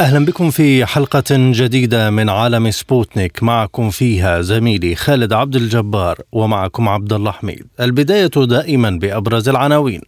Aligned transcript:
أهلا 0.00 0.24
بكم 0.24 0.50
في 0.50 0.86
حلقة 0.86 1.24
جديدة 1.30 2.10
من 2.10 2.28
عالم 2.28 2.70
سبوتنيك. 2.70 3.42
معكم 3.42 3.90
فيها 3.90 4.40
زميلي 4.40 4.94
خالد 4.94 5.32
عبد 5.32 5.56
الجبار 5.56 6.18
ومعكم 6.32 6.88
عبد 6.88 7.12
الله 7.12 7.30
حميد. 7.30 7.66
البداية 7.80 8.30
دائما 8.36 8.90
بأبرز 8.90 9.48
العناوين. 9.48 10.00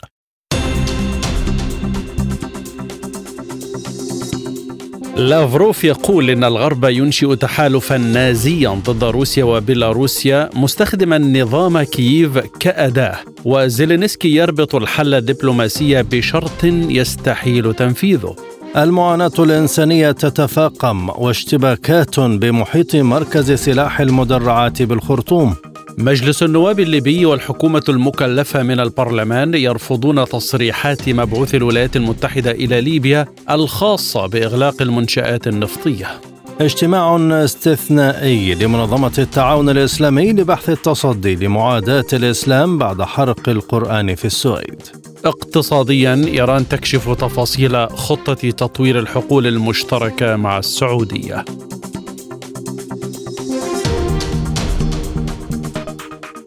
لافروف 5.16 5.84
يقول 5.84 6.30
إن 6.30 6.44
الغرب 6.44 6.84
ينشئ 6.84 7.36
تحالفا 7.36 7.96
نازيا 7.98 8.70
ضد 8.70 9.04
روسيا 9.04 9.44
وبيلاروسيا 9.44 10.50
مستخدما 10.54 11.18
نظام 11.18 11.82
كييف 11.82 12.38
كأداة 12.38 13.18
وزيلينسكي 13.44 14.36
يربط 14.36 14.74
الحل 14.74 15.14
الدبلوماسي 15.14 16.02
بشرط 16.02 16.64
يستحيل 16.64 17.74
تنفيذه. 17.74 18.36
المعاناة 18.76 19.32
الإنسانية 19.38 20.10
تتفاقم 20.10 21.08
واشتباكات 21.08 22.20
بمحيط 22.20 22.96
مركز 22.96 23.52
سلاح 23.52 24.00
المدرعات 24.00 24.82
بالخرطوم. 24.82 25.54
مجلس 25.98 26.42
النواب 26.42 26.80
الليبي 26.80 27.26
والحكومة 27.26 27.82
المكلفة 27.88 28.62
من 28.62 28.80
البرلمان 28.80 29.54
يرفضون 29.54 30.24
تصريحات 30.24 31.08
مبعوث 31.08 31.54
الولايات 31.54 31.96
المتحدة 31.96 32.50
إلى 32.50 32.80
ليبيا 32.80 33.26
الخاصة 33.50 34.26
بإغلاق 34.26 34.82
المنشآت 34.82 35.48
النفطية. 35.48 36.29
اجتماع 36.60 37.16
استثنائي 37.44 38.54
لمنظمة 38.54 39.12
التعاون 39.18 39.68
الإسلامي 39.68 40.32
لبحث 40.32 40.70
التصدي 40.70 41.36
لمعاداة 41.36 42.04
الإسلام 42.12 42.78
بعد 42.78 43.02
حرق 43.02 43.48
القرآن 43.48 44.14
في 44.14 44.24
السويد. 44.24 44.82
اقتصاديا 45.24 46.24
إيران 46.26 46.68
تكشف 46.68 47.08
تفاصيل 47.08 47.88
خطة 47.88 48.50
تطوير 48.50 48.98
الحقول 48.98 49.46
المشتركة 49.46 50.36
مع 50.36 50.58
السعودية. 50.58 51.44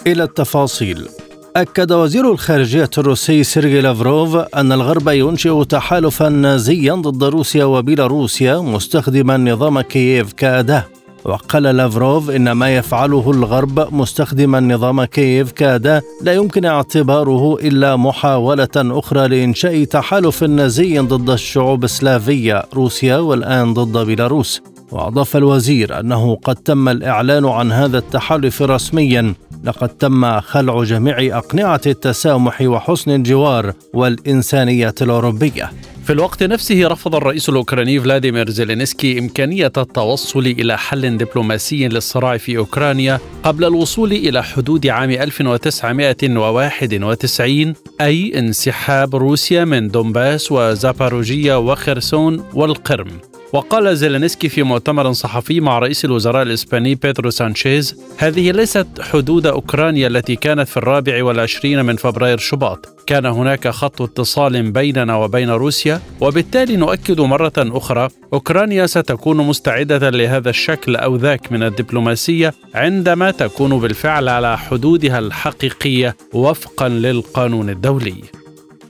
إلى 0.08 0.24
التفاصيل. 0.24 1.08
أكد 1.56 1.92
وزير 1.92 2.32
الخارجية 2.32 2.90
الروسي 2.98 3.44
سيرجي 3.44 3.82
لافروف 3.82 4.36
أن 4.36 4.72
الغرب 4.72 5.08
ينشئ 5.08 5.64
تحالفا 5.64 6.30
نازيا 6.30 6.94
ضد 6.94 7.24
روسيا 7.24 7.66
وبيلاروسيا 7.66 8.58
مستخدما 8.58 9.38
نظام 9.38 9.82
كييف 9.82 10.34
كأداة 10.34 10.86
وقال 11.26 11.64
لافروف 11.64 12.30
إن 12.30 12.52
ما 12.52 12.76
يفعله 12.76 13.32
الغرب 13.32 13.94
مستخدما 13.94 14.60
نظام 14.60 15.04
كييف 15.04 15.52
كأداة 15.52 16.02
لا 16.22 16.34
يمكن 16.34 16.66
اعتباره 16.66 17.58
إلا 17.62 17.96
محاولة 17.96 18.68
أخرى 18.76 19.28
لإنشاء 19.28 19.84
تحالف 19.84 20.44
نازي 20.44 21.00
ضد 21.00 21.30
الشعوب 21.30 21.84
السلافية 21.84 22.64
روسيا 22.74 23.18
والآن 23.18 23.74
ضد 23.74 24.06
بيلاروس. 24.06 24.62
وأضاف 24.92 25.38
الوزير 25.38 26.00
أنه 26.00 26.36
قد 26.36 26.56
تم 26.56 26.90
الإعلان 26.90 27.46
عن 27.46 27.72
هذا 27.72 27.98
التحالف 27.98 28.62
رسميا. 28.62 29.34
لقد 29.64 29.90
تم 29.90 30.40
خلع 30.40 30.84
جميع 30.84 31.38
أقنعة 31.38 31.82
التسامح 31.88 32.62
وحسن 32.62 33.12
الجوار 33.12 33.74
والإنسانية 33.94 34.96
الأوروبية. 35.02 35.72
في 36.04 36.14
الوقت 36.14 36.44
نفسه 36.44 36.88
رفض 36.88 37.16
الرئيس 37.16 37.50
الأوكراني 37.50 38.00
فلاديمير 38.00 38.50
زيلينسكي 38.50 39.20
إمكانية 39.20 39.72
التوصل 39.78 40.40
إلى 40.40 40.78
حل 40.78 41.18
دبلوماسي 41.18 41.88
للصراع 41.88 42.38
في 42.38 42.58
أوكرانيا 42.58 43.20
قبل 43.44 43.66
الوصول 43.66 44.12
إلى 44.12 44.44
حدود 44.44 44.88
عام 44.88 45.10
1991 45.10 47.74
أي 48.02 48.40
انسحاب 48.40 49.16
روسيا 49.16 49.66
من 49.66 49.88
دونباس 49.88 50.52
وزاباروجيا 50.52 51.56
وخرسون 51.56 52.44
والقرم. 52.54 53.33
وقال 53.54 53.98
زيلينسكي 53.98 54.50
في 54.50 54.64
مؤتمر 54.64 55.12
صحفي 55.12 55.60
مع 55.60 55.80
رئيس 55.80 56.06
الوزراء 56.06 56.42
الإسباني 56.42 56.96
بيدرو 56.96 57.30
سانشيز 57.30 57.96
هذه 58.18 58.52
ليست 58.52 58.88
حدود 59.02 59.48
أوكرانيا 59.48 60.08
التي 60.08 60.36
كانت 60.36 60.68
في 60.68 60.78
الرابع 60.78 61.24
والعشرين 61.24 61.86
من 61.86 61.96
فبراير 61.96 62.38
شباط. 62.38 63.04
كان 63.08 63.26
هناك 63.26 63.68
خط 63.68 64.02
اتصال 64.02 64.72
بيننا 64.72 65.16
وبين 65.16 65.50
روسيا 65.50 66.02
وبالتالي 66.22 66.76
نؤكد 66.76 67.22
مرة 67.22 67.54
أخرى 67.58 68.08
أوكرانيا 68.34 68.86
ستكون 68.86 69.38
مستعدة 69.38 70.10
لهذا 70.10 70.50
الشكل 70.50 70.96
أو 70.96 71.16
ذاك 71.16 71.52
من 71.52 71.64
الدبلوماسية 71.64 72.54
عندما 72.76 73.32
تكون 73.32 73.80
بالفعل 73.80 74.30
على 74.30 74.58
حدودها 74.58 75.20
الحقيقية 75.20 76.16
وفقا 76.34 76.90
للقانون 76.90 77.70
الدولي. 77.70 78.43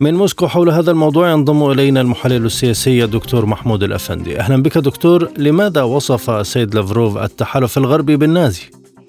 من 0.04 0.14
موسكو 0.14 0.48
حول 0.48 0.70
هذا 0.70 0.92
الموضوع 0.92 1.32
ينضم 1.32 1.72
إلينا 1.72 2.02
المحلل 2.02 2.46
السياسي 2.46 3.04
الدكتور 3.04 3.46
محمود 3.46 3.84
الأفندي 3.84 4.40
أهلا 4.40 4.64
بك 4.64 4.78
دكتور 4.78 5.30
لماذا 5.38 5.84
وصف 5.84 6.30
السيد 6.30 6.76
لافروف 6.76 7.18
التحالف 7.18 7.78
الغربي 7.78 8.16
بالنازي 8.16 8.64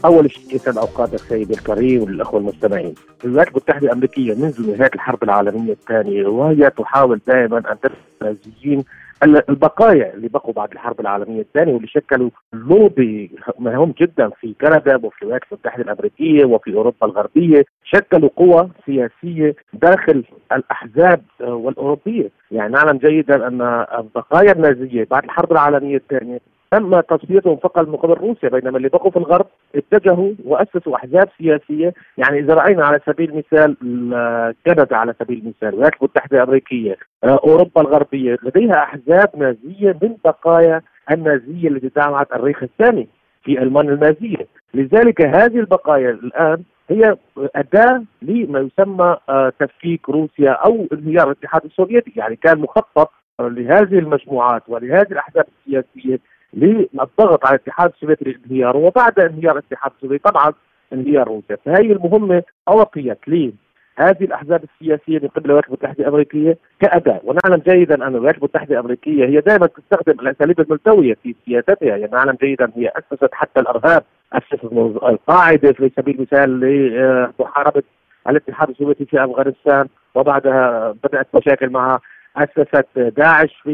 أول 0.04 0.30
شيء 0.30 0.54
يسعد 0.54 0.78
اوقات 0.78 1.14
السيد 1.14 1.50
الكريم 1.50 2.02
والأخوة 2.02 2.40
المستمعين. 2.40 2.94
الولايات 3.24 3.48
المتحدة 3.48 3.86
الأمريكية 3.86 4.34
منذ 4.34 4.76
نهاية 4.76 4.90
الحرب 4.94 5.22
العالمية 5.22 5.72
الثانية 5.72 6.26
وهي 6.26 6.70
تحاول 6.70 7.20
دائما 7.26 7.58
أن 7.58 7.76
تدفع 7.82 7.96
النازيين 8.22 8.84
البقايا 9.24 10.14
اللي 10.14 10.28
بقوا 10.28 10.52
بعد 10.52 10.72
الحرب 10.72 11.00
العالمية 11.00 11.40
الثانية 11.40 11.72
واللي 11.72 11.88
شكلوا 11.88 12.30
لوبي 12.52 13.30
مهم 13.58 13.94
جدا 14.00 14.30
في 14.40 14.54
كندا 14.60 14.96
وفي 15.02 15.22
الولايات 15.22 15.42
المتحدة 15.52 15.84
الأمريكية 15.84 16.44
وفي 16.44 16.74
أوروبا 16.74 17.06
الغربية 17.06 17.64
شكلوا 17.84 18.30
قوى 18.36 18.70
سياسية 18.86 19.54
داخل 19.72 20.24
الأحزاب 20.52 21.22
والأوروبية، 21.40 22.30
يعني 22.50 22.72
نعلم 22.72 22.98
جيدا 22.98 23.46
أن 23.46 23.62
البقايا 23.98 24.52
النازية 24.52 25.06
بعد 25.10 25.24
الحرب 25.24 25.52
العالمية 25.52 25.96
الثانية 25.96 26.40
تم 26.74 27.00
تصفيتهم 27.00 27.56
فقط 27.56 27.88
من 27.88 27.96
قبل 27.96 28.14
روسيا 28.14 28.48
بينما 28.48 28.76
اللي 28.76 28.88
بقوا 28.88 29.10
في 29.10 29.16
الغرب 29.16 29.46
اتجهوا 29.74 30.32
وأسسوا 30.44 30.96
أحزاب 30.96 31.28
سياسية. 31.38 31.94
يعني 32.18 32.38
إذا 32.38 32.54
رأينا 32.54 32.84
على 32.86 33.00
سبيل 33.06 33.30
المثال 33.30 33.76
كندا 34.66 34.96
على 34.96 35.14
سبيل 35.20 35.38
المثال 35.38 35.68
الولايات 35.68 35.92
المتحده 35.96 36.36
الأمريكية 36.36 36.96
أوروبا 37.24 37.80
الغربية 37.80 38.36
لديها 38.42 38.82
أحزاب 38.82 39.30
نازية 39.36 39.98
من 40.02 40.16
بقايا 40.24 40.82
النازية 41.10 41.68
التي 41.68 41.90
دعمت 41.96 42.32
الريخ 42.32 42.62
الثاني 42.62 43.08
في 43.44 43.62
المانيا 43.62 43.92
النازيه 43.92 44.46
لذلك 44.74 45.20
هذه 45.22 45.58
البقايا 45.60 46.10
الآن 46.10 46.62
هي 46.90 47.16
أداة 47.56 48.02
لما 48.22 48.60
يسمى 48.60 49.16
تفكيك 49.60 50.08
روسيا 50.08 50.50
أو 50.50 50.86
انهيار 50.92 51.26
الاتحاد 51.26 51.64
السوفيتي. 51.64 52.12
يعني 52.16 52.36
كان 52.36 52.58
مخطط 52.58 53.10
لهذه 53.40 53.98
المجموعات 53.98 54.62
ولهذه 54.68 55.12
الأحزاب 55.12 55.44
السياسية 55.58 56.20
للضغط 56.56 57.46
على 57.46 57.56
الاتحاد 57.56 57.92
السوفيتي 57.94 58.24
لانهياره 58.24 58.76
وبعد 58.78 59.20
انهيار 59.20 59.58
الاتحاد 59.58 59.92
السوفيتي 59.96 60.22
طبعا 60.30 60.52
انهيار 60.92 61.28
روسيا. 61.28 61.56
فهي 61.64 61.92
المهمة 61.92 62.42
اعطيت 62.68 63.18
لهذه 63.28 64.24
الأحزاب 64.24 64.64
السياسية 64.64 65.18
من 65.18 65.28
قبل 65.28 65.44
الولايات 65.44 65.66
المتحدة 65.66 66.04
الأمريكية 66.04 66.58
كاداه 66.80 67.20
ونعلم 67.24 67.62
جيدا 67.68 67.94
أن 67.94 68.14
الولايات 68.14 68.38
المتحدة 68.38 68.74
الأمريكية 68.74 69.24
هي 69.26 69.40
دائما 69.40 69.66
تستخدم 69.66 70.20
الأساليب 70.20 70.60
الملتوية 70.60 71.14
في 71.22 71.34
سياستها. 71.46 71.76
يعني 71.80 72.06
نعلم 72.12 72.36
جيدا 72.42 72.70
هي 72.76 72.92
أسست 72.96 73.30
حتى 73.34 73.60
الأرهاب 73.60 74.02
أسست 74.32 74.64
القاعدة 75.02 75.72
في 75.72 75.90
سبيل 75.96 76.14
المثال 76.14 76.60
لمحاربة 76.60 77.82
الاتحاد 78.28 78.68
السوفيتي 78.70 79.04
في 79.04 79.24
أفغانستان 79.24 79.88
وبعدها 80.14 80.94
بدأت 81.04 81.26
مشاكل 81.34 81.70
معها 81.70 82.00
أسست 82.36 82.98
داعش 82.98 83.54
في 83.62 83.70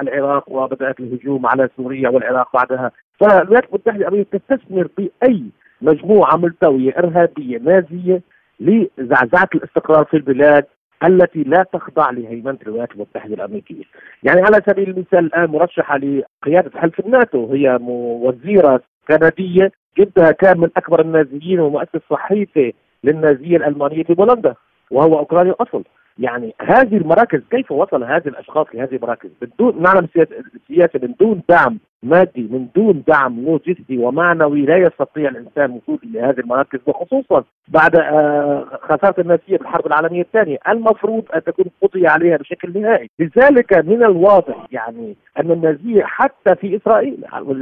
العراق 0.00 0.52
وبدأت 0.52 1.00
الهجوم 1.00 1.46
على 1.46 1.68
سوريا 1.76 2.08
والعراق 2.08 2.52
بعدها 2.54 2.90
فالولايات 3.20 3.64
المتحدة 3.64 3.96
الأمريكية 3.96 4.38
تستثمر 4.38 4.88
باي 4.98 5.44
مجموعة 5.82 6.36
ملتوية 6.36 6.98
إرهابية 6.98 7.58
نازية 7.58 8.22
لزعزعة 8.60 9.48
الاستقرار 9.54 10.04
في 10.04 10.16
البلاد 10.16 10.64
التي 11.04 11.42
لا 11.42 11.62
تخضع 11.72 12.10
لهيمنة 12.10 12.58
الولايات 12.62 12.92
المتحدة 12.92 13.34
الأمريكية. 13.34 13.84
يعني 14.22 14.40
على 14.40 14.62
سبيل 14.66 14.90
المثال 14.90 15.18
الآن 15.18 15.50
مرشحة 15.50 15.98
لقيادة 15.98 16.80
حلف 16.80 17.00
الناتو 17.00 17.52
هي 17.52 17.78
وزيرة 17.82 18.80
كندية 19.08 19.72
جدها 19.98 20.30
كان 20.30 20.60
من 20.60 20.68
أكبر 20.76 21.00
النازيين 21.00 21.60
ومؤسس 21.60 22.00
صحيفة 22.10 22.72
للنازيه 23.04 23.56
الألمانية 23.56 24.04
في 24.04 24.14
بولندا 24.14 24.54
وهو 24.90 25.18
أوكراني 25.18 25.50
الاصل. 25.50 25.84
يعني 26.18 26.54
هذه 26.60 26.96
المراكز 26.96 27.40
كيف 27.50 27.72
وصل 27.72 28.04
هذه 28.04 28.28
الأشخاص 28.28 28.66
لهذه 28.74 28.96
المراكز؟ 28.96 29.30
بدون 29.42 29.82
نعلم 29.82 30.08
السياسة 30.54 31.00
من 31.02 31.14
دون 31.20 31.42
دعم 31.48 31.78
مادي 32.02 32.48
من 32.50 32.68
دون 32.76 33.02
دعم 33.08 33.44
لوجستي 33.44 33.98
ومعنوي 33.98 34.62
لا 34.66 34.76
يستطيع 34.76 35.28
الإنسان 35.28 35.64
الوصول 35.64 35.98
إلى 36.04 36.20
هذه 36.20 36.40
المراكز 36.40 36.78
وخصوصا 36.86 37.44
بعد 37.68 37.96
آه، 37.96 38.64
خسارة 38.82 39.20
النازيه 39.20 39.58
بالحرب 39.58 39.86
العالمية 39.86 40.22
الثانية. 40.22 40.58
المفروض 40.68 41.24
أن 41.34 41.44
تكون 41.44 41.64
قضي 41.82 42.06
عليها 42.06 42.36
بشكل 42.36 42.80
نهائي. 42.80 43.10
لذلك 43.18 43.72
من 43.74 44.02
الواضح 44.02 44.66
يعني 44.70 45.16
أن 45.40 45.50
النازية 45.50 46.02
حتى 46.04 46.54
في 46.54 46.76
إسرائيل 46.76 47.16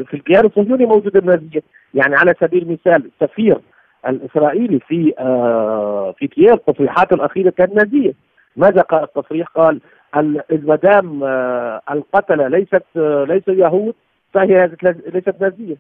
في 0.06 0.14
الكيان 0.14 0.47
الصهيوني 0.47 0.87
موجوده 0.87 1.20
النازية. 1.20 1.62
يعني 1.94 2.17
على 2.17 2.35
سبيل 2.41 2.62
المثال 2.62 3.11
سفير 3.20 3.58
الإسرائيلي 4.08 4.81
في 4.81 5.14
آه 5.19 6.14
في 6.19 6.26
كييف 6.26 6.56
تصريحاته 6.56 7.14
الأخيرة 7.14 7.50
كانت 7.50 7.75
نازية. 7.75 8.12
ماذا 8.56 8.81
قال 8.81 9.03
التصريح؟ 9.03 9.49
قال 9.49 9.81
ما 10.50 10.76
دام 10.76 11.25
آه 11.25 11.81
القتلة 11.91 12.49
ليست 12.49 12.85
آه 12.97 13.25
ليسوا 13.25 13.55
يهود 13.55 13.94
فهي 14.35 14.70
ليست 15.14 15.35
نازية 15.41 15.76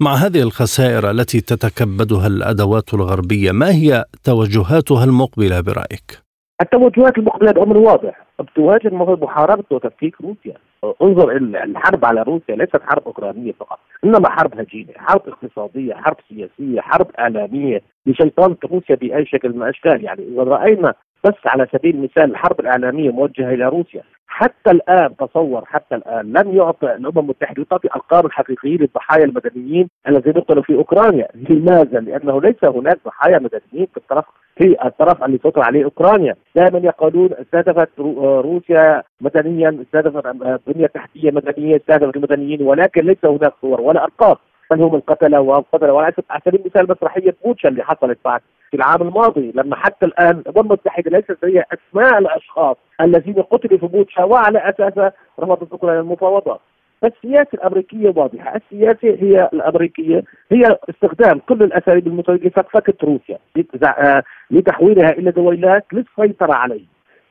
مع 0.00 0.14
هذه 0.14 0.42
الخسائر 0.42 1.10
التي 1.10 1.40
تتكبدها 1.40 2.26
الأدوات 2.26 2.94
الغربية 2.94 3.52
ما 3.52 3.70
هي 3.70 4.04
توجهاتها 4.24 5.04
المقبلة 5.04 5.60
برأيك؟ 5.60 6.22
التوجهات 6.62 7.18
المقبلة 7.18 7.52
بأمر 7.52 7.76
واضح 7.76 8.26
تواجه 8.54 8.88
محاربه 8.94 9.64
وتفكيك 9.70 10.20
روسيا 10.20 10.54
انظر 11.02 11.36
الحرب 11.36 12.04
على 12.04 12.22
روسيا 12.22 12.56
ليست 12.56 12.80
حرب 12.82 13.02
أوكرانية 13.06 13.52
فقط 13.52 13.78
إنما 14.04 14.30
حرب 14.30 14.60
هجينة 14.60 14.92
حرب 14.96 15.22
اقتصادية 15.28 15.94
حرب 15.94 16.16
سياسية 16.28 16.80
حرب 16.80 17.06
إعلامية 17.18 17.82
لشيطنه 18.06 18.56
روسيا 18.64 18.94
بأي 18.94 19.26
شكل 19.26 19.48
من 19.48 19.62
الأشكال 19.62 20.04
يعني 20.04 20.22
إذا 20.32 20.42
رأينا 20.42 20.94
بس 21.24 21.34
على 21.46 21.66
سبيل 21.72 21.94
المثال 21.94 22.30
الحرب 22.30 22.60
الإعلامية 22.60 23.10
موجهة 23.10 23.54
إلى 23.54 23.68
روسيا 23.68 24.02
حتى 24.26 24.70
الآن 24.70 25.16
تصور 25.16 25.64
حتى 25.64 25.94
الآن 25.94 26.32
لم 26.32 26.56
يعطى 26.56 26.92
الأمم 26.92 27.18
المتحدة 27.18 27.64
تعطي 27.70 27.88
ارقام 27.94 28.26
الحقيقيين 28.26 28.80
للضحايا 28.80 29.24
المدنيين 29.24 29.88
الذين 30.08 30.32
قتلوا 30.32 30.62
في 30.62 30.74
أوكرانيا، 30.74 31.28
لماذا؟ 31.34 32.00
لأنه 32.00 32.40
ليس 32.40 32.64
هناك 32.64 32.98
ضحايا 33.06 33.38
مدنيين 33.38 33.86
في 33.86 33.96
الطرف 33.96 34.24
في 34.56 34.76
الطرف 34.84 35.24
اللي 35.24 35.38
تطلع 35.38 35.64
عليه 35.64 35.84
أوكرانيا، 35.84 36.34
دائما 36.56 36.78
يقولون 36.78 37.30
استهدفت 37.32 37.88
روسيا 38.20 39.02
مدنيا، 39.20 39.82
استهدفت 39.82 40.26
بنية 40.66 40.86
تحتية 40.86 41.30
مدنية، 41.30 41.76
استهدفت 41.76 42.16
المدنيين 42.16 42.62
ولكن 42.62 43.06
ليس 43.06 43.24
هناك 43.24 43.52
صور 43.60 43.80
ولا 43.80 44.04
أرقام. 44.04 44.36
من 44.72 44.82
هم 44.82 44.94
القتلة 44.94 45.40
والقتلة. 45.40 45.92
وعلى 45.92 46.12
سبيل 46.44 46.60
المثال 46.60 46.90
مسرحية 46.90 47.36
بوتشا 47.44 47.68
اللي 47.68 47.84
حصلت 47.84 48.18
بعد 48.24 48.40
في 48.70 48.76
العام 48.76 49.02
الماضي 49.02 49.52
لما 49.54 49.76
حتى 49.76 50.06
الآن 50.06 50.42
الامم 50.46 50.66
المتحده 50.66 51.10
ليست 51.10 51.44
هي 51.44 51.64
أسماء 51.72 52.18
الأشخاص 52.18 52.76
الذين 53.00 53.42
قتلوا 53.42 53.78
في 53.78 53.86
بوتشا 53.86 54.24
وعلى 54.24 54.58
اساسها 54.58 55.12
رفضت 55.40 55.72
اوكرانيا 55.72 56.00
المفاوضات 56.00 56.60
السياسة 57.04 57.48
الأمريكية 57.54 58.12
واضحة، 58.16 58.56
السياسة 58.56 59.24
هي 59.24 59.48
الأمريكية. 59.52 60.24
هي 60.52 60.78
استخدام 60.90 61.38
كل 61.48 61.62
الأساليب 61.62 62.06
المتوجهة 62.06 62.46
لفكفكه 62.46 62.94
روسيا 63.04 63.38
آه، 63.84 64.22
لتحويلها 64.50 65.10
إلى 65.10 65.30
دويلات 65.30 65.84
للسيطرة 65.92 66.54
عليه. 66.54 66.84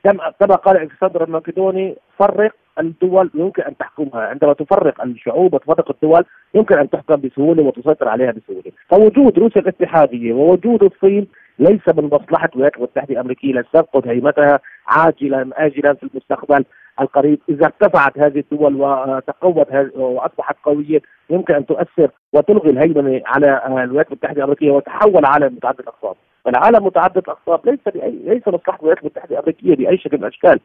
كما 0.04 0.54
قال 0.56 0.76
الكسندر 0.76 1.24
المقدوني 1.24 1.96
فرق 2.18 2.52
الدول 2.78 3.30
يمكن 3.34 3.62
أن 3.62 3.76
تحكمها، 3.76 4.20
عندما 4.20 4.52
تفرق 4.52 5.02
الشعوب 5.02 5.54
وتفرق 5.54 5.90
الدول 5.90 6.24
يمكن 6.54 6.78
أن 6.78 6.90
تحكم 6.90 7.16
بسهولة 7.16 7.62
وتسيطر 7.62 8.08
عليها 8.08 8.32
بسهولة، 8.32 8.72
فوجود 8.88 9.38
روسيا 9.38 9.60
الاتحادية 9.60 10.32
ووجود 10.32 10.82
الصين 10.82 11.26
ليس 11.58 11.88
من 11.96 12.04
مصلحة 12.04 12.48
الولايات 12.52 12.76
المتحدة 12.76 13.14
الأمريكية. 13.14 13.52
لن 13.52 13.64
تفقد 13.72 14.08
هيمتها 14.08 14.60
عاجلا 14.86 15.50
اجلا 15.66 15.94
في 15.94 16.02
المستقبل 16.02 16.64
القريب، 17.00 17.38
إذا 17.48 17.66
ارتفعت 17.66 18.18
هذه 18.18 18.38
الدول 18.52 18.74
وتقوت 18.74 19.66
وأصبحت 19.94 20.56
قوية 20.64 21.02
يمكن 21.30 21.54
أن 21.54 21.66
تؤثر 21.66 22.10
وتلغي 22.32 22.70
الهيمنة 22.70 23.22
على 23.26 23.62
الولايات 23.66 24.06
المتحدة 24.06 24.36
الأمريكية 24.36 24.70
وتحول 24.70 25.24
عالم 25.24 25.54
متعدد 25.54 25.80
الاقطاب. 25.80 26.16
العالم 26.46 26.86
متعدد 26.86 27.18
الاقطاب 27.18 27.60
ليس 27.66 27.78
بأي 27.94 28.10
ليس 28.24 28.48
مصلحه 28.48 28.78
الولايات 28.78 28.98
المتحدة 28.98 29.30
الأمريكية 29.30 29.76
بأي 29.76 29.98
شكل 29.98 30.16
من 30.16 30.22
الأشكال. 30.24 30.60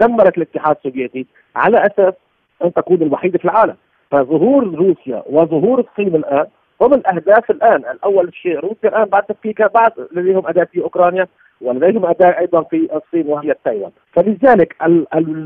دمرت 0.00 0.36
الاتحاد 0.36 0.76
السوفيتي 0.76 1.26
على 1.56 1.86
أساس 1.86 2.14
أن 2.64 2.72
تكون 2.72 3.02
الوحيدة 3.02 3.38
في 3.38 3.44
العالم. 3.44 3.76
فظهور 4.10 4.74
روسيا 4.74 5.22
وظهور 5.26 5.80
الصين 5.80 6.16
الآن 6.16 6.46
هم 6.82 6.94
الأهداف 6.94 7.50
الآن. 7.50 7.76
الأول 7.76 8.34
شيء 8.34 8.58
روسيا 8.58 8.88
الآن 8.88 9.04
بعد 9.04 9.22
تفكيكها 9.22 9.66
بعد 9.66 9.92
لديهم 10.12 10.46
أداة 10.46 10.64
في 10.64 10.82
أوكرانيا 10.82 11.26
ولديهم 11.60 12.06
أداة 12.06 12.38
أيضا 12.38 12.62
في 12.62 12.88
الصين 12.96 13.26
وهي 13.26 13.54
تايوان. 13.64 13.90
فلذلك 14.12 14.76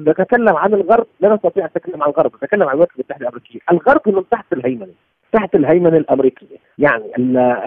نتكلم 0.09 0.57
عن 0.57 0.75
الغرب 0.75 1.07
لا 1.21 1.35
نستطيع 1.35 1.65
أن 1.65 1.71
نتكلم 1.77 2.03
عن 2.03 2.11
الغرب 2.11 2.35
نتكلم 2.35 2.63
عن 2.63 2.69
الولايات 2.69 2.91
المتحدة 2.95 3.23
الأمريكية. 3.23 3.61
الغرب 3.73 4.01
من 4.07 4.29
تحت 4.31 4.53
الهيمنة. 4.53 4.93
تحت 5.35 5.55
الهيمنة 5.55 5.97
الأمريكية، 5.97 6.57
يعني 6.79 7.05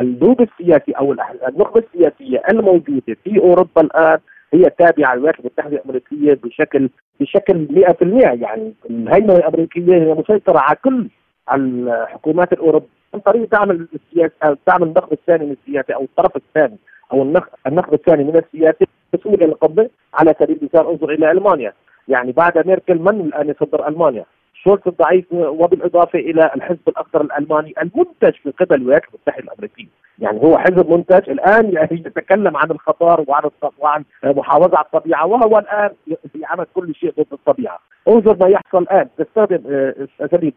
النوب 0.01 0.41
السياسي 0.41 0.91
أو 0.91 1.15
النخبة 1.49 1.83
السياسية 1.93 2.41
الموجودة 2.49 3.17
في 3.23 3.39
أوروبا 3.39 3.81
الآن 3.81 4.19
هي 4.53 4.63
تابعه 4.79 5.15
للولايات 5.15 5.39
المتحدة 5.39 5.77
الأمريكية 5.77 6.33
بشكل 6.43 6.89
بشكل 7.19 7.67
100% 7.69 8.41
يعني 8.41 8.73
الهيمنة 8.89 9.35
الأمريكية 9.35 9.93
هي 9.93 10.13
مسيطرة 10.13 10.59
على 10.59 10.77
كل 10.83 11.07
الحكومات 11.53 12.53
الأوروبية 12.53 12.97
عن 13.13 13.19
طريق 13.19 13.51
دعم 13.51 13.71
السياسة 13.71 14.57
دعم 14.67 14.83
النخب 14.83 15.13
الثاني 15.13 15.45
من 15.45 15.55
السياسة 15.61 15.93
أو 15.93 16.03
الطرف 16.03 16.35
الثاني 16.35 16.77
أو 17.13 17.21
النخب 17.67 17.93
الثاني 17.93 18.23
من 18.23 18.35
السياسة 18.35 18.87
بسهولة 19.13 19.45
القبضه 19.45 19.89
على 20.13 20.35
سبيل 20.39 20.57
المثال. 20.57 20.87
انظر 20.87 21.09
إلى 21.09 21.31
ألمانيا. 21.31 21.73
يعني 22.07 22.31
بعد 22.31 22.67
ميركل 22.67 22.99
من 22.99 23.21
الآن 23.21 23.49
يصدر 23.49 23.87
ألمانيا؟ 23.87 24.25
شولت 24.63 24.87
الضعيف 24.87 25.25
وبالإضافة 25.33 26.19
إلى 26.19 26.51
الحزب 26.55 26.79
الأخضر 26.87 27.21
الألماني 27.21 27.73
المنتج 27.81 28.33
من 28.45 28.51
قبل 28.51 28.75
الولايات 28.75 29.03
المتحده 29.07 29.43
الامريكيه، 29.43 29.87
يعني 30.19 30.43
هو 30.43 30.57
حزب 30.57 30.89
منتج 30.89 31.29
الآن 31.29 31.71
يعني 31.73 31.89
يتكلم 31.91 32.57
عن 32.57 32.71
الخطر 32.71 33.25
وعن 33.27 33.43
وعن 33.79 34.03
محافظة 34.23 34.77
على 34.77 34.85
الطبيعة 34.85 35.25
وهو 35.25 35.59
الآن 35.59 35.89
يعمل 36.35 36.65
كل 36.73 36.95
شيء 36.95 37.11
ضد 37.11 37.33
الطبيعة، 37.33 37.79
انظر 38.07 38.37
ما 38.39 38.47
يحصل 38.47 38.77
الآن. 38.77 39.07
تستخدم 39.17 39.63
آه، 39.69 40.07
اساليب 40.21 40.53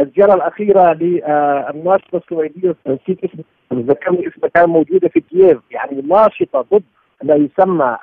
الزيارة 0.00 0.34
الأخيرة 0.34 0.92
للناشطه 0.92 2.16
السويدية 2.16 2.74
نسيت 2.86 3.24
اسمه 3.24 3.44
ذكرني 3.72 4.28
اسمها 4.28 4.48
كان 4.54 4.68
موجودة 4.68 5.08
في 5.08 5.20
كييف. 5.20 5.58
يعني 5.70 6.02
ناشطة 6.02 6.60
ضد 6.72 6.82
ما 7.22 7.34
يسمى 7.34 7.96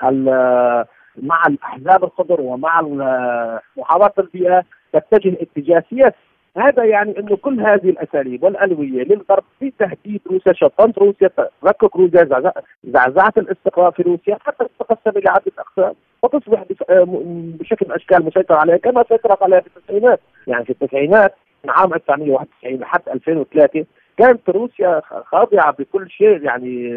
مع 1.21 1.43
الأحزاب 1.47 2.03
الخضر 2.03 2.41
ومع 2.41 2.81
محافظة 3.77 4.13
البيئة. 4.19 4.63
تتجه 4.93 5.37
اتجاه 5.41 5.83
سياسي 5.89 6.15
هذا 6.57 6.83
يعني 6.83 7.19
إنه 7.19 7.37
كل 7.37 7.59
هذه 7.59 7.89
الأساليب 7.89 8.43
والألوية 8.43 9.03
للغرب 9.03 9.43
في 9.59 9.73
تهديد 9.79 10.21
روسيا 10.31 10.53
شطنت 10.53 10.97
روسيا 10.97 11.29
تركك 11.61 11.95
روسيا 11.95 12.51
زعزعت 12.83 13.37
الاستقرار 13.37 13.91
في 13.91 14.01
روسيا 14.01 14.37
حتى 14.41 14.65
تتقسم 14.65 15.17
إلى 15.17 15.29
عدة 15.29 15.51
أقسام 15.59 15.93
وتصبح 16.23 16.63
بشكل 17.59 17.85
من 17.85 17.91
الاشكال 17.91 18.25
مسيطرة 18.25 18.55
عليها 18.55 18.77
كما 18.77 19.03
سيطرت 19.09 19.43
عليها 19.43 19.59
في 19.59 19.67
التسعينات. 19.67 20.19
يعني 20.47 20.65
في 20.65 20.69
التسعينات 20.69 21.35
من 21.63 21.69
عام 21.69 21.93
1991 21.93 22.79
لحد 22.79 23.01
2003 23.09 23.85
كانت 24.17 24.49
روسيا 24.49 25.01
خاضعة 25.25 25.71
بكل 25.71 26.09
شيء 26.09 26.43
يعني 26.43 26.91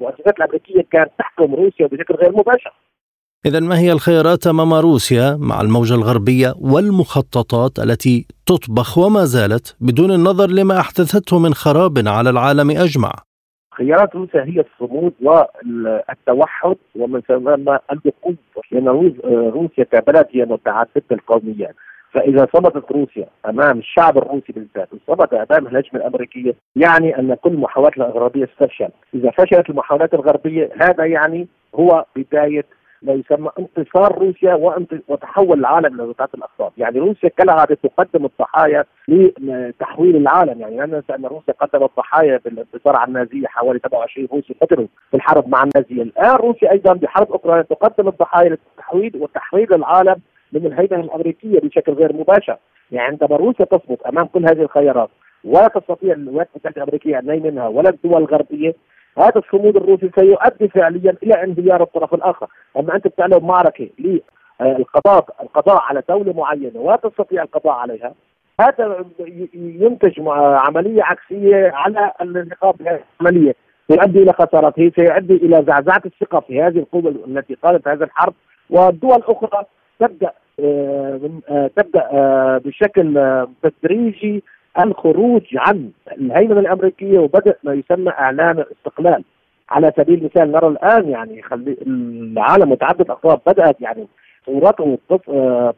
المؤسسات 0.00 0.38
الأمريكية 0.38 0.84
كانت 0.90 1.10
تحكم 1.18 1.54
روسيا 1.54 1.86
بشكل 1.86 2.14
غير 2.14 2.32
مباشر. 2.32 2.72
إذا 3.46 3.60
ما 3.60 3.78
هي 3.78 3.92
الخيارات 3.92 4.46
أمام 4.46 4.74
روسيا 4.74 5.36
مع 5.40 5.60
الموجة 5.60 5.94
الغربية 5.94 6.54
والمخططات 6.60 7.78
التي 7.78 8.26
تطبخ 8.46 8.98
وما 8.98 9.24
زالت 9.24 9.76
بدون 9.80 10.10
النظر 10.10 10.50
لما 10.50 10.80
أحدثته 10.80 11.38
من 11.38 11.54
خراب 11.54 11.92
على 12.06 12.30
العالم 12.30 12.70
أجمع؟ 12.70 13.12
خيارات 13.74 14.14
روسيا 14.14 14.44
هي 14.44 14.64
الصمود 14.66 15.12
والتوحد 15.22 16.76
ومن 16.96 17.20
ثم 17.20 17.48
الوقوف 17.48 18.36
لأن 18.72 18.88
روسيا 19.54 19.84
كبلد 19.84 20.26
هي 20.32 20.44
متعددة 20.44 21.04
القوميات 21.12 21.74
فإذا 22.12 22.46
صمدت 22.56 22.92
روسيا 22.92 23.26
أمام 23.48 23.78
الشعب 23.78 24.18
الروسي 24.18 24.52
بالذات 24.52 24.88
وصمد 24.92 25.34
أمام 25.34 25.66
الهجمة 25.66 26.00
الأمريكية 26.00 26.54
يعني 26.76 27.18
أن 27.18 27.34
كل 27.34 27.50
المحاولات 27.50 27.96
الغربيه 27.96 28.48
ستفشل، 28.56 28.88
إذا 29.14 29.30
فشلت 29.30 29.70
المحاولات 29.70 30.14
الغربية 30.14 30.70
هذا 30.80 31.04
يعني 31.04 31.48
هو 31.74 32.04
بداية 32.16 32.64
ما 33.02 33.12
يسمى 33.12 33.50
انتصار 33.58 34.18
روسيا 34.18 34.54
وتحول 35.08 35.58
العالم 35.58 36.00
إلى 36.00 36.14
ذات 36.18 36.34
الأقطاب، 36.34 36.72
يعني 36.78 36.98
روسيا 36.98 37.28
كالعاده 37.28 37.78
تقدم 37.82 38.24
الضحايا 38.24 38.84
لتحويل 39.08 40.16
العالم، 40.16 40.60
يعني 40.60 40.76
لا 40.76 40.86
ننسى 40.86 41.14
إن 41.14 41.26
روسيا 41.26 41.54
قدمت 41.60 41.90
ضحايا 41.96 42.40
بالانتصار 42.44 42.96
على 42.96 43.08
النازية 43.08 43.46
حوالي 43.46 43.78
27 43.78 44.28
روسي 44.32 44.54
قتلوا 44.62 44.86
في 45.10 45.16
الحرب 45.16 45.48
مع 45.48 45.62
النازية، 45.62 46.02
الآن 46.02 46.36
روسيا 46.36 46.70
أيضا 46.70 46.92
بحرب 46.92 47.32
اوكرانيا 47.32 47.62
تقدم 47.62 48.08
الضحايا 48.08 48.48
للتحويل 48.48 49.16
وتحويل 49.20 49.74
العالم 49.74 50.16
من 50.52 50.66
الهيمنة 50.66 51.04
الأمريكية 51.04 51.60
بشكل 51.60 51.92
غير 51.92 52.12
مباشر، 52.12 52.56
يعني 52.92 53.06
عندما 53.06 53.36
روسيا 53.36 53.64
تصمت 53.64 54.02
أمام 54.02 54.26
كل 54.26 54.44
هذه 54.44 54.62
الخيارات 54.62 55.08
ولا 55.44 55.68
تستطيع 55.68 56.14
الولايات 56.14 56.48
المتحدة 56.54 56.76
الأمريكية 56.76 57.18
أن 57.18 57.42
منها 57.42 57.68
ولا 57.68 57.90
الدول 57.90 58.22
الغربية 58.22 58.74
هذا 59.18 59.38
الصمود 59.38 59.76
الروسي 59.76 60.10
سيؤدي 60.18 60.68
فعليا 60.68 61.16
إلى 61.22 61.44
انهيار 61.44 61.82
الطرف 61.82 62.14
الآخر، 62.14 62.46
أما 62.76 62.94
أنت 62.94 63.06
بتعمل 63.06 63.40
معركه 63.42 63.88
للقضاء 63.98 65.26
القضاء 65.42 65.82
على 65.82 66.02
دولة 66.08 66.32
معينة 66.32 66.80
ولا 66.80 66.96
تستطيع 66.96 67.42
القضاء 67.42 67.74
عليها. 67.74 68.14
هذا 68.60 69.04
ينتج 69.54 70.20
عملية 70.36 71.02
عكسية 71.02 71.70
على 71.74 72.12
النقاط 72.20 72.74
العملية. 72.80 73.54
سيؤدي 73.90 74.22
إلى 74.22 74.32
خسارات 74.32 74.78
هي 74.78 74.90
سيؤدي 74.96 75.34
إلى 75.34 75.64
زعزعة 75.66 76.02
الثقة 76.06 76.40
في 76.40 76.62
هذه 76.62 76.78
القوة 76.78 77.14
التي 77.26 77.54
قادت 77.54 77.88
هذه 77.88 78.02
الحرب. 78.02 78.34
والدول 78.70 79.14
الاخرى 79.16 79.64
تبدأ 80.00 80.32
آه، 80.60 81.30
آه، 81.48 81.70
تبدأ 81.76 82.08
آه، 82.12 82.58
بشكل 82.64 83.20
تدريجي 83.62 84.42
الخروج 84.84 85.42
عن 85.56 85.90
الهيمنة 86.12 86.60
الأمريكية 86.60 87.18
وبدأ 87.18 87.54
ما 87.62 87.74
يسمى 87.74 88.10
إعلان 88.10 88.58
الاستقلال 88.58 89.24
على 89.70 89.92
سبيل 89.96 90.18
المثال 90.18 90.52
نرى 90.52 90.66
الآن 90.68 91.08
يعني 91.08 91.42
خلي 91.42 91.76
العالم 91.86 92.70
متعدد 92.70 93.00
الاقطاب 93.00 93.40
بدأت 93.46 93.80
يعني 93.80 94.06
صورته 94.46 94.98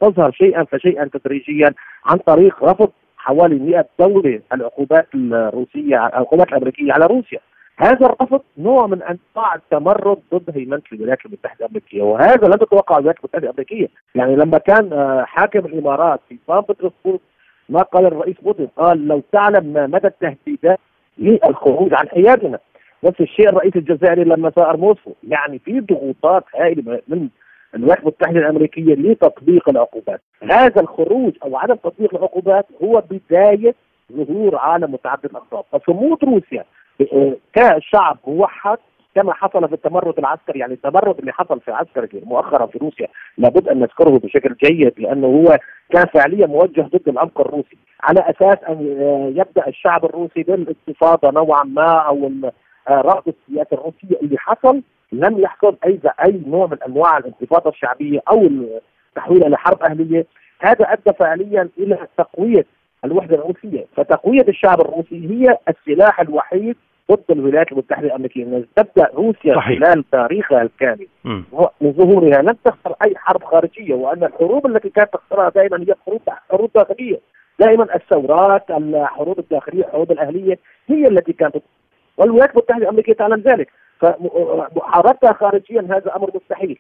تظهر 0.00 0.30
شيئا 0.33 0.64
فشيئا 0.64 1.11
تدريجيا 1.12 1.75
عن 2.04 2.16
طريق 2.19 2.64
رفض 2.64 2.90
حوالي 3.16 3.59
100 3.59 3.87
دولة 3.99 4.40
العقوبات 4.52 5.07
الروسية 5.14 6.07
العقوبات 6.07 6.49
الأمريكية 6.49 6.92
على 6.92 7.07
روسيا. 7.07 7.38
هذا 7.76 8.07
الرفض 8.07 8.40
نوع 8.59 8.87
من 8.87 9.02
أنواع 9.02 9.54
التمرد 9.54 10.19
ضد 10.35 10.50
هيمنة 10.57 10.83
الولايات 10.92 11.26
المتحدة 11.26 11.66
الأمريكية 11.66 12.02
وهذا 12.02 12.47
لم 12.49 12.54
تتوقع 12.54 12.97
الولايات 12.97 13.19
المتحدة 13.19 13.45
الأمريكية. 13.45 13.88
يعني 14.14 14.37
لما 14.37 14.59
كان 14.59 14.92
آه، 14.92 15.25
حاكم 15.25 15.59
الإمارات 15.59 16.21
في 16.28 16.37
سان 16.47 16.61
بطرسبورغ 16.61 17.19
ما 17.71 17.83
قال 17.83 18.07
الرئيس 18.07 18.37
بوتين 18.43 18.69
قال 18.77 19.09
لو 19.09 19.23
تعلم 19.33 19.67
ما 19.73 19.87
مدى 19.87 20.07
التهديدات 20.07 20.79
للخروج 21.19 21.95
عن 21.95 22.09
حيادنا 22.09 22.59
نفس 23.05 23.21
الشيء 23.21 23.49
الرئيس 23.49 23.77
الجزائري 23.77 24.25
لما 24.25 24.53
زار 24.57 24.77
موسكو 24.77 25.12
يعني 25.29 25.59
في 25.59 25.81
ضغوطات 25.81 26.45
هائلة 26.55 27.00
من 27.09 27.29
الولايات 27.75 28.00
المتحده 28.00 28.39
الامريكيه 28.39 28.95
لتطبيق 28.95 29.69
العقوبات. 29.69 30.21
هذا 30.43 30.81
الخروج 30.81 31.33
أو 31.45 31.57
عدم 31.57 31.75
تطبيق 31.75 32.15
العقوبات 32.15 32.67
هو 32.85 33.03
بداية 33.11 33.75
ظهور 34.12 34.57
عالم 34.57 34.93
متعدد 34.93 35.25
الاقطاب 35.25 35.65
فصمود 35.73 36.25
روسيا 36.25 36.65
كشعب 37.53 38.19
موحد 38.27 38.79
كما 39.14 39.35
حصل 39.35 39.69
في 39.69 39.75
التمرد 39.75 40.19
العسكري 40.19 40.59
يعني 40.59 40.75
التمرد 40.75 41.19
اللي 41.19 41.33
حصل 41.33 41.61
في 41.61 41.73
عسكري 41.73 42.09
مؤخرا 42.25 42.67
في 42.67 42.79
روسيا 42.79 43.09
لابد 43.38 43.69
أن 43.69 43.81
نذكره 43.81 44.19
بشكل 44.19 44.55
جيد 44.64 45.00
لأنه 45.00 45.26
هو 45.26 45.59
كان 45.90 46.07
فعليا 46.07 46.47
موجه 46.47 46.81
ضد 46.81 47.09
العمق 47.09 47.40
الروسي. 47.40 47.76
على 48.02 48.21
أساس 48.21 48.64
أن 48.69 48.81
يبدأ 49.37 49.69
الشعب 49.69 50.05
الروسي 50.05 50.43
بالانتفاضة 50.43 51.31
نوعا 51.31 51.64
ما 51.64 51.93
أو 51.93 52.31
رفض 52.90 53.29
السياسة 53.29 53.69
الروسية 53.73 54.21
اللي 54.23 54.38
حصل 54.38 54.83
لم 55.12 55.38
يحصل 55.38 55.76
أي 55.85 56.00
أي 56.25 56.43
نوع 56.47 56.67
من 56.67 56.83
أنواع 56.87 57.19
الانتفاضة 57.19 57.71
الشعبية 57.71 58.21
أو 58.31 58.49
التحويل 59.09 59.45
إلى 59.45 59.59
حرب 59.59 59.83
أهلية. 59.83 60.26
هذا 60.61 60.85
أدى 60.93 61.12
فعليا 61.19 61.69
إلى 61.79 61.99
تقوية 62.19 62.67
الوحدة 63.05 63.37
الروسية. 63.37 63.87
فتقوية 63.97 64.45
الشعب 64.49 64.81
الروسي 64.81 65.31
هي 65.31 65.59
السلاح 65.69 66.21
الوحيد 66.21 66.76
ضد 67.11 67.25
الولايات 67.31 67.73
المتحدة 67.73 68.07
الأمريكية. 68.07 68.64
تبدأ 68.76 69.11
روسيا 69.14 69.55
صحيح. 69.55 69.79
خلال 69.79 70.05
تاريخها 70.11 70.62
الكامل 70.62 71.07
من 71.81 71.93
ظهورها 71.93 72.43
لم 72.43 72.57
تخسر 72.64 72.95
أي 73.05 73.14
حرب 73.17 73.45
خارجية 73.45 73.95
وأن 73.95 74.25
الحروب 74.25 74.67
التي 74.67 74.88
كانت 74.88 75.11
تخسرها 75.12 75.49
دائما 75.49 75.81
هي 75.81 75.95
حروب 76.07 76.21
حروب 76.50 76.71
داخلية. 76.75 77.21
دائما 77.61 77.95
الثورات 77.95 78.71
الحروب 78.71 79.38
الداخلية 79.38 79.85
الحروب 79.85 80.12
الأهلية 80.12 80.59
هي 80.87 81.09
التي 81.09 81.33
كانت 81.33 81.57
والولايات 82.17 82.50
المتحدة 82.50 82.83
الأمريكية 82.83 83.12
تعلم 83.12 83.40
ذلك. 83.40 83.69
فمحاربتها 84.00 85.33
خارجيا 85.33 85.81
هذا 85.81 86.17
أمر 86.17 86.31
مستحيل. 86.35 86.79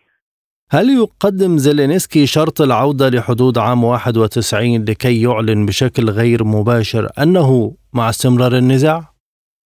هل 0.70 0.90
يقدم 0.90 1.58
زيلينسكي 1.58 2.26
شرط 2.26 2.60
العودة 2.60 3.08
لحدود 3.08 3.58
عام 3.58 3.84
91 3.84 4.84
لكي 4.88 5.22
يعلن 5.22 5.66
بشكل 5.66 6.10
غير 6.10 6.44
مباشر 6.44 7.08
أنه 7.22 7.74
مع 7.94 8.08
استمرار 8.08 8.52
النزاع؟ 8.52 9.09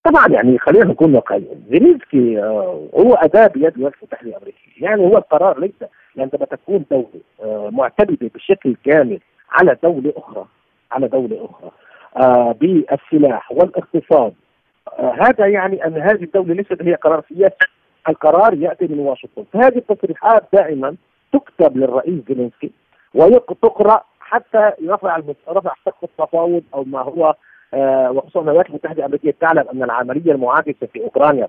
طبعا 0.04 0.28
يعني 0.28 0.58
خلينا 0.58 0.84
نكون 0.84 1.14
واقعيين. 1.14 1.64
زيلينسكي 1.70 2.42
آه، 2.42 2.88
هو 2.94 3.14
أداة 3.14 3.46
بيد 3.46 3.75
الولايات 3.75 3.94
المتحدة 4.02 4.28
الأمريكية. 4.28 4.70
يعني 4.78 5.02
هو 5.02 5.18
القرار 5.18 5.61
ليس 5.61 5.90
عندما 6.18 6.44
تكون 6.44 6.84
دولة 6.90 7.20
آه، 7.42 7.70
معتمدة 7.73 8.30
بشكل 8.34 8.76
كامل 8.84 9.20
على 9.50 9.76
دولة 9.82 10.12
أخرى 10.16 10.46
على 10.92 11.08
دولة 11.08 11.49
أخرى 11.50 11.70
آه، 12.16 12.52
بالسلاح 12.52 13.52
والاقتصاد. 13.52 14.34
هذا 14.99 15.46
يعني 15.46 15.87
أن 15.87 15.96
هذه 15.96 16.23
الدولة 16.23 16.54
ليست 16.54 16.82
هي 16.82 16.94
قرار 16.94 17.25
سياسي. 17.28 17.56
القرار 18.08 18.54
يأتي 18.54 18.87
من 18.87 18.99
واشنطن. 18.99 19.44
فهذه 19.52 19.76
التصريحات 19.78 20.44
دائما 20.52 20.96
تكتب 21.32 21.76
للرئيس 21.76 22.20
زيلينسكي 22.28 22.70
وتقرا 23.14 24.04
حتى 24.20 24.70
رفع 24.87 25.20
رفع 25.49 25.73
سقف 25.84 26.04
التفاوض 26.04 26.62
أو 26.75 26.84
ما 26.84 27.00
هو 27.00 27.34
وخصوصا 28.11 28.40
الولايات 28.40 28.69
المتحدة 28.69 28.99
الأمريكية 28.99 29.35
تعلم 29.40 29.69
أن 29.73 29.83
العملية 29.83 30.33
المعاكسة 30.33 30.87
في 30.93 31.02
أوكرانيا 31.02 31.49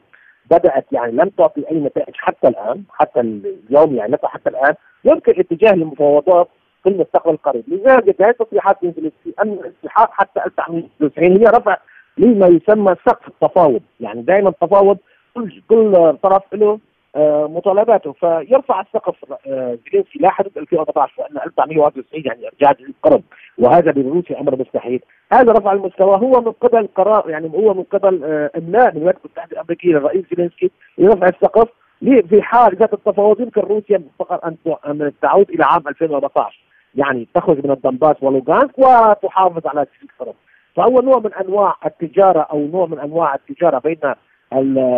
بدأت 0.52 0.86
يعني 0.92 1.12
لم 1.12 1.30
تعطي 1.30 1.72
أي 1.72 1.80
نتائج 1.80 2.16
حتى 2.16 2.48
الآن 2.48 2.84
حتى 2.90 3.20
اليوم 3.20 3.96
يعني 3.96 4.18
حتى 4.24 4.50
الآن 4.50 4.74
يمكن 5.06 5.32
الاتجاه 5.32 5.74
للمفاوضات 5.74 6.48
في 6.84 6.90
المستقبل 6.90 7.34
القريب، 7.34 7.64
لذلك 7.68 8.22
هذه 8.22 8.30
التصريحات 8.30 8.84
من 8.84 9.12
ان 9.42 9.52
الاتحاد 9.52 10.08
حتى 10.12 10.46
1990 10.46 11.38
هي 11.38 11.46
رفع 11.46 11.78
لما 12.18 12.48
يسمى 12.48 12.96
سقف 13.06 13.28
التفاوض، 13.28 13.82
يعني 14.00 14.22
دائما 14.22 14.50
التفاوض 14.50 14.98
كل 15.36 15.62
كل 15.70 16.18
طرف 16.24 16.54
له 16.54 16.80
آه، 17.16 17.48
مطالباته. 17.48 18.12
فيرفع 18.12 18.82
السقف 18.82 19.16
آه، 19.48 19.78
زيلينسكي 19.86 20.20
لا 20.20 20.30
حدود 20.30 20.58
2014 20.58 21.22
وان 21.22 21.38
1991 21.46 22.24
يعني 22.26 22.48
إرجاع 22.48 22.72
القرن 22.72 23.22
وهذا 23.58 23.92
بروسيا 23.92 24.42
أمر 24.42 24.60
مستحيل. 24.60 25.02
هذا 25.34 25.52
رفع 25.52 25.74
المستوى. 25.74 26.16
هو 26.16 26.42
من 26.42 26.52
قبل 26.52 26.88
قرار 26.96 27.30
يعني 27.30 27.52
هو 27.54 27.74
من 27.74 27.84
قبل 27.84 28.24
آه، 28.24 28.52
املاء 28.58 28.92
من 28.92 28.98
الولايات 28.98 29.18
المتحده 29.26 29.52
الامريكيه 29.52 29.90
للرئيس 29.90 30.26
زيلينسكي 30.32 30.72
لرفع 30.98 31.28
السقف 31.28 31.70
في 32.02 32.42
حال 32.42 32.76
ذات 32.76 32.94
التفاوض 32.94 33.42
يمكن 33.42 33.62
روسيا 33.62 34.04
فقط 34.20 34.46
أن 34.86 35.12
تعود 35.22 35.50
إلى 35.50 35.64
عام 35.64 35.88
2014 35.88 36.60
يعني 36.96 37.28
تخرج 37.34 37.66
من 37.66 37.72
الدنباس 37.72 38.16
ولوغانسك 38.22 38.78
وتحافظ 38.78 39.68
على 39.68 39.86
تلك 39.86 40.12
القرن 40.12 40.34
فهو 40.76 41.02
نوع 41.02 41.20
من 41.20 41.34
أنواع 41.34 41.76
التجارة 41.86 42.40
أو 42.40 42.68
نوع 42.68 42.86
من 42.86 43.00
أنواع 43.00 43.36
التجارة 43.36 43.80
بين 43.80 44.14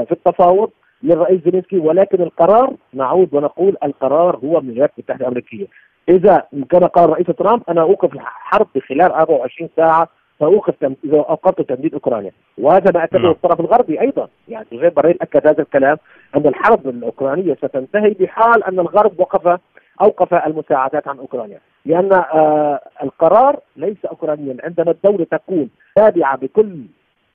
في 0.06 0.12
التفاوض 0.12 0.70
للرئيس 1.04 1.44
زيلينسكي. 1.44 1.78
ولكن 1.78 2.22
القرار 2.22 2.76
نعود 2.94 3.34
ونقول 3.34 3.78
القرار 3.84 4.36
هو 4.36 4.62
من 4.62 4.70
الولايات 4.70 4.92
المتحده 4.98 5.22
الأمريكية. 5.22 5.66
إذا 6.10 6.44
كما 6.70 6.88
قال 6.88 7.06
الرئيس 7.06 7.28
ترامب 7.28 7.62
أنا 7.70 7.82
أوقف 7.82 8.14
الحرب 8.14 8.68
خلال 8.90 9.12
24 9.12 9.70
ساعة 9.76 10.08
سأوقف 10.40 10.74
إذا 10.84 11.18
اوقفت 11.18 11.62
تمديد 11.62 11.94
أوكرانيا. 11.94 12.32
وهذا 12.58 12.92
ما 12.96 13.04
أكده 13.04 13.20
نعم. 13.20 13.32
الطرف 13.32 13.60
الغربي 13.60 14.02
أيضا. 14.02 14.28
يعني 14.48 14.66
جوزيف 14.72 14.94
بريل 14.96 15.18
أكد 15.22 15.48
هذا 15.48 15.62
الكلام 15.62 15.98
أن 16.36 16.48
الحرب 16.48 16.88
الأوكرانية 16.88 17.54
ستنتهي 17.56 18.10
بحال 18.10 18.64
أن 18.64 18.80
الغرب 18.80 19.20
وقف 19.20 19.60
أوقف 20.02 20.34
المساعدات 20.34 21.08
عن 21.08 21.18
أوكرانيا. 21.20 21.60
لأن 21.86 22.14
آه 22.14 22.80
القرار 23.04 23.60
ليس 23.76 24.06
اوكرانيا. 24.06 24.58
عندما 24.64 24.92
الدولة 24.92 25.26
تكون 25.32 25.70
تابعة 25.96 26.38
بكل 26.38 26.82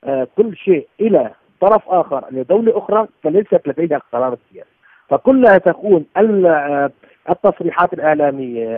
آه 0.04 0.26
كل 0.36 0.56
شيء 0.56 0.86
إلى 1.00 1.30
طرف 1.60 1.88
آخر 1.88 2.24
لدوله 2.30 2.78
أخرى 2.78 3.06
فليست 3.22 3.60
لديها 3.66 3.96
القرار 3.96 4.32
السياسي 4.32 4.70
فكلها 5.08 5.58
تكون 5.58 6.04
التصريحات 7.30 7.92
الإعلامية 7.92 8.76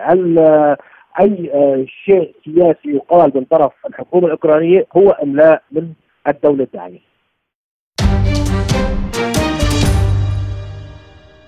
أي 1.20 1.86
شيء 2.04 2.34
سياسي 2.44 2.88
يقال 2.94 3.32
من 3.34 3.44
طرف 3.44 3.72
الحكومة 3.88 4.26
الأوكرانية 4.26 4.86
هو 4.96 5.10
املاء 5.10 5.62
من 5.72 5.92
الدولة 6.28 6.64
الداعية؟ 6.64 7.13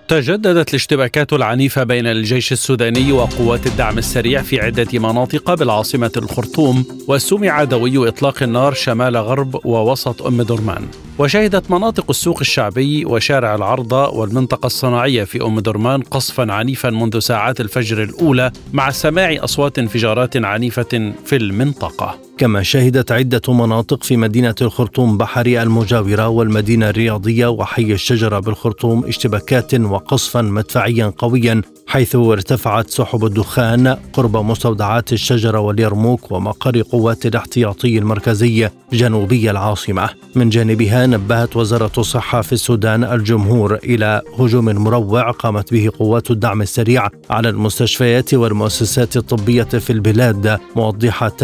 تجددت 0.09 0.69
الاشتباكات 0.71 1.33
العنيفة 1.33 1.85
بين 1.85 2.07
الجيش 2.07 2.53
السوداني 2.53 3.13
وقوات 3.13 3.67
الدعم 3.67 3.99
السريع 3.99 4.43
في 4.43 4.61
عدة 4.61 4.99
مناطق 4.99 5.55
بالعاصمة 5.55 6.13
الخرطوم 6.17 6.85
وسمع 7.09 7.65
دوي 7.65 8.09
إطلاق 8.09 8.43
النار 8.43 8.75
شمال 8.75 9.17
غرب 9.17 9.67
ووسط 9.67 10.23
أم 10.23 10.43
درمان. 10.43 10.89
وشهدت 11.19 11.71
مناطق 11.71 12.05
السوق 12.11 12.39
الشعبي 12.41 13.05
وشارع 13.05 13.55
العرضة 13.55 14.09
والمنطقة 14.09 14.67
الصناعية 14.67 15.25
في 15.25 15.43
أم 15.43 15.61
درمان 15.61 16.03
قصفا 16.03 16.53
عنيفا 16.53 16.91
منذ 16.91 17.19
ساعات 17.19 17.61
الفجر 17.61 18.03
الأولى 18.03 18.53
مع 18.73 18.91
سماع 18.91 19.37
أصوات 19.41 19.79
انفجارات 19.79 20.37
عنيفة 20.37 21.13
في 21.25 21.37
المنطقة. 21.37 22.19
كما 22.39 22.63
شهدت 22.63 23.13
عدة 23.13 23.53
مناطق 23.53 24.05
في 24.05 24.17
مدينة 24.17 24.55
الخرطوم 24.61 25.19
بحري 25.19 25.63
المجاورة 25.63 26.29
والمدينة 26.29 26.91
الرياضية 26.91 27.47
وحي 27.47 27.93
الشجرة 27.93 28.39
بالخرطوم 28.39 29.05
اشتباكات 29.05 29.75
وقصفا 29.75 30.43
مدفعيا 30.43 31.13
قويا 31.19 31.63
حيث 31.87 32.17
ارتفعت 32.17 32.91
سحب 32.91 33.25
الدخان 33.25 33.97
قرب 34.13 34.37
مستودعات 34.37 35.13
الشجرة 35.13 35.61
واليرموك 35.61 36.33
ومقر 36.33 36.83
قوات 36.83 37.27
الاحتياطي 37.27 37.99
المركزي 37.99 38.71
جنوبي 38.93 39.51
العاصمة. 39.51 40.09
من 40.35 40.49
جانبها 40.49 41.07
نبهت 41.07 41.57
وزارة 41.57 41.93
الصحة 41.99 42.43
في 42.43 42.53
السودان 42.53 43.05
الجمهور 43.05 43.75
إلى 43.75 44.23
هجوم 44.39 44.65
مروع 44.65 45.31
قامت 45.31 45.73
به 45.73 45.91
قوات 45.99 46.31
الدعم 46.31 46.63
السريع 46.63 47.09
على 47.31 47.49
المستشفيات 47.49 48.35
والمؤسسات 48.35 49.17
الطبية 49.17 49.63
في 49.63 49.91
البلاد 49.91 50.59
موضحة 50.77 51.37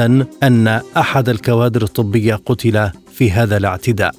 أن 0.42 0.80
أحد 0.96 1.28
الكوادر 1.28 1.82
الطبية 1.82 2.34
قتل 2.34 2.90
في 3.12 3.30
هذا 3.30 3.56
الاعتداء. 3.56 4.14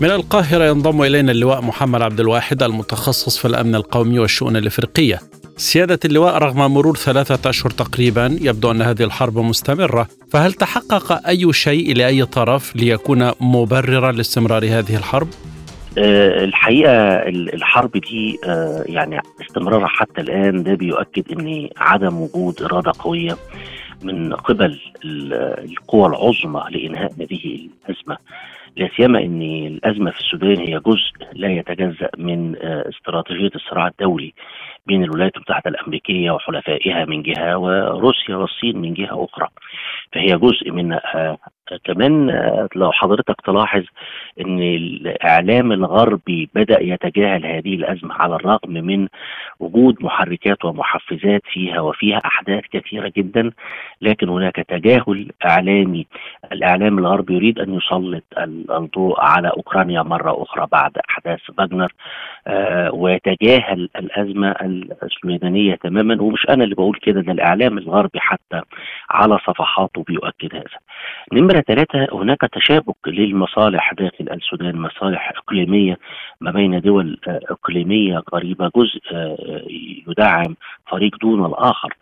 من 0.00 0.10
القاهرة 0.10 0.64
ينضم 0.64 1.02
إلينا 1.02 1.32
اللواء 1.32 1.62
محمد 1.62 2.02
عبد 2.02 2.20
الواحد 2.20 2.62
المتخصص 2.62 3.38
في 3.38 3.48
الأمن 3.48 3.74
القومي 3.74 4.18
والشؤون 4.18 4.56
الإفريقية 4.56 5.18
سيادة 5.56 5.98
اللواء 6.04 6.38
رغم 6.38 6.74
مرور 6.74 6.96
ثلاثة 6.96 7.50
أشهر 7.50 7.70
تقريبا 7.70 8.38
يبدو 8.40 8.70
أن 8.70 8.82
هذه 8.82 9.02
الحرب 9.02 9.38
مستمرة 9.38 10.08
فهل 10.32 10.52
تحقق 10.52 11.26
أي 11.26 11.52
شيء 11.52 11.96
لأي 11.96 12.24
طرف 12.24 12.76
ليكون 12.76 13.30
مبررا 13.40 14.12
لاستمرار 14.12 14.64
هذه 14.64 14.96
الحرب؟ 14.96 15.28
أه 15.98 16.44
الحقيقة 16.44 16.92
الحرب 17.28 17.92
دي 17.92 18.38
أه 18.44 18.84
يعني 18.86 19.20
استمرارها 19.40 19.86
حتى 19.88 20.20
الآن 20.20 20.62
ده 20.62 20.74
بيؤكد 20.74 21.32
إن 21.32 21.68
عدم 21.76 22.20
وجود 22.20 22.62
إرادة 22.62 22.92
قوية 22.98 23.36
من 24.02 24.34
قبل 24.34 24.80
القوى 25.04 26.06
العظمى 26.08 26.62
لإنهاء 26.70 27.12
هذه 27.20 27.68
الأزمة 27.88 28.16
لا 28.76 28.90
سيما 28.96 29.18
إن 29.18 29.42
الأزمة 29.42 30.10
في 30.10 30.20
السودان 30.20 30.58
هي 30.58 30.80
جزء 30.86 31.12
لا 31.32 31.48
يتجزأ 31.48 32.10
من 32.18 32.56
آه، 32.56 32.88
استراتيجية 32.88 33.50
الصراع 33.54 33.86
الدولي 33.86 34.32
بين 34.86 35.04
الولايات 35.04 35.36
المتحدة 35.36 35.70
الأمريكية 35.70 36.30
وحلفائها 36.30 37.04
من 37.04 37.22
جهة 37.22 37.58
وروسيا 37.58 38.36
والصين 38.36 38.78
من 38.78 38.94
جهة 38.94 39.24
أخرى. 39.24 39.48
فهي 40.12 40.36
جزء 40.36 40.70
من 40.70 40.92
آه، 40.92 41.38
كمان 41.84 42.30
آه، 42.30 42.68
لو 42.76 42.92
حضرتك 42.92 43.36
تلاحظ 43.46 43.84
إن 44.40 44.62
الإعلام 44.62 45.72
الغربي 45.72 46.50
بدأ 46.54 46.82
يتجاهل 46.82 47.46
هذه 47.46 47.74
الأزمة 47.74 48.14
على 48.14 48.34
الرغم 48.34 48.72
من 48.72 49.08
وجود 49.60 49.96
محركات 50.00 50.64
ومحفزات 50.64 51.42
فيها 51.52 51.80
وفيها 51.80 52.20
أحداث 52.24 52.64
كثيرة 52.72 53.12
جدا 53.16 53.50
لكن 54.00 54.28
هناك 54.28 54.56
تجاهل 54.56 55.30
إعلامي 55.46 56.06
الإعلام 56.52 56.98
الغربي 56.98 57.34
يريد 57.34 57.58
أن 57.58 57.74
يسلط 57.74 58.24
الضوء 58.70 59.20
على 59.20 59.48
أوكرانيا 59.48 60.02
مرة 60.02 60.42
أخرى 60.42 60.66
بعد 60.72 60.98
أحداث 61.10 61.40
فاجنر 61.58 61.92
آه 62.46 62.94
ويتجاهل 62.94 63.88
الأزمة 63.96 64.50
السودانية 65.02 65.74
تماما 65.74 66.22
ومش 66.22 66.46
أنا 66.48 66.64
اللي 66.64 66.74
بقول 66.74 66.98
كده 67.02 67.20
ده 67.20 67.32
الإعلام 67.32 67.78
الغربي 67.78 68.20
حتى 68.20 68.60
على 69.10 69.38
صفحاته 69.38 70.02
بيؤكد 70.02 70.54
هذا. 70.54 70.78
نمرة 71.32 71.60
ثلاثة 71.60 72.06
هناك 72.12 72.40
تشابك 72.40 72.96
للمصالح 73.06 73.92
داخل 73.92 74.28
السودان 74.32 74.76
مصالح 74.76 75.32
إقليمية 75.36 75.98
ما 76.40 76.50
بين 76.50 76.80
دول 76.80 77.18
آه، 77.28 77.40
إقليمية 77.50 78.18
قريبة 78.18 78.70
جزء 78.76 79.00
آه، 79.12 79.62
يدعم 80.08 80.56
فريق 80.86 81.16
دون 81.20 81.46
الآخر. 81.46 81.96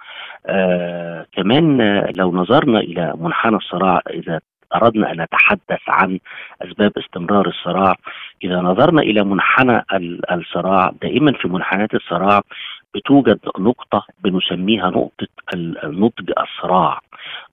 آه 0.46 1.26
كمان 1.32 1.98
لو 2.16 2.32
نظرنا 2.32 2.80
إلى 2.80 3.14
منحنى 3.16 3.56
الصراع 3.56 4.00
إذا 4.10 4.40
أردنا 4.74 5.12
أن 5.12 5.20
نتحدث 5.20 5.80
عن 5.88 6.18
أسباب 6.62 6.92
استمرار 6.98 7.46
الصراع 7.48 7.94
إذا 8.44 8.56
نظرنا 8.56 9.02
إلى 9.02 9.24
منحنى 9.24 9.84
الصراع 10.32 10.92
دائما 11.02 11.32
في 11.32 11.48
منحنيات 11.48 11.94
الصراع 11.94 12.42
بتوجد 12.94 13.38
نقطة 13.58 14.06
بنسميها 14.24 14.90
نقطة 14.90 15.26
نضج 15.84 16.32
الصراع 16.38 17.00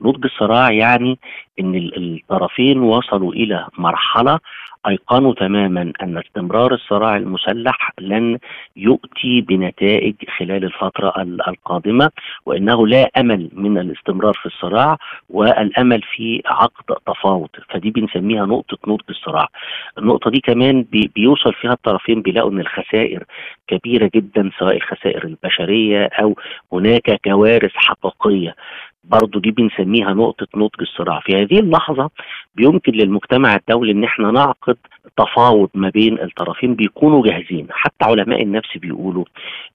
نضج 0.02 0.26
الصراع 0.26 0.72
يعني 0.72 1.20
إن 1.60 1.76
الطرفين 1.98 2.80
وصلوا 2.80 3.34
إلى 3.34 3.68
مرحلة 3.78 4.40
أيقنوا 4.88 5.34
تماما 5.34 5.94
أن 6.04 6.18
استمرار 6.18 6.74
الصراع 6.74 7.18
المسلح 7.18 7.92
لن 8.00 8.38
يؤتي 8.76 9.42
بنتائج 9.42 10.16
خلال 10.38 10.64
الفترة 10.64 11.14
القادمة 11.48 12.10
وإنه 12.46 12.88
لا 12.88 13.10
أمل 13.18 13.50
من 13.54 13.78
الاستمرار 13.78 14.34
في 14.34 14.46
الصراع 14.46 14.98
والأمل 15.30 16.02
في 16.02 16.42
عقد 16.46 16.96
تفاوض 17.08 17.50
فدي 17.70 17.92
بنسميها 17.92 18.46
نقطة 18.46 18.78
نضج 18.88 19.02
الصراع. 19.10 19.48
النقطة 19.98 20.32
دي 20.32 20.40
كمان 20.40 20.86
بيوصل 21.16 21.54
فيها 21.54 21.74
الطرفين 21.74 22.22
بيلاقوا 22.22 22.52
ان 22.52 22.60
الخسائر 22.60 23.24
كبيرة 23.68 24.10
جدا 24.16 24.52
سواء 24.60 24.76
الخسائر 24.76 25.24
البشرية 25.24 26.06
أو 26.06 26.36
هناك 26.74 27.20
كوارث 27.24 27.72
حقيقية 27.76 28.56
برضو 29.12 29.40
دي 29.40 29.52
بنسميها 29.52 30.14
نقطة 30.14 30.48
نضج 30.56 30.82
الصراع. 30.82 31.20
في 31.20 31.36
هذه 31.36 31.60
اللحظة 31.60 32.10
بيمكن 32.56 32.92
للمجتمع 32.92 33.56
الدولي 33.56 33.92
إن 33.92 34.04
إحنا 34.04 34.32
نعقد 34.32 34.78
تفاوض 35.18 35.70
ما 35.74 35.90
بين 35.90 36.20
الطرفين 36.22 36.76
بيكونوا 36.76 37.24
جاهزين. 37.24 37.68
حتى 37.72 38.06
علماء 38.06 38.44
النفس 38.44 38.78
بيقولوا 38.78 39.26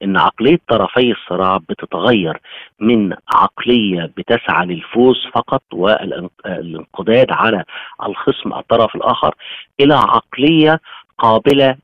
إن 0.02 0.16
عقلية 0.16 0.58
طرفي 0.68 1.12
الصراع 1.12 1.56
بتتغير 1.56 2.38
من 2.80 3.12
عقلية 3.34 4.10
بتسعى 4.16 4.66
للفوز 4.66 5.26
فقط 5.34 5.62
والانقضاض 5.72 7.26
على 7.30 7.64
الخصم 8.06 8.52
الطرف 8.52 8.96
الآخر 8.96 9.34
إلى 9.80 9.94
عقلية 9.94 10.80
قابلة 11.20 11.76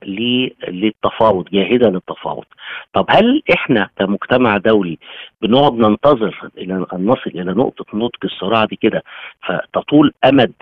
للتفاوض 0.69 1.45
جاهزه 1.53 1.89
للتفاوض. 1.91 2.45
طب 2.93 3.07
هل 3.09 3.43
إحنا 3.55 3.89
كمجتمع 3.99 4.57
دولي 4.57 4.99
بنقعد 5.43 5.73
ننتظر 5.73 6.51
إلى 6.59 6.87
أن 6.93 7.07
نصل 7.07 7.31
إلى 7.31 7.53
نقطة 7.53 7.85
نضج 7.95 8.25
الصراع 8.25 8.65
دي 8.65 8.77
كده 8.77 9.03
فتطول 9.47 10.13
أمد 10.25 10.53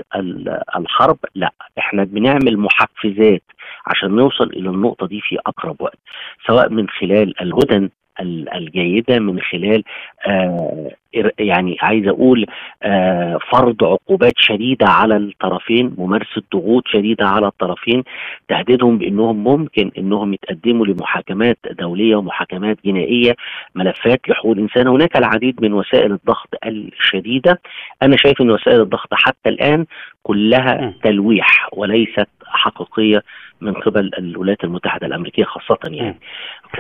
الحرب؟ 0.76 1.18
لا 1.34 1.52
إحنا 1.78 2.04
بنعمل 2.04 2.58
محفزات 2.58 3.42
عشان 3.86 4.10
نوصل 4.16 4.46
إلى 4.46 4.68
النقطة 4.68 5.06
دي 5.06 5.20
في 5.20 5.38
أقرب 5.46 5.76
وقت 5.80 5.98
سواء 6.46 6.68
من 6.68 6.88
خلال 6.88 7.40
الهدن 7.40 7.90
الجيدة 8.20 9.18
من 9.18 9.40
خلال 9.40 9.84
آه 10.26 10.90
يعني 11.38 11.76
عايز 11.80 12.08
أقول 12.08 12.46
آه 12.82 13.38
فرض 13.52 13.84
عقوبات 13.84 14.32
شديدة 14.36 14.86
على 14.86 15.16
الطرفين 15.16 15.94
ممارسة 15.98 16.42
ضغوط 16.52 16.88
شديدة 16.88 17.26
على 17.26 17.46
الطرفين 17.46 18.02
تهديدهم 18.48 18.98
بأنهم 18.98 19.44
ممكن 19.44 19.90
إنهم 19.98 20.34
يتقدموا 20.34 20.86
لمحاكمات 20.86 21.58
دولية 21.70 22.16
ومحاكمات 22.16 22.78
جنائية 22.84 23.36
ملفات 23.74 24.20
لحقوق 24.28 24.52
الإنسان. 24.52 24.86
هناك 24.88 25.16
العديد 25.16 25.62
من 25.62 25.72
وسائل 25.72 26.12
الضغط 26.12 26.48
الشديدة. 26.66 27.60
أنا 28.02 28.16
شايف 28.16 28.40
إن 28.40 28.50
وسائل 28.50 28.80
الضغط 28.80 29.08
حتى 29.12 29.48
الآن 29.48 29.86
كلها 30.26 30.94
تلويح 31.02 31.68
وليست 31.72 32.28
حقيقية 32.44 33.22
من 33.60 33.72
قبل 33.72 34.10
الولايات 34.18 34.64
المتحدة 34.64 35.06
الأمريكية 35.06 35.44
خاصة 35.44 35.78
يعني. 35.84 36.18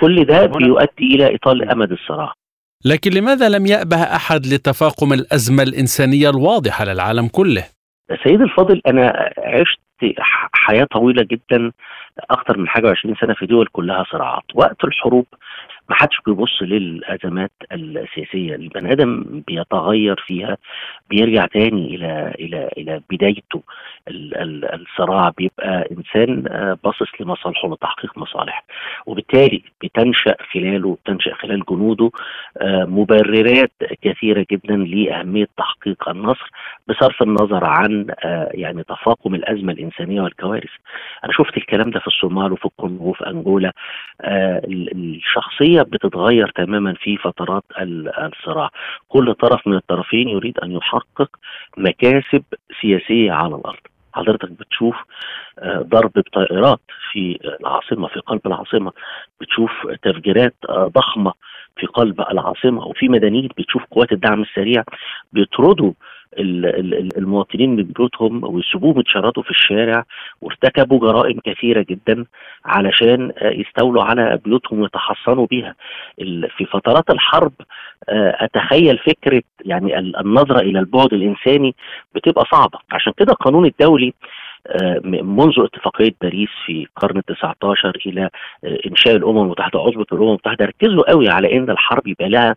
كل 0.00 0.24
ده 0.24 0.46
بيؤدي 0.46 1.14
إلى 1.14 1.34
إطالة 1.34 1.72
أمد 1.72 1.92
الصراع. 1.92 2.32
لكن 2.84 3.10
لماذا 3.10 3.48
لم 3.48 3.66
يأبه 3.66 3.96
أحد 3.96 4.46
لتفاقم 4.46 5.12
الأزمة 5.12 5.62
الإنسانية 5.62 6.30
الواضحة 6.30 6.84
للعالم 6.84 7.28
كله؟ 7.28 7.64
سيد 8.24 8.40
الفاضل 8.40 8.80
أنا 8.86 9.32
عشت 9.38 9.78
حياة 10.52 10.84
طويلة 10.84 11.22
جدا 11.22 11.72
أكثر 12.30 12.58
من 12.58 12.68
حاجة 12.68 12.90
20 12.90 13.14
سنة 13.20 13.34
في 13.34 13.46
دول 13.46 13.66
كلها 13.72 14.04
صراعات. 14.12 14.44
وقت 14.54 14.84
الحروب 14.84 15.26
ما 15.88 15.94
حدش 15.96 16.16
بيبص 16.26 16.62
للأزمات 16.62 17.50
السياسية. 17.72 18.54
البني 18.54 18.92
آدم 18.92 19.42
بيتغير 19.46 20.24
فيها 20.26 20.56
بيرجع 21.10 21.46
تاني 21.46 21.94
إلى 21.94 22.34
إلى 22.40 22.68
إلى 22.78 23.00
بدايته. 23.10 23.62
الصراع 24.08 25.28
بيبقى 25.38 25.88
إنسان 25.92 26.44
آه، 26.48 26.78
باصص 26.84 27.08
لمصالحه 27.20 27.68
لتحقيق 27.68 28.18
مصالح 28.18 28.64
وبالتالي 29.06 29.62
بتنشأ 29.82 30.34
خلاله 30.52 30.98
بتنشأ 31.04 31.34
خلال 31.34 31.62
جنوده 31.70 32.10
آه، 32.60 32.84
مبررات 32.84 33.72
كثيرة 34.02 34.46
جدا 34.50 34.76
لأهمية 34.76 35.48
تحقيق 35.56 36.08
النصر 36.08 36.50
بصرف 36.88 37.22
النظر 37.22 37.64
عن 37.64 38.06
آه، 38.24 38.50
يعني 38.54 38.82
تفاقم 38.82 39.34
الأزمة 39.34 39.72
الإنسانية 39.72 40.20
والكوارث. 40.20 40.70
أنا 41.24 41.32
شفت 41.32 41.56
الكلام 41.56 41.90
ده 41.90 42.00
في 42.00 42.06
الصومال 42.06 42.52
وفي 42.52 42.64
الكونغو 42.64 43.10
وفي 43.10 43.26
انجولا 43.26 43.72
الشخصية 44.24 45.73
العملية 45.74 45.82
بتتغير 45.82 46.48
تماما 46.56 46.94
في 46.94 47.16
فترات 47.16 47.64
الصراع. 47.78 48.70
كل 49.08 49.34
طرف 49.34 49.66
من 49.66 49.76
الطرفين 49.76 50.28
يريد 50.28 50.58
أن 50.58 50.72
يحقق 50.72 51.30
مكاسب 51.76 52.44
سياسية 52.80 53.32
على 53.32 53.54
الأرض. 53.56 53.80
حضرتك 54.14 54.50
بتشوف 54.50 54.96
آه، 55.58 55.78
ضرب 55.78 56.12
بطائرات 56.16 56.80
في 57.12 57.38
العاصمة 57.60 58.08
في 58.08 58.20
قلب 58.20 58.40
العاصمة. 58.46 58.92
بتشوف 59.40 59.70
تفجيرات 60.02 60.54
آه، 60.68 60.90
ضخمة 60.94 61.32
في 61.76 61.86
قلب 61.86 62.20
العاصمة. 62.20 62.86
وفي 62.86 63.08
مدنيين 63.08 63.48
بتشوف 63.58 63.84
قوات 63.90 64.12
الدعم 64.12 64.42
السريع 64.42 64.84
بيطردوا 65.32 65.92
المواطنين 66.38 67.76
من 67.76 67.82
بيوتهم 67.82 68.44
ويسيبوهم 68.44 69.00
يتشردوا 69.00 69.42
في 69.42 69.50
الشارع 69.50 70.04
وارتكبوا 70.40 71.00
جرائم 71.00 71.38
كثيرة 71.44 71.86
جدا 71.90 72.24
علشان 72.64 73.32
يستولوا 73.42 74.02
على 74.02 74.38
بيوتهم 74.44 74.80
ويتحصنوا 74.80 75.46
بيها. 75.46 75.74
في 76.56 76.64
فترات 76.72 77.10
الحرب 77.10 77.52
أتخيل 78.08 78.98
فكرة 78.98 79.42
يعني 79.64 79.98
النظرة 79.98 80.60
إلى 80.60 80.78
البعد 80.78 81.12
الإنساني 81.12 81.74
بتبقى 82.14 82.44
صعبة. 82.52 82.78
عشان 82.92 83.12
كده 83.16 83.32
القانون 83.32 83.66
الدولي 83.66 84.14
منذ 85.04 85.52
اتفاقية 85.58 86.14
باريس 86.20 86.48
في 86.66 86.82
القرن 86.82 87.18
التسعة 87.18 87.54
عشر 87.64 87.98
إلى 88.06 88.28
إنشاء 88.86 89.16
الأمم 89.16 89.42
المتحدة 89.42 89.80
عضوة 89.80 90.06
الأمم 90.12 90.28
المتحدة 90.28 90.64
ركزوا 90.64 91.10
قوي 91.10 91.28
على 91.28 91.56
أن 91.56 91.70
الحرب 91.70 92.06
يبقى 92.06 92.28
لها 92.28 92.56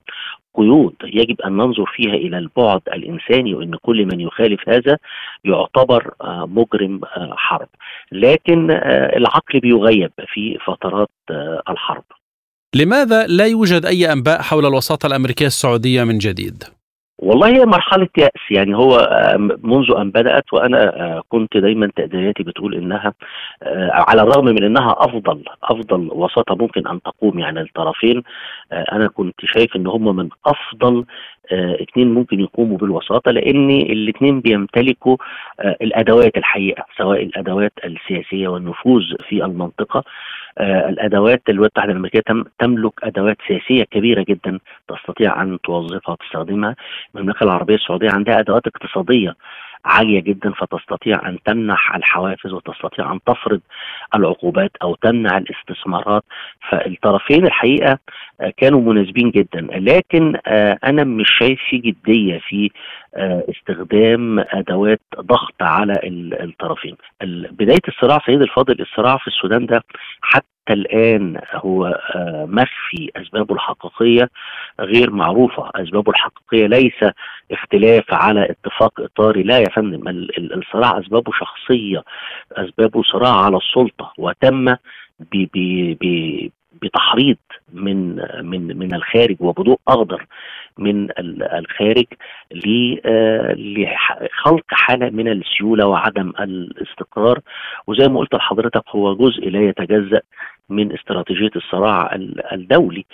قيود 0.56 0.96
يجب 1.04 1.42
أن 1.42 1.52
ننظر 1.52 1.86
فيها 1.96 2.14
إلى 2.14 2.38
البعد 2.38 2.82
الإنساني 2.94 3.54
وأن 3.54 3.76
كل 3.82 4.06
من 4.06 4.20
يخالف 4.20 4.70
هذا 4.70 4.98
يعتبر 5.46 6.12
مجرم 6.26 7.02
حرب 7.32 7.68
لكن 8.12 8.72
العقل 9.16 9.60
بيغيب 9.60 10.12
في 10.34 10.58
فترات 10.66 11.10
الحرب 11.70 12.04
لماذا 12.76 13.28
لا 13.28 13.46
يوجد 13.46 13.86
أي 13.86 14.12
أنباء 14.14 14.42
حول 14.42 14.66
الوساطة 14.66 15.08
الأمريكية 15.08 15.46
السعودية 15.46 16.04
من 16.04 16.18
جديد؟ 16.18 16.64
والله 17.20 17.48
هي 17.48 17.66
مرحلة 17.66 18.08
يأس. 18.18 18.52
يعني 18.52 18.76
هو 18.78 19.10
منذ 19.64 19.92
أن 19.98 20.12
بدأت 20.12 20.54
وأنا 20.54 21.22
كنت 21.30 21.58
دايما 21.58 21.92
تقديراتي 21.96 22.44
بتقول 22.44 22.76
إنها 22.76 23.14
على 23.92 24.22
الرغم 24.22 24.46
من 24.46 24.64
إنها 24.64 24.96
أفضل 25.00 25.44
أفضل 25.64 26.10
وساطة 26.12 26.56
ممكن 26.56 26.88
أن 26.88 27.02
تقوم 27.02 27.40
يعني 27.40 27.62
الطرفين 27.62 28.24
أنا 28.72 29.08
كنت 29.08 29.36
شايف 29.46 29.76
إن 29.76 29.88
هم 29.88 30.16
من 30.16 30.30
أفضل 30.46 31.06
اثنين 31.54 32.14
ممكن 32.14 32.40
يقوموا 32.40 32.78
بالوساطة 32.78 33.32
لأن 33.32 33.70
الاثنين 33.70 34.42
بيمتلكوا 34.42 35.18
الأدوات 35.60 36.38
الحقيقة 36.38 36.86
سواء 36.98 37.24
الأدوات 37.24 37.74
السياسية 37.86 38.48
والنفوذ 38.48 39.04
في 39.30 39.46
المنطقة. 39.46 40.04
الأدوات 40.62 41.42
الولايات 41.50 41.70
المتحدة 41.78 41.92
الأمريكية 41.92 42.22
تملك 42.60 42.94
أدوات 43.04 43.38
سياسية 43.48 43.84
كبيرة 43.84 44.26
جدا 44.30 44.60
تستطيع 44.88 45.42
أن 45.42 45.58
توظفها 45.64 46.12
وتستخدمها. 46.12 46.76
المملكة 47.16 47.44
العربية 47.44 47.76
السعودية 47.76 48.10
عندها 48.12 48.40
أدوات 48.40 48.68
اقتصادية 48.68 49.36
عالية 49.86 50.20
جدا 50.20 50.52
فتستطيع 50.52 51.30
أن 51.30 51.38
تمنح 51.46 51.96
الحوافز 51.96 52.54
وتستطيع 52.54 53.12
أن 53.12 53.20
تفرض 53.26 53.60
العقوبات 54.16 54.72
أو 54.82 54.96
تمنع 54.96 55.38
الاستثمارات. 55.38 56.24
فالطرفين 56.70 57.46
الحقيقة 57.46 58.00
كانوا 58.58 58.82
مناسبين 58.94 59.32
جدا. 59.32 59.68
لكن 59.72 60.36
أنا 60.84 61.04
مش 61.04 61.38
شايف 61.40 61.60
في 61.70 61.78
جدية 61.78 62.40
في 62.48 62.72
استخدام 63.16 64.40
أدوات 64.40 65.02
ضغط 65.20 65.56
على 65.62 65.94
الطرفين. 66.44 66.96
بداية 67.52 67.82
الصراع 67.88 68.20
سيد 68.26 68.42
الفاضل 68.42 68.82
الصراع 68.82 69.18
في 69.18 69.28
السودان 69.28 69.66
ده 69.66 69.84
حتى 70.22 70.48
الآن 70.70 71.42
هو 71.54 72.00
مخفي 72.48 73.12
أسبابه 73.16 73.56
الحقيقية 73.56 74.30
غير 74.80 75.12
معروفة. 75.12 75.70
أسبابه 75.76 76.12
الحقيقية 76.12 76.68
ليس 76.68 77.12
اختلاف 77.52 78.14
على 78.14 78.50
اتفاق 78.50 79.02
إطاري 79.02 79.44
لا 79.44 79.58
يا 79.60 79.70
فندم 79.70 80.08
الصراع 80.40 81.00
أسبابه 81.00 81.32
شخصية 81.32 82.04
أسبابه 82.52 83.04
صراع 83.04 83.36
على 83.46 83.58
السلطة 83.58 84.14
وتم 84.18 84.76
بتحريض 86.82 87.38
من 87.74 88.16
من 88.42 88.78
من 88.78 88.94
الخارج 88.94 89.36
وبضوء 89.40 89.80
أخضر 89.88 90.26
من 90.78 91.08
الخارج 91.20 92.06
لخلق 93.56 94.66
حالة 94.70 95.10
من 95.10 95.28
السيولة 95.28 95.86
وعدم 95.86 96.34
الاستقرار. 96.40 97.40
وزي 97.88 98.08
ما 98.08 98.20
قلت 98.20 98.36
لحضرتك 98.36 98.84
هو 98.90 99.16
جزء 99.16 99.50
لا 99.50 99.60
يتجزأ 99.62 100.22
من 100.70 100.94
استراتيجية 100.94 101.52
الصراع 101.56 102.16
الدولي. 102.52 103.06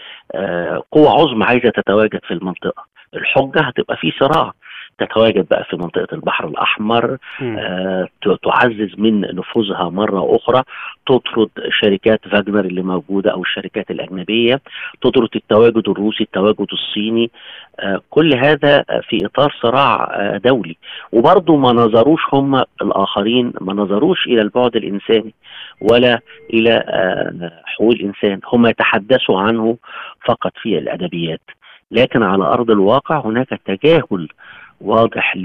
قوى 0.92 1.08
عظمى 1.08 1.46
عايزة 1.46 1.70
تتواجد 1.70 2.20
في 2.28 2.34
المنطقة. 2.34 2.86
الحجة 3.14 3.62
هتبقى 3.62 3.98
في 3.98 4.12
صراع. 4.20 4.54
تتواجد 5.00 5.48
بقى 5.52 5.64
في 5.64 5.76
منطقة 5.76 6.08
البحر 6.14 6.48
الأحمر 6.48 7.18
آه 7.42 8.08
تعزز 8.44 8.90
من 8.98 9.22
نفوذها 9.22 9.90
مرة 9.90 10.36
أخرى 10.36 10.64
تطرد 11.08 11.50
شركات 11.82 12.28
فاجنر 12.28 12.60
اللي 12.66 12.82
موجودة 12.82 13.32
أو 13.32 13.42
الشركات 13.42 13.92
الأجنبية 13.92 14.62
تطرد 15.02 15.30
التواجد 15.36 15.90
الروسي 15.90 16.24
التواجد 16.24 16.68
الصيني 16.74 17.32
آه 17.80 18.02
كل 18.10 18.34
هذا 18.36 18.84
في 19.10 19.26
إطار 19.26 19.56
صراع 19.62 20.04
آه 20.14 20.38
دولي. 20.38 20.78
وبرضه 21.12 21.56
ما 21.58 21.72
نظروش 21.74 22.22
هم 22.34 22.64
الآخرين 22.82 23.54
ما 23.62 23.74
نظروش 23.74 24.26
إلى 24.28 24.42
البعد 24.42 24.76
الإنساني 24.76 25.34
ولا 25.82 26.20
إلى 26.54 26.74
آه 26.88 27.52
حقوق 27.66 27.92
الإنسان 27.92 28.40
هم 28.54 28.66
يتحدثوا 28.68 29.40
عنه 29.40 29.78
فقط 30.26 30.52
في 30.62 30.78
الأدبيات. 30.78 31.42
لكن 31.92 32.24
على 32.24 32.44
أرض 32.44 32.72
الواقع 32.72 33.20
هناك 33.26 33.48
تجاهل 33.66 34.28
واضح 34.84 35.36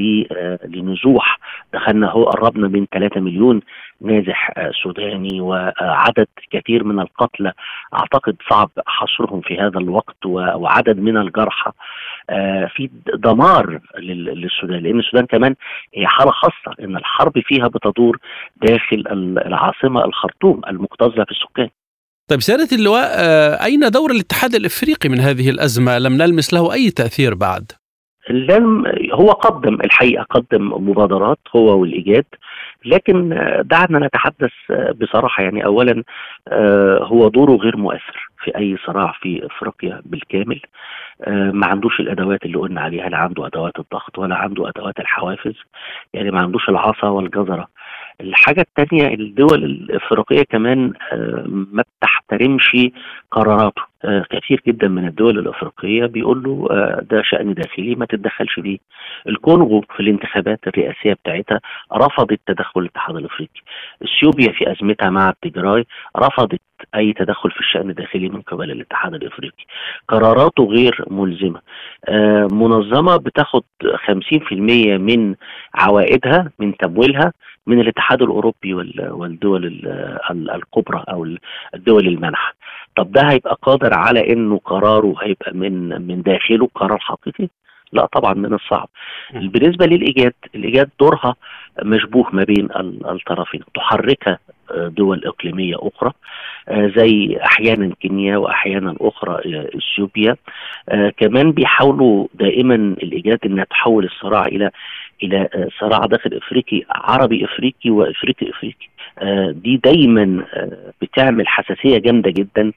لنزوح. 0.64 1.38
دخلنا 1.74 2.10
هو 2.10 2.24
قربنا 2.24 2.68
من 2.68 2.86
3 2.92 3.20
مليون 3.20 3.60
نازح 4.00 4.52
سوداني 4.82 5.40
وعدد 5.40 6.26
كثير 6.50 6.84
من 6.84 7.00
القتلى. 7.00 7.52
أعتقد 7.94 8.36
صعب 8.50 8.70
حصرهم 8.86 9.40
في 9.40 9.58
هذا 9.58 9.78
الوقت 9.78 10.26
وعدد 10.26 10.98
من 10.98 11.16
الجرحى. 11.16 11.70
في 12.76 12.90
دمار 13.14 13.80
للسودان 13.98 14.82
لأن 14.82 14.98
السودان 14.98 15.26
كمان 15.26 15.54
هي 15.94 16.06
حالة 16.06 16.30
خاصة 16.30 16.76
إن 16.80 16.96
الحرب 16.96 17.32
فيها 17.44 17.68
بتدور 17.68 18.18
داخل 18.62 19.04
العاصمة 19.46 20.04
الخرطوم 20.04 20.60
المكتظه 20.68 21.24
في 21.24 21.30
السكان. 21.30 21.68
طيب 22.28 22.40
سيادة 22.40 22.76
اللواء 22.76 23.08
أين 23.64 23.80
دور 23.80 24.10
الاتحاد 24.10 24.54
الإفريقي 24.54 25.08
من 25.08 25.20
هذه 25.20 25.50
الأزمة؟ 25.50 25.98
لم 25.98 26.12
نلمس 26.12 26.54
له 26.54 26.72
أي 26.72 26.90
تأثير 26.90 27.34
بعد. 27.34 27.72
لم 28.30 28.86
هو 29.12 29.30
قدم 29.30 29.74
الحقيقة 29.74 30.22
قدم 30.22 30.72
مبادرات 30.88 31.38
هو 31.56 31.80
والإيجاد 31.80 32.24
لكن 32.84 33.28
دعنا 33.64 34.06
نتحدث 34.06 34.52
بصراحة 35.00 35.42
يعني 35.42 35.64
اولا 35.64 36.02
هو 37.02 37.28
دوره 37.28 37.52
غير 37.52 37.76
مؤثر 37.76 38.28
في 38.44 38.56
أي 38.56 38.76
صراع 38.86 39.12
في 39.20 39.46
إفريقيا 39.46 40.02
بالكامل. 40.04 40.60
ما 41.28 41.66
عندوش 41.66 42.00
الأدوات 42.00 42.44
اللي 42.44 42.58
قلنا 42.58 42.80
عليها 42.80 43.08
لا 43.08 43.16
عنده 43.16 43.46
أدوات 43.46 43.78
الضغط 43.78 44.18
ولا 44.18 44.34
عنده 44.36 44.68
أدوات 44.68 45.00
الحوافز 45.00 45.54
يعني 46.14 46.30
ما 46.30 46.40
عندوش 46.40 46.68
العصا 46.68 47.08
والجزرة. 47.08 47.68
الحاجة 48.20 48.60
التانية 48.60 49.14
الدول 49.14 49.64
الإفريقية 49.64 50.42
كمان 50.42 50.92
ما 51.46 51.84
بتحترمش 51.98 52.76
قراراته. 53.30 53.82
كثير 54.30 54.62
جدا 54.66 54.88
من 54.88 55.06
الدول 55.08 55.38
الأفريقية 55.38 56.06
بيقول 56.06 56.42
له 56.42 56.68
ده 57.10 57.22
شأن 57.22 57.54
داخلي 57.54 57.94
ما 57.94 58.06
تتدخلش 58.06 58.54
فيه 58.60 58.78
الكونغو 59.28 59.80
في 59.80 60.00
الانتخابات 60.00 60.60
الرئاسية 60.66 61.12
بتاعتها 61.12 61.60
رفضت 61.92 62.40
تدخل 62.46 62.80
الاتحاد 62.80 63.16
الأفريقي. 63.16 63.60
إثيوبيا 64.04 64.52
في 64.52 64.72
أزمتها 64.72 65.10
مع 65.10 65.28
التجراي 65.28 65.86
رفضت 66.16 66.60
أي 66.94 67.12
تدخل 67.12 67.50
في 67.50 67.60
الشأن 67.60 67.90
الداخلي 67.90 68.28
من 68.28 68.40
قبل 68.40 68.70
الاتحاد 68.70 69.14
الأفريقي. 69.14 69.64
قراراته 70.08 70.64
غير 70.64 71.04
ملزمة. 71.10 71.60
منظمة 72.52 73.16
بتاخد 73.16 73.62
50% 73.96 74.52
من 74.98 75.34
عوائدها 75.74 76.50
من 76.58 76.76
تمويلها 76.76 77.32
من 77.66 77.80
الاتحاد 77.80 78.22
الأوروبي 78.22 78.74
والدول 78.74 79.66
الكبرى 80.32 81.04
أو 81.08 81.26
الدول 81.74 82.06
المنحه 82.08 82.54
طب 82.98 83.12
ده 83.12 83.22
هيبقى 83.30 83.58
قادر 83.62 83.94
على 83.94 84.32
إنه 84.32 84.60
قراره 84.64 85.14
هيبقى 85.22 85.52
من 85.54 85.88
من 86.06 86.22
داخله؟ 86.22 86.68
قرار 86.74 86.98
حقيقي؟ 86.98 87.48
لا 87.92 88.06
طبعا 88.06 88.34
من 88.34 88.54
الصعب. 88.54 88.88
بالنسبة 89.34 89.86
للإيجاد 89.86 90.32
الإيجاد 90.54 90.90
دورها 91.00 91.34
مشبوه 91.82 92.26
ما 92.32 92.44
بين 92.44 92.68
الطرفين 93.10 93.60
تحركها 93.74 94.38
دول 94.76 95.24
إقليمية 95.24 95.76
أخرى 95.78 96.12
زي 96.70 97.38
أحيانا 97.44 97.94
كينيا 98.00 98.36
وأحيانا 98.36 98.94
أخرى 99.00 99.40
إثيوبيا. 99.76 100.36
كمان 101.16 101.52
بيحاولوا 101.52 102.26
دائما 102.34 102.74
الإيجاد 102.74 103.38
إنها 103.46 103.64
تحول 103.64 104.04
الصراع 104.04 104.46
إلى 104.46 104.70
إلى 105.22 105.68
صراع 105.80 106.06
داخل 106.06 106.34
إفريقي 106.34 106.82
عربي 106.90 107.44
إفريقي 107.44 107.90
وإفريقي 107.90 108.50
إفريقي. 108.50 108.88
دي 109.52 109.76
دايما 109.76 110.44
بتعمل 111.02 111.48
حساسية 111.48 111.98
جامدة 111.98 112.30
جدا 112.30 112.72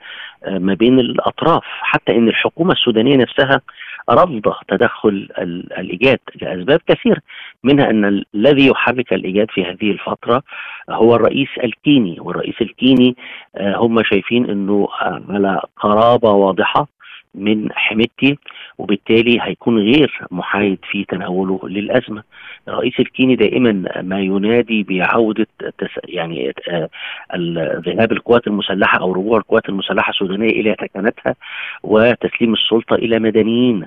ما 0.47 0.73
بين 0.73 0.99
الأطراف. 0.99 1.63
حتى 1.65 2.15
إن 2.15 2.27
الحكومة 2.27 2.71
السودانية 2.71 3.15
نفسها 3.17 3.61
رفض 4.09 4.53
تدخل 4.67 5.27
الإيجاد 5.77 6.19
لأسباب 6.41 6.79
كثيره 6.87 7.21
منها 7.63 7.89
أن 7.89 8.23
الذي 8.35 8.67
يحرك 8.67 9.13
الإيجاد 9.13 9.51
في 9.51 9.63
هذه 9.63 9.91
الفترة 9.91 10.43
هو 10.89 11.15
الرئيس 11.15 11.49
الكيني 11.81 12.19
والرئيس 12.19 12.61
الكيني 12.61 13.15
هم 13.59 14.03
شايفين 14.03 14.49
إنه 14.49 14.87
على 15.29 15.61
قرابة 15.77 16.31
واضحة 16.31 16.87
من 17.35 17.67
حميدتي 17.73 18.37
وبالتالي 18.77 19.37
هيكون 19.41 19.77
غير 19.79 20.19
محايد 20.31 20.77
في 20.91 21.03
تناوله 21.03 21.59
للأزمة. 21.63 22.23
الرئيس 22.67 22.99
الكيني 22.99 23.35
دائما 23.35 24.01
ما 24.01 24.19
ينادي 24.19 24.83
بعودة 24.83 25.47
يعني 26.07 26.53
ذهاب 27.85 28.11
القوات 28.11 28.47
المسلحة 28.47 28.99
أو 28.99 29.11
رجوع 29.11 29.37
القوات 29.37 29.69
المسلحة 29.69 30.09
السودانية 30.09 30.49
إلى 30.49 30.75
سكنتها 30.81 31.35
وتسليم 31.83 32.53
السلطة 32.53 32.95
إلى 32.95 33.19
مدنيين 33.19 33.85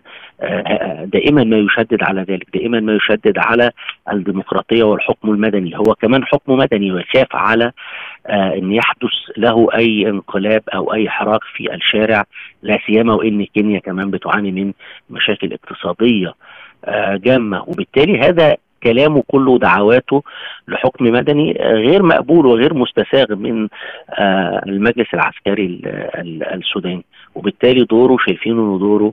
دائما 1.05 1.45
ما 1.45 1.57
يشدد 1.57 2.03
على 2.03 2.23
ذلك 2.23 2.47
دائما 2.55 2.81
ما 2.81 2.93
يشدد 2.95 3.39
على 3.39 3.71
الديمقراطية 4.13 4.83
والحكم 4.83 5.31
المدني 5.31 5.77
هو 5.79 5.95
كمان 5.95 6.25
حكم 6.25 6.53
مدني 6.53 6.93
ويخاف 6.93 7.37
على 7.37 7.73
إن 8.29 8.73
يحدث 8.73 9.11
له 9.37 9.69
أي 9.75 10.09
انقلاب 10.09 10.63
أو 10.75 10.93
أي 10.95 11.11
حراك 11.11 11.41
في 11.57 11.75
الشارع 11.75 12.25
لا 12.65 12.79
سيما 12.87 13.15
وإن 13.15 13.45
كينيا 13.45 13.79
كمان 13.79 14.11
بتعاني 14.11 14.51
من 14.51 14.73
مشاكل 15.11 15.53
اقتصادية 15.53 16.35
جامة. 17.15 17.65
وبالتالي 17.67 18.19
هذا 18.19 18.57
كلامه 18.83 19.23
كله 19.27 19.59
دعواته 19.59 20.23
لحكم 20.69 21.05
مدني 21.05 21.53
غير 21.61 22.03
مقبول 22.03 22.47
وغير 22.47 22.75
مستساغ 22.75 23.35
من 23.35 23.69
المجلس 24.67 25.15
العسكري 25.15 25.81
السوداني. 26.55 27.05
وبالتالي 27.35 27.85
دوره 27.85 28.17
شايفينه 28.27 28.63
إنه 28.63 28.79
دوره 28.79 29.13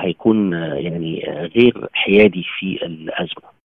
هيكون 0.00 0.52
يعني 0.52 1.24
غير 1.56 1.88
حيادي 1.92 2.46
في 2.58 2.86
الأزمة. 2.86 3.56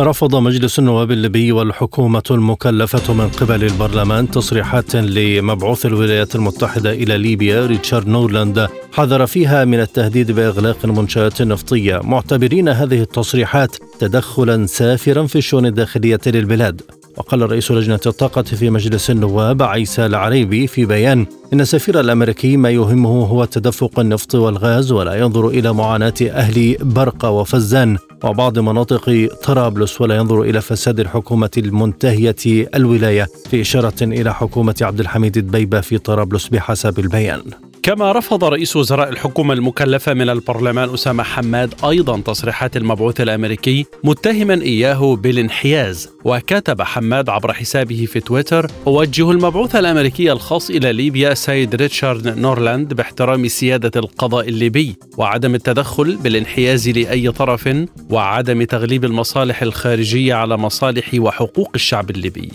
رفض 0.00 0.34
مجلس 0.36 0.78
النواب 0.78 1.10
الليبي 1.10 1.52
والحكومة 1.52 2.22
المكلفة 2.30 3.14
من 3.14 3.28
قبل 3.28 3.64
البرلمان 3.64 4.30
تصريحات 4.30 4.96
لمبعوث 4.96 5.86
الولايات 5.86 6.34
المتحدة 6.34 6.92
إلى 6.92 7.18
ليبيا 7.18 7.66
ريتشارد 7.66 8.08
نورلاند. 8.08 8.68
حذر 8.92 9.26
فيها 9.26 9.64
من 9.64 9.80
التهديد 9.80 10.32
بإغلاق 10.32 10.76
المنشآت 10.84 11.40
النفطية. 11.40 12.00
معتبرين 12.04 12.68
هذه 12.68 13.00
التصريحات 13.00 13.76
تدخلا 13.98 14.66
سافرا 14.66 15.26
في 15.26 15.36
الشؤون 15.38 15.66
الداخلية 15.66 16.20
للبلاد. 16.26 16.82
وقال 17.16 17.50
رئيس 17.50 17.70
لجنة 17.70 18.00
الطاقة 18.06 18.42
في 18.42 18.70
مجلس 18.70 19.10
النواب 19.10 19.62
عيسى 19.62 20.06
العريبي 20.06 20.66
في 20.66 20.84
بيان 20.84 21.26
إن 21.52 21.60
السفير 21.60 22.00
الأمريكي 22.00 22.56
ما 22.56 22.70
يهمه 22.70 23.26
هو 23.26 23.44
تدفق 23.44 24.00
النفط 24.00 24.34
والغاز 24.34 24.92
ولا 24.92 25.14
ينظر 25.14 25.48
إلى 25.48 25.72
معاناة 25.72 26.14
أهل 26.22 26.76
برقة 26.80 27.30
وفزان. 27.30 27.98
وبعض 28.30 28.58
مناطق 28.58 29.28
طرابلس 29.44 30.00
ولا 30.00 30.16
ينظر 30.16 30.42
إلى 30.42 30.60
فساد 30.60 31.00
الحكومة 31.00 31.50
المنتهية 31.56 32.68
الولاية 32.74 33.26
في 33.50 33.60
إشارة 33.60 34.02
إلى 34.02 34.34
حكومة 34.34 34.74
عبد 34.80 35.00
الحميد 35.00 35.36
الدبيبة 35.36 35.80
في 35.80 35.98
طرابلس 35.98 36.48
بحسب 36.48 36.98
البيان. 36.98 37.42
كما 37.86 38.12
رفض 38.12 38.44
رئيس 38.44 38.76
وزراء 38.76 39.08
الحكومة 39.08 39.54
المكلفة 39.54 40.14
من 40.14 40.28
البرلمان 40.28 40.94
أسامة 40.94 41.22
حماد 41.22 41.74
أيضا 41.84 42.20
تصريحات 42.20 42.76
المبعوث 42.76 43.20
الأمريكي 43.20 43.86
متهما 44.04 44.54
إياه 44.54 45.16
بالانحياز. 45.16 46.10
وكتب 46.24 46.82
حماد 46.82 47.28
عبر 47.28 47.52
حسابه 47.52 48.06
في 48.06 48.20
تويتر 48.20 48.70
أوجه 48.86 49.30
المبعوث 49.30 49.76
الأمريكي 49.76 50.32
الخاص 50.32 50.70
إلى 50.70 50.92
ليبيا 50.92 51.34
سيد 51.34 51.74
ريتشارد 51.74 52.38
نورلاند 52.38 52.94
باحترام 52.94 53.48
سيادة 53.48 54.00
القضاء 54.00 54.48
الليبي 54.48 54.96
وعدم 55.18 55.54
التدخل 55.54 56.16
بالانحياز 56.16 56.88
لأي 56.88 57.30
طرف 57.30 57.68
وعدم 58.10 58.62
تغليب 58.62 59.04
المصالح 59.04 59.62
الخارجية 59.62 60.34
على 60.34 60.56
مصالح 60.56 61.10
وحقوق 61.14 61.70
الشعب 61.74 62.10
الليبي. 62.10 62.50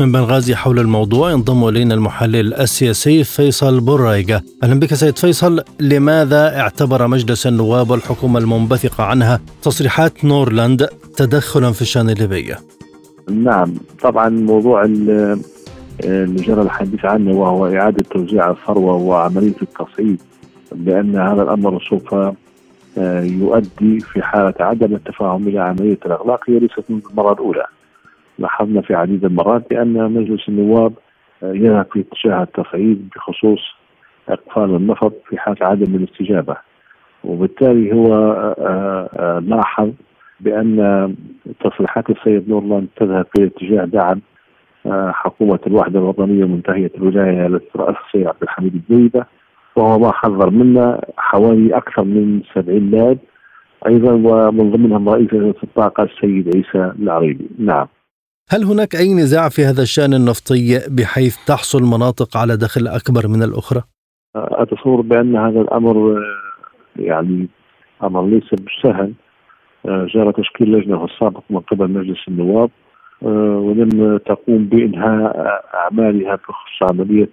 من 0.00 0.12
بنغازي 0.12 0.54
حول 0.54 0.78
الموضوع 0.78 1.30
ينضم 1.30 1.68
إلينا 1.68 1.94
المحلل 1.94 2.54
السياسي 2.54 3.24
فيصل 3.24 3.80
بورايقة 3.80 4.42
أهلا 4.62 4.80
بك 4.80 4.94
سيد 4.94 5.18
فيصل 5.18 5.62
لماذا 5.80 6.60
اعتبر 6.60 7.06
مجلس 7.06 7.46
النواب 7.46 7.90
والحكومة 7.90 8.38
المنبثقة 8.38 9.04
عنها 9.04 9.40
تصريحات 9.62 10.24
نورلاند 10.24 10.88
تدخلا 11.16 11.72
في 11.72 11.82
الشأن 11.82 12.10
الليبي؟ 12.10 12.54
نعم 13.30 13.74
طبعا 14.02 14.28
موضوع 14.28 14.84
اللي 14.84 16.42
جرى 16.42 16.62
الحديث 16.62 17.04
عنه 17.04 17.38
وهو 17.38 17.66
إعادة 17.66 18.04
توزيع 18.10 18.50
الثروة 18.50 18.94
وعملية 18.94 19.54
التصعيد 19.62 20.20
بأن 20.72 21.16
هذا 21.16 21.42
الأمر 21.42 21.82
سوف 21.90 22.14
يؤدي 23.40 24.00
في 24.00 24.22
حالة 24.22 24.54
عدم 24.60 24.94
التفاهم 24.94 25.48
إلى 25.48 25.60
عملية 25.60 25.98
الاغلاق 26.06 26.50
هي 26.50 26.58
ليست 26.58 26.84
المرة 26.90 27.32
الأولى. 27.32 27.66
لاحظنا 28.38 28.80
في 28.80 28.94
عديد 28.94 29.24
المرات 29.24 29.70
بأن 29.70 30.12
مجلس 30.12 30.48
النواب 30.48 30.92
يذهب 31.42 31.86
في 31.92 32.00
اتجاه 32.00 32.42
التصعيد 32.42 33.08
بخصوص 33.16 33.60
إقفال 34.28 34.76
النفط 34.76 35.12
في 35.28 35.38
حال 35.38 35.56
عدم 35.60 35.94
الاستجابة. 35.94 36.56
وبالتالي 37.24 37.94
هو 37.94 38.08
لاحظ 39.46 39.90
بأن 40.40 41.14
تصريحات 41.60 42.10
السيد 42.10 42.48
نورلاند 42.48 42.88
تذهب 42.96 43.26
في 43.36 43.44
اتجاه 43.44 43.84
دعم 43.84 44.20
حكومة 45.10 45.58
الوحدة 45.66 45.98
الوطنية 45.98 46.44
منتهية 46.44 46.90
الولاية 46.96 47.46
التي 47.46 47.70
راسها 47.76 48.00
السيد 48.06 48.26
عبد 48.26 48.42
الحميد 48.42 48.74
الدويبه 48.74 49.24
وهو 49.76 49.98
ما 49.98 50.12
حذر 50.12 50.50
منا 50.50 51.00
حوالي 51.16 51.76
أكثر 51.76 52.04
من 52.04 52.42
70 52.54 52.90
لاعب 52.90 53.18
أيضا 53.86 54.12
ومن 54.12 54.70
ضمنهم 54.70 55.08
رئيس 55.08 55.32
الطاقة 55.62 56.02
السيد 56.02 56.56
عيسى 56.56 56.92
العريبي. 56.98 57.48
نعم. 57.58 57.86
هل 58.50 58.64
هناك 58.64 58.94
أي 58.94 59.14
نزاع 59.14 59.48
في 59.48 59.62
هذا 59.62 59.82
الشأن 59.82 60.14
النفطي 60.14 60.78
بحيث 60.98 61.36
تحصل 61.46 61.82
مناطق 61.82 62.36
على 62.36 62.56
دخل 62.56 62.86
أكبر 62.86 63.28
من 63.28 63.42
الأخرى؟ 63.42 63.82
أتصور 64.36 65.00
بأن 65.00 65.36
هذا 65.36 65.60
الأمر 65.60 66.22
يعني 66.96 67.48
أمر 68.02 68.26
ليس 68.26 68.50
بالسهل 68.54 69.12
جرى 69.86 70.32
تشكيل 70.32 70.72
لجنة 70.72 71.04
السابق 71.04 71.42
من 71.50 71.60
قبل 71.60 71.90
مجلس 71.90 72.28
النواب 72.28 72.70
ولم 73.22 74.18
تقوم 74.26 74.64
بإنهاء 74.64 75.62
أعمالها 75.74 76.34
بخصوص 76.34 76.90
عملية 76.90 77.30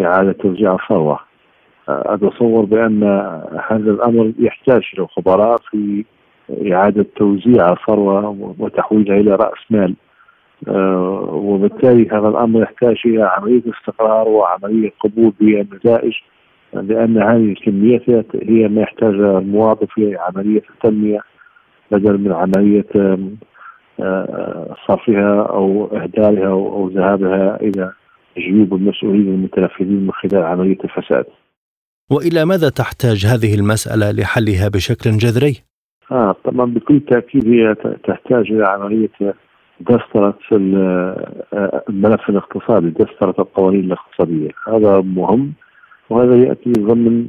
إعادة 0.00 0.32
توزيع 0.32 0.74
الثروة 0.74 1.20
أتصور 1.88 2.64
بأن 2.64 3.02
هذا 3.70 3.90
الأمر 3.90 4.32
يحتاج 4.38 4.82
إلى 4.94 5.06
خبراء 5.06 5.56
في 5.70 6.04
إعادة 6.50 7.06
توزيع 7.16 7.72
الثروة 7.72 8.54
وتحويلها 8.58 9.16
إلى 9.16 9.34
رأس 9.34 9.58
مال 9.70 9.94
آه 10.68 11.28
وبالتالي 11.32 12.08
هذا 12.08 12.28
الأمر 12.28 12.62
يحتاج 12.62 12.96
إلى 13.06 13.22
عملية 13.22 13.62
استقرار 13.78 14.28
وعملية 14.28 14.92
قبول 15.00 15.32
بالنتائج 15.40 16.12
لأن 16.72 17.22
هذه 17.22 17.52
الكميات 17.52 18.26
هي 18.42 18.68
ما 18.68 18.82
يحتاجها 18.82 19.38
المواطن 19.38 19.86
في 19.86 20.16
عملية 20.16 20.62
التنمية 20.70 21.20
بدل 21.90 22.18
من 22.18 22.32
عملية 22.32 23.18
آه 24.00 24.76
صرفها 24.88 25.42
أو 25.42 25.86
إهدارها 25.96 26.48
أو 26.48 26.88
ذهابها 26.88 27.60
إلى 27.60 27.92
جيوب 28.38 28.74
المسؤولين 28.74 29.28
المتنفذين 29.28 30.06
من 30.06 30.12
خلال 30.12 30.42
عملية 30.42 30.78
الفساد 30.84 31.24
وإلى 32.10 32.44
ماذا 32.44 32.68
تحتاج 32.68 33.26
هذه 33.26 33.54
المسألة 33.54 34.10
لحلها 34.10 34.68
بشكل 34.68 35.10
جذري؟ 35.10 35.71
آه 36.10 36.36
طبعا 36.44 36.66
بكل 36.66 37.00
تأكيد 37.00 37.48
هي 37.48 37.74
تحتاج 38.04 38.52
إلى 38.52 38.66
عملية 38.66 39.34
دسترة 39.80 40.38
الملف 41.90 42.30
الاقتصادي 42.30 42.90
دسترة 42.90 43.34
القوانين 43.38 43.84
الاقتصادية. 43.84 44.50
هذا 44.68 45.00
مهم 45.00 45.52
وهذا 46.10 46.36
يأتي 46.36 46.72
ضمن 46.72 47.28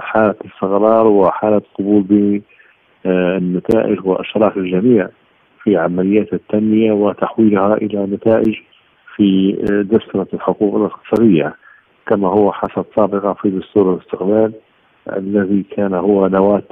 حالة 0.00 0.34
استقرار 0.46 1.06
وحالة 1.06 1.62
قبول 1.78 2.02
بالنتائج 3.04 4.06
وإشراف 4.06 4.56
الجميع 4.56 5.08
في 5.62 5.76
عمليات 5.76 6.32
التنمية 6.32 6.92
وتحويلها 6.92 7.74
إلى 7.74 8.06
نتائج 8.06 8.54
في 9.16 9.52
دسترة 9.92 10.26
الحقوق 10.34 10.76
الاقتصادية 10.76 11.54
كما 12.06 12.28
هو 12.28 12.52
حصل 12.52 12.84
سابقا 12.96 13.32
في 13.32 13.50
دستور 13.50 13.94
الاستقلال. 13.94 14.52
الذي 15.08 15.64
كان 15.76 15.94
هو 15.94 16.28
نواة 16.28 16.62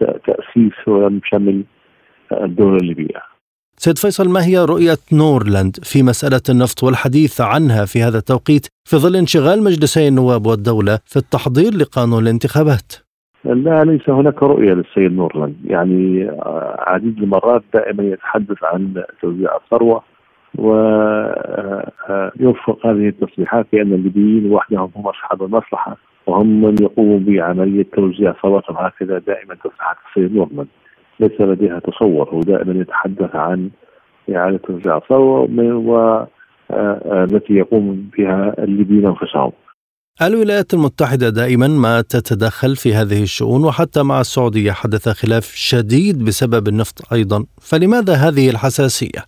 تأسيس 0.00 0.88
ولم 0.88 1.20
شمل 1.24 1.64
الدولة 2.32 2.76
الليبية. 2.76 3.20
سيد 3.76 3.98
فيصل 3.98 4.28
ما 4.28 4.44
هي 4.44 4.58
رؤية 4.58 4.98
نورلاند 5.12 5.76
في 5.82 6.02
مسألة 6.02 6.40
النفط 6.50 6.82
والحديث 6.84 7.40
عنها 7.40 7.84
في 7.84 8.02
هذا 8.02 8.18
التوقيت 8.18 8.66
في 8.84 8.96
ظل 8.96 9.16
انشغال 9.16 9.64
مجلسي 9.64 10.08
النواب 10.08 10.46
والدولة 10.46 10.98
في 11.04 11.16
التحضير 11.16 11.74
لقانون 11.74 12.22
الانتخابات؟ 12.22 12.92
لا 13.44 13.84
ليس 13.84 14.10
هناك 14.10 14.42
رؤية 14.42 14.72
للسيد 14.72 15.12
نورلاند. 15.12 15.56
يعني 15.64 16.30
عديد 16.78 17.18
المرات 17.22 17.62
دائما 17.74 18.02
يتحدث 18.02 18.64
عن 18.64 19.02
توزيع 19.22 19.56
الثروة 19.56 20.02
ويرفق 20.58 20.86
هذه 22.86 23.08
التصريحات 23.08 23.66
بأن 23.72 23.92
الليبيين 23.92 24.52
وحدهم 24.52 24.90
هم 24.96 25.06
أصحاب 25.08 25.42
المصلحة. 25.42 25.96
وهم 26.30 26.62
من 26.62 26.74
يقوموا 26.82 27.18
بعملية 27.18 27.86
توزيع 27.96 28.32
ثروتهم 28.42 28.76
هكذا 28.76 29.18
دائما 29.18 29.54
تصريحات 29.54 29.96
السيد 30.08 30.34
نورمان 30.34 30.66
ليس 31.20 31.40
لديها 31.40 31.78
تصور 31.78 32.28
هو 32.28 32.40
دائما 32.40 32.80
يتحدث 32.80 33.34
عن 33.34 33.70
إعادة 34.36 34.56
توزيع 34.56 34.98
ثروة 34.98 36.28
التي 37.12 37.54
يقوم 37.54 38.10
بها 38.18 38.54
الليبيين 38.58 39.06
انفسهم. 39.06 39.52
الولايات 40.22 40.74
المتحدة 40.74 41.28
دائما 41.30 41.68
ما 41.68 42.00
تتدخل 42.00 42.76
في 42.76 42.94
هذه 42.94 43.22
الشؤون 43.22 43.64
وحتى 43.64 44.02
مع 44.02 44.20
السعودية 44.20 44.72
حدث 44.72 45.08
خلاف 45.08 45.44
شديد 45.44 46.24
بسبب 46.24 46.68
النفط 46.68 47.12
أيضا 47.12 47.44
فلماذا 47.60 48.14
هذه 48.14 48.50
الحساسية؟ 48.50 49.20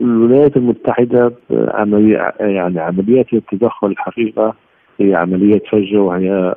الولايات 0.00 0.56
المتحدة 0.56 1.32
عملية 1.50 2.32
يعني 2.40 2.80
عمليات 2.80 3.26
التدخل 3.32 3.86
الحقيقة 3.86 4.54
هي 5.00 5.14
عملية 5.14 5.62
فجة 5.70 6.00
وهي 6.00 6.54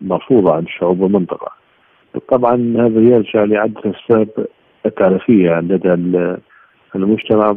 مرفوضة 0.00 0.54
عن 0.54 0.66
شعوب 0.66 1.04
المنطقة 1.04 1.52
طبعا 2.28 2.74
هذا 2.76 3.00
يرجع 3.00 3.44
لعدة 3.44 3.80
أسباب 3.86 4.28
تعرفية 4.96 5.60
لدى 5.60 5.94
المجتمع 6.94 7.56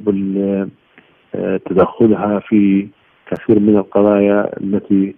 تدخلها 1.65 2.39
في 2.39 2.87
كثير 3.31 3.59
من 3.59 3.77
القضايا 3.77 4.57
التي 4.63 5.15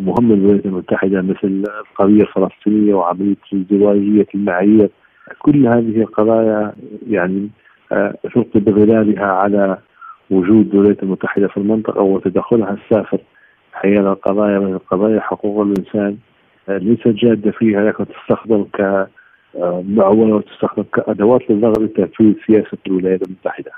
مهمة 0.00 0.34
للولايات 0.34 0.66
المتحدة 0.66 1.22
مثل 1.22 1.64
القضية 1.90 2.22
الفلسطينية 2.22 2.94
وعملية 2.94 3.36
الازدواجية 3.52 4.26
المعية. 4.34 4.90
كل 5.38 5.66
هذه 5.66 6.00
القضايا 6.00 6.72
يعني 7.08 7.48
تلقي 8.34 8.60
بظلالها 8.60 9.26
على 9.26 9.78
وجود 10.30 10.74
الولايات 10.74 11.02
المتحدة 11.02 11.48
في 11.48 11.56
المنطقة 11.56 12.02
وتدخلها 12.02 12.70
السافر. 12.84 13.18
حيال 13.72 14.06
القضايا 14.06 14.58
من 14.58 14.78
قضايا 14.78 15.20
حقوق 15.20 15.62
الإنسان. 15.62 16.16
ليست 16.68 17.08
جادة 17.08 17.50
فيها 17.50 17.84
لكن 17.84 18.06
تستخدم 18.06 18.64
كمعونة 18.64 20.36
وتستخدم 20.36 20.82
كأدوات 20.82 21.50
للضغط 21.50 21.78
لتنفيذ 21.78 22.34
سياسة 22.46 22.78
الولايات 22.86 23.22
المتحدة. 23.22 23.72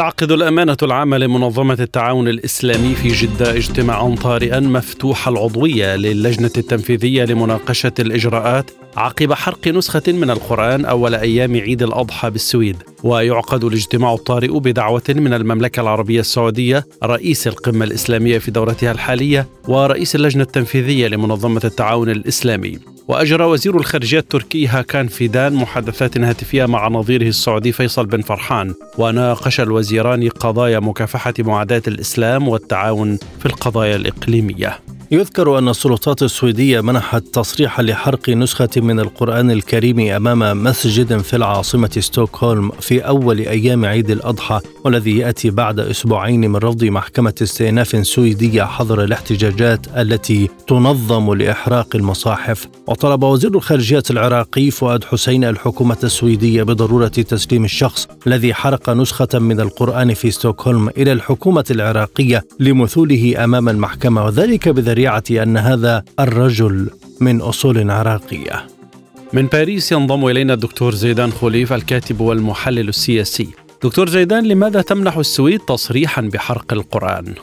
تعقد 0.00 0.32
الأمانة 0.32 0.76
العامة 0.82 1.18
لمنظمة 1.18 1.76
التعاون 1.80 2.28
الإسلامي 2.28 2.94
في 2.94 3.08
جدة 3.08 3.56
اجتماعا 3.56 4.14
طارئا 4.22 4.60
مفتوح 4.60 5.28
العضوية 5.28 5.96
للجنة 5.96 6.50
التنفيذية 6.56 7.24
لمناقشة 7.24 7.92
الإجراءات 7.98 8.70
عقب 8.96 9.32
حرق 9.32 9.68
نسخة 9.68 10.02
من 10.08 10.30
القرآن 10.30 10.84
أول 10.84 11.14
أيام 11.14 11.56
عيد 11.56 11.82
الأضحى 11.82 12.30
بالسويد. 12.30 12.76
ويعقد 13.04 13.64
الاجتماع 13.64 14.14
الطارئ 14.14 14.58
بدعوة 14.58 15.02
من 15.08 15.34
المملكة 15.34 15.80
العربية 15.80 16.20
السعودية 16.20 16.86
رئيس 17.04 17.46
القمة 17.46 17.84
الإسلامية 17.84 18.38
في 18.38 18.50
دورتها 18.50 18.92
الحالية 18.92 19.48
ورئيس 19.68 20.16
اللجنة 20.16 20.42
التنفيذية 20.42 21.08
لمنظمة 21.08 21.60
التعاون 21.64 22.10
الإسلامي. 22.10 22.78
وأجرى 23.10 23.44
وزير 23.44 23.76
الخارجية 23.76 24.18
التركي 24.18 24.66
هاكان 24.66 25.06
فيدان 25.06 25.52
محادثات 25.52 26.18
هاتفية 26.18 26.66
مع 26.66 26.88
نظيره 26.88 27.28
السعودي 27.28 27.72
فيصل 27.72 28.06
بن 28.06 28.22
فرحان 28.22 28.74
وناقش 28.98 29.60
الوزيران 29.60 30.28
قضايا 30.28 30.80
مكافحة 30.80 31.34
معاداة 31.38 31.82
الإسلام 31.86 32.48
والتعاون 32.48 33.18
في 33.40 33.46
القضايا 33.46 33.96
الإقليمية. 33.96 34.78
يذكر 35.12 35.58
أن 35.58 35.68
السلطات 35.68 36.22
السويدية 36.22 36.80
منحت 36.80 37.22
تصريحا 37.22 37.82
لحرق 37.82 38.28
نسخة 38.28 38.68
من 38.76 39.00
القرآن 39.00 39.50
الكريم 39.50 40.00
أمام 40.00 40.62
مسجد 40.64 41.18
في 41.18 41.36
العاصمة 41.36 41.90
ستوكهولم 41.98 42.70
في 42.80 43.00
أول 43.00 43.38
أيام 43.38 43.84
عيد 43.84 44.10
الأضحى 44.10 44.60
والذي 44.84 45.18
يأتي 45.18 45.50
بعد 45.50 45.80
أسبوعين 45.80 46.50
من 46.50 46.56
رفض 46.56 46.84
محكمة 46.84 47.34
استئناف 47.42 48.06
سويدية 48.06 48.62
حظر 48.62 49.04
الاحتجاجات 49.04 49.86
التي 49.96 50.48
تنظم 50.66 51.34
لإحراق 51.34 51.96
المصاحف. 51.96 52.68
وطلب 52.86 53.22
وزير 53.22 53.54
الخارجية 53.54 54.02
العراقي 54.10 54.70
فؤاد 54.70 55.04
حسين 55.04 55.44
الحكومة 55.44 55.98
السويدية 56.04 56.62
بضرورة 56.62 57.08
تسليم 57.08 57.64
الشخص 57.64 58.08
الذي 58.26 58.54
حرق 58.54 58.90
نسخة 58.90 59.38
من 59.38 59.60
القرآن 59.60 60.14
في 60.14 60.30
ستوكهولم 60.30 60.88
إلى 60.88 61.12
الحكومة 61.12 61.64
العراقية 61.70 62.44
لمثوله 62.60 63.44
أمام 63.44 63.68
المحكمة 63.68 64.24
وذلك 64.24 64.68
بذريعة 64.68 64.99
الشريعة 65.00 65.42
أن 65.42 65.56
هذا 65.56 66.04
الرجل 66.20 66.90
من 67.20 67.40
أصول 67.40 67.90
عراقية. 67.90 68.66
من 69.32 69.46
باريس 69.46 69.92
ينضم 69.92 70.26
إلينا 70.26 70.54
الدكتور 70.54 70.92
زيدان 70.94 71.30
خليف 71.30 71.72
الكاتب 71.72 72.20
والمحلل 72.20 72.88
السياسي. 72.88 73.48
دكتور 73.84 74.08
زيدان 74.08 74.44
لماذا 74.44 74.82
تمنح 74.82 75.16
السويد 75.16 75.60
تصريحا 75.60 76.30
بحرق 76.32 76.72
القرآن؟ 76.72 77.34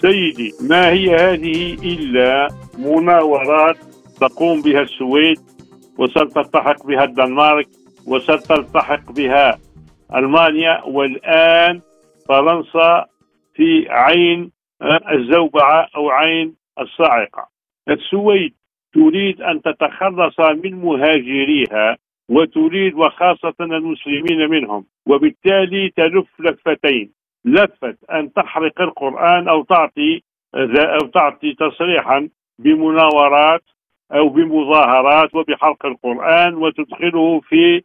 سيدي 0.00 0.52
ما 0.70 0.88
هي 0.88 1.16
هذه 1.16 1.74
إلا 1.74 2.48
مناورات 2.78 3.76
تقوم 4.20 4.62
بها 4.62 4.82
السويد 4.82 5.38
وستلتحق 5.98 6.86
بها 6.86 7.04
الدنمارك 7.04 7.68
وستلتحق 8.06 9.12
بها 9.12 9.58
ألمانيا 10.14 10.82
والآن 10.84 11.80
فرنسا 12.28 13.06
في 13.54 13.86
عين 13.88 14.50
الزوبعة 15.12 15.86
أو 15.96 16.10
عين 16.10 16.59
الصاعقة. 16.78 17.48
السويد 17.88 18.54
تريد 18.94 19.42
أن 19.42 19.62
تتخلص 19.62 20.40
من 20.40 20.74
مهاجريها 20.74 21.96
وتريد 22.28 22.94
وخاصة 22.94 23.54
المسلمين 23.60 24.50
منهم 24.50 24.84
وبالتالي 25.06 25.90
تلف 25.96 26.40
لفتين. 26.40 27.12
لفة 27.44 27.96
أن 28.12 28.32
تحرق 28.32 28.80
القرآن 28.80 29.48
أو 29.48 29.62
تعطي 29.62 30.22
أو 30.74 31.06
تعطي 31.06 31.54
تصريحا 31.54 32.28
بمناورات 32.58 33.62
أو 34.12 34.28
بمظاهرات 34.28 35.34
وبحرق 35.34 35.86
القرآن 35.86 36.54
وتدخله 36.54 37.40
في 37.40 37.82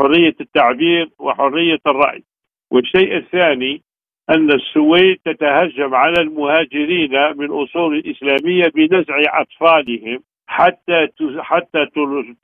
حرية 0.00 0.34
التعبير 0.40 1.10
وحرية 1.18 1.78
الرأي. 1.86 2.24
والشيء 2.70 3.16
الثاني 3.16 3.82
أن 4.30 4.52
السويد 4.52 5.18
تتهجم 5.24 5.94
على 5.94 6.20
المهاجرين 6.20 7.12
من 7.36 7.50
أصول 7.50 8.02
إسلامية 8.06 8.68
بنزع 8.74 9.40
أطفالهم 9.40 10.22
حتى 10.46 11.08
حتى 11.38 11.86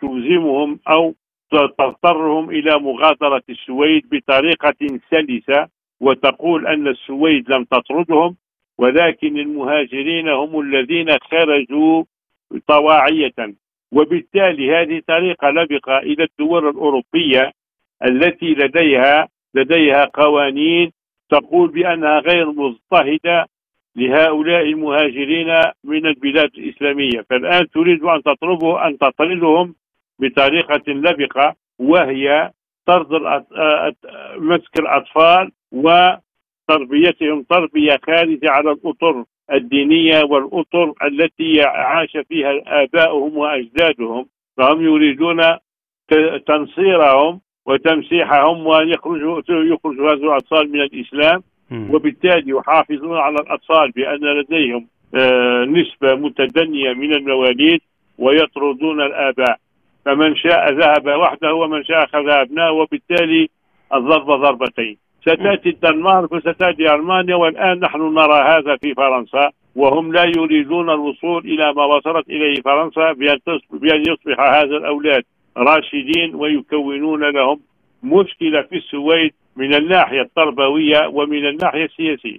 تلزمهم 0.01 0.81
أو 0.89 1.15
تضطرهم 1.51 2.51
إلى 2.51 2.79
مغادرة 2.79 3.43
السويد 3.51 4.03
بطريقة 4.11 4.99
سلسة 5.11 5.69
وتقول 6.01 6.67
أن 6.67 6.89
السويد 6.89 7.51
لم 7.51 7.65
تطردهم 7.65 8.37
ولكن 8.79 9.39
المهاجرين 9.39 10.29
هم 10.29 10.61
الذين 10.61 11.19
خرجوا 11.31 12.05
طواعية. 12.67 13.55
وبالتالي 13.93 14.77
هذه 14.77 15.03
طريقة 15.09 15.51
لبقة 15.51 15.99
إلى 15.99 16.25
الدول 16.25 16.69
الأوروبية 16.69 17.53
التي 18.05 18.55
لديها 18.55 19.29
لديها 19.55 20.05
قوانين 20.05 20.91
تقول 21.31 21.69
بأنها 21.71 22.19
غير 22.19 22.53
مضطهدة 22.53 23.47
لهؤلاء 23.97 24.63
المهاجرين 24.63 25.61
من 25.85 26.07
البلاد 26.07 26.51
الإسلامية. 26.59 27.25
فالآن 27.31 27.71
تريد 27.71 28.05
أن 28.05 28.23
تطلبه 28.23 28.87
أن 28.87 28.99
تطردهم 28.99 29.75
بطريقة 30.19 30.83
لبقة 30.93 31.55
وهي 31.79 32.51
طرد 32.87 33.09
مسك 34.37 34.81
الأطفال 34.81 35.53
وتربيتهم 35.73 37.43
تربية 37.43 38.01
خارجة 38.07 38.51
على 38.51 38.71
الأطر 38.71 39.25
الدينية 39.53 40.25
والأطر 40.25 40.93
التي 41.05 41.63
عاش 41.63 42.17
فيها 42.29 42.61
آباؤهم 42.67 43.37
وأجدادهم. 43.37 44.27
فهم 44.57 44.85
يريدون 44.85 45.41
تنصيرهم 46.47 47.41
وتمسيحهم 47.67 48.67
وأن 48.67 48.89
يخرجوا 48.89 49.43
يخرجوا 49.49 50.13
هذه 50.13 50.25
الأطفال 50.25 50.73
من 50.73 50.81
الإسلام. 50.81 51.43
وبالتالي 51.91 52.51
يحافظون 52.53 53.17
على 53.19 53.37
الأطفال 53.37 53.91
بأن 53.91 54.41
لديهم 54.41 54.87
آه، 55.15 55.65
نسبة 55.65 56.15
متدنية 56.15 56.93
من 56.93 57.15
المواليد 57.15 57.81
ويطردون 58.19 59.01
الآباء. 59.03 59.57
فمن 60.05 60.37
شاء 60.37 60.73
ذهب 60.73 61.07
وحده 61.07 61.55
ومن 61.55 61.85
شاء 61.85 62.05
أخذ 62.05 62.29
ابناء 62.29 62.75
وبالتالي 62.75 63.49
الضربه 63.95 64.37
ضربتين. 64.37 64.97
ستأتي 65.23 65.69
الدنمارك 65.69 66.33
وستأتي 66.33 66.95
ألمانيا 66.95 67.35
والآن 67.37 67.81
نحن 67.81 68.15
نرى 68.15 68.43
هذا 68.43 68.77
في 68.77 68.95
فرنسا 68.95 69.51
وهم 69.77 70.13
لا 70.13 70.25
يريدون 70.25 70.91
الوصول 70.91 71.45
إلى 71.45 71.73
ما 71.73 71.85
وصلت 71.85 72.29
إليه 72.29 72.63
فرنسا 72.63 73.13
بأن 73.71 74.01
يصبح 74.01 74.41
هذا 74.41 74.77
الأولاد. 74.77 75.25
راشدين 75.57 76.35
ويكونون 76.35 77.31
لهم 77.31 77.61
مشكلة 78.03 78.63
في 78.63 78.77
السويد 78.77 79.35
من 79.57 79.75
الناحية 79.75 80.21
التربوية 80.21 81.07
ومن 81.07 81.47
الناحية 81.47 81.85
السياسية. 81.85 82.39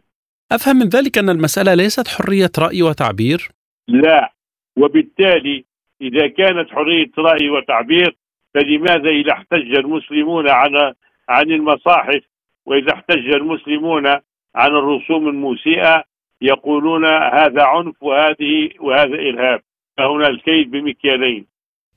أفهم 0.51 0.75
من 0.75 0.87
ذلك 0.87 1.17
أن 1.17 1.29
المسألة 1.29 1.73
ليست 1.73 2.07
حرية 2.07 2.51
رأي 2.59 2.83
وتعبير؟ 2.83 3.49
لا 3.87 4.33
وبالتالي 4.77 5.65
إذا 6.01 6.27
كانت 6.27 6.69
حرية 6.69 7.11
رأي 7.17 7.49
وتعبير 7.49 8.15
فلماذا 8.53 9.09
إذا 9.09 9.31
احتج 9.31 9.75
المسلمون 9.77 10.49
عن 10.49 10.93
عن 11.29 11.51
المصاحف 11.51 12.21
وإذا 12.65 12.93
احتج 12.93 13.33
المسلمون 13.33 14.07
عن 14.55 14.71
الرسوم 14.71 15.27
الموسئه 15.27 16.03
يقولون 16.41 17.05
هذا 17.05 17.63
عنف 17.63 18.03
وهذه 18.03 18.69
وهذا 18.79 19.15
ارهاب 19.15 19.61
فهنا 19.97 20.27
الكيد 20.27 20.71
بمكيالين 20.71 21.45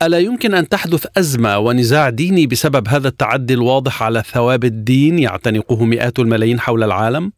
ألا 0.02 0.18
يمكن 0.18 0.54
أن 0.54 0.68
تحدث 0.68 1.18
أزمة 1.18 1.58
ونزاع 1.58 2.10
ديني 2.10 2.46
بسبب 2.46 2.88
هذا 2.88 3.08
التعدي 3.08 3.54
الواضح 3.54 4.02
على 4.02 4.22
ثوابت 4.22 4.64
الدين 4.64 5.18
يعتنقه 5.18 5.84
مئات 5.84 6.18
الملايين 6.18 6.60
حول 6.60 6.82
العالم؟ 6.82 7.32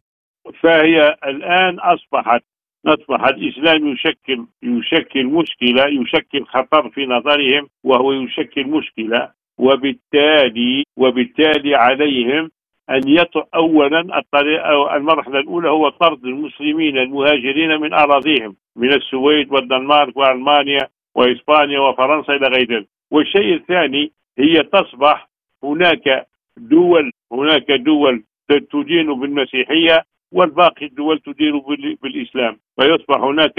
فهي 0.61 1.15
الآن 1.25 1.79
أصبحت 1.79 2.41
أصبح 2.85 3.25
الإسلام 3.25 3.87
يشكل 3.87 4.45
يشكل 4.63 5.25
مشكلة 5.25 5.83
يشكل 6.01 6.45
خطر 6.45 6.89
في 6.89 7.05
نظرهم 7.05 7.67
وهو 7.83 8.11
يشكل 8.11 8.67
مشكلة 8.67 9.29
وبالتالي 9.57 10.83
وبالتالي 10.97 11.75
عليهم 11.75 12.51
أن 12.89 13.01
يطع 13.07 13.43
أولا 13.55 14.19
الطريقة 14.19 14.95
المرحلة 14.95 15.39
الأولى 15.39 15.69
هو 15.69 15.89
طرد 15.89 16.25
المسلمين 16.25 16.97
المهاجرين 16.97 17.81
من 17.81 17.93
أراضيهم 17.93 18.55
من 18.75 18.93
السويد 18.93 19.51
والدنمارك 19.51 20.17
وألمانيا 20.17 20.87
وإسبانيا 21.15 21.79
وفرنسا 21.79 22.33
إلى 22.33 22.47
غير 22.47 22.71
ذلك. 22.77 22.87
والشيء 23.11 23.53
الثاني 23.53 24.11
هي 24.37 24.63
تصبح 24.63 25.29
هناك 25.63 26.27
دول 26.57 27.11
هناك 27.31 27.71
دول 27.71 28.23
تدين 28.71 29.19
بالمسيحية 29.19 30.03
والباقي 30.31 30.85
الدول 30.85 31.19
تدير 31.19 31.57
بالإسلام. 32.01 32.57
فيصبح 32.79 33.17
هناك 33.17 33.53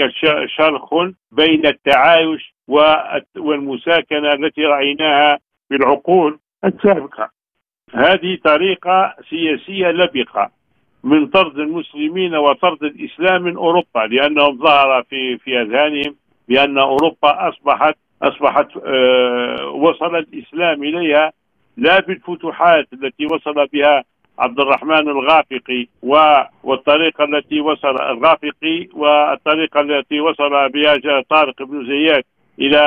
شرخ 0.57 0.93
بين 1.31 1.65
التعايش 1.65 2.53
والمساكنة 3.37 4.33
التي 4.33 4.61
رأيناها 4.65 5.39
في 5.69 5.75
العقول. 5.75 6.39
السابقة 6.65 7.29
هذه 7.93 8.37
طريقة 8.43 9.15
سياسية 9.29 9.87
لبقة 9.87 10.51
من 11.03 11.27
طرد 11.27 11.59
المسلمين 11.59 12.35
وطرد 12.35 12.83
الإسلام 12.83 13.41
من 13.41 13.55
أوروبا 13.55 13.99
لأنهم 13.99 14.57
ظهر 14.57 15.03
في 15.03 15.37
في 15.37 15.61
أذهانهم 15.61 16.15
بأن 16.47 16.77
أوروبا 16.77 17.49
أصبحت 17.49 17.95
أصبحت 18.23 18.67
آه 18.85 19.67
وصل 19.69 20.15
الإسلام 20.15 20.83
إليها 20.83 21.31
لا 21.77 21.99
بالفتوحات 21.99 22.87
التي 22.93 23.25
وصل 23.25 23.67
بها 23.73 24.03
عبد 24.39 24.59
الرحمن 24.59 25.09
الغافقي 25.09 25.87
والطريقة 26.63 27.23
التي 27.23 27.61
وصل 27.61 28.01
الغافقي 28.01 28.87
والطريقة 28.93 29.81
التي 29.81 30.19
وصل 30.19 30.69
بها 30.69 31.21
طارق 31.29 31.63
بن 31.63 31.85
زياد 31.85 32.23
إلى 32.59 32.83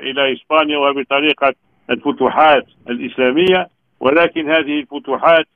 إلى 0.00 0.32
إسبانيا 0.32 0.78
وبطريقة 0.78 1.54
الفتوحات 1.90 2.66
الإسلامية. 2.90 3.68
ولكن 4.00 4.50
هذه 4.50 4.80
الفتوحات 4.80 5.46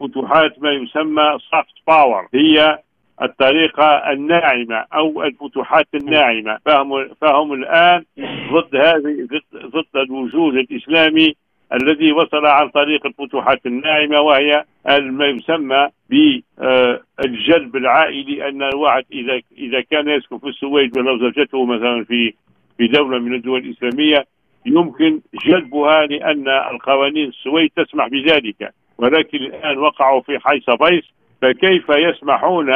فتوحات 0.00 0.62
ما 0.62 0.70
يسمى 0.70 1.38
soft 1.50 1.74
power 1.88 2.28
هي 2.34 2.78
الطريقة 3.22 4.12
الناعمة 4.12 4.84
أو 4.94 5.22
الفتوحات 5.22 5.86
الناعمة. 5.94 6.58
فهم, 6.64 7.08
فهم 7.20 7.52
الآن 7.52 8.04
ضد 8.52 8.76
هذه 8.76 9.28
ضد 9.54 9.96
الوجود 9.96 10.54
الإسلامي 10.54 11.34
الذي 11.72 12.12
وصل 12.12 12.46
عن 12.46 12.68
طريق 12.68 13.06
الفتوحات 13.06 13.66
الناعمة 13.66 14.20
وهي 14.20 14.64
ما 15.00 15.26
يسمى 15.26 15.88
بالجلب 16.10 17.76
العائلي. 17.76 18.48
أن 18.48 18.62
الواحد 18.62 19.04
إذا 19.12 19.40
إذا 19.58 19.80
كان 19.80 20.08
يسكن 20.08 20.38
في 20.38 20.48
السويد 20.48 20.98
ولو 20.98 21.18
زوجته 21.18 21.64
مثلا 21.64 22.04
في 22.04 22.34
في 22.78 22.86
دولة 22.86 23.18
من 23.18 23.34
الدول 23.34 23.60
الإسلامية 23.60 24.26
يمكن 24.66 25.20
جلبها 25.46 26.06
لأن 26.06 26.48
القوانين 26.48 27.28
السويد 27.28 27.70
تسمح 27.76 28.08
بذلك. 28.08 28.72
ولكن 28.98 29.38
الآن 29.38 29.78
وقعوا 29.78 30.20
في 30.20 30.38
حيث 30.38 30.70
بيس 30.70 31.04
فكيف 31.42 31.88
يسمحون 31.88 32.72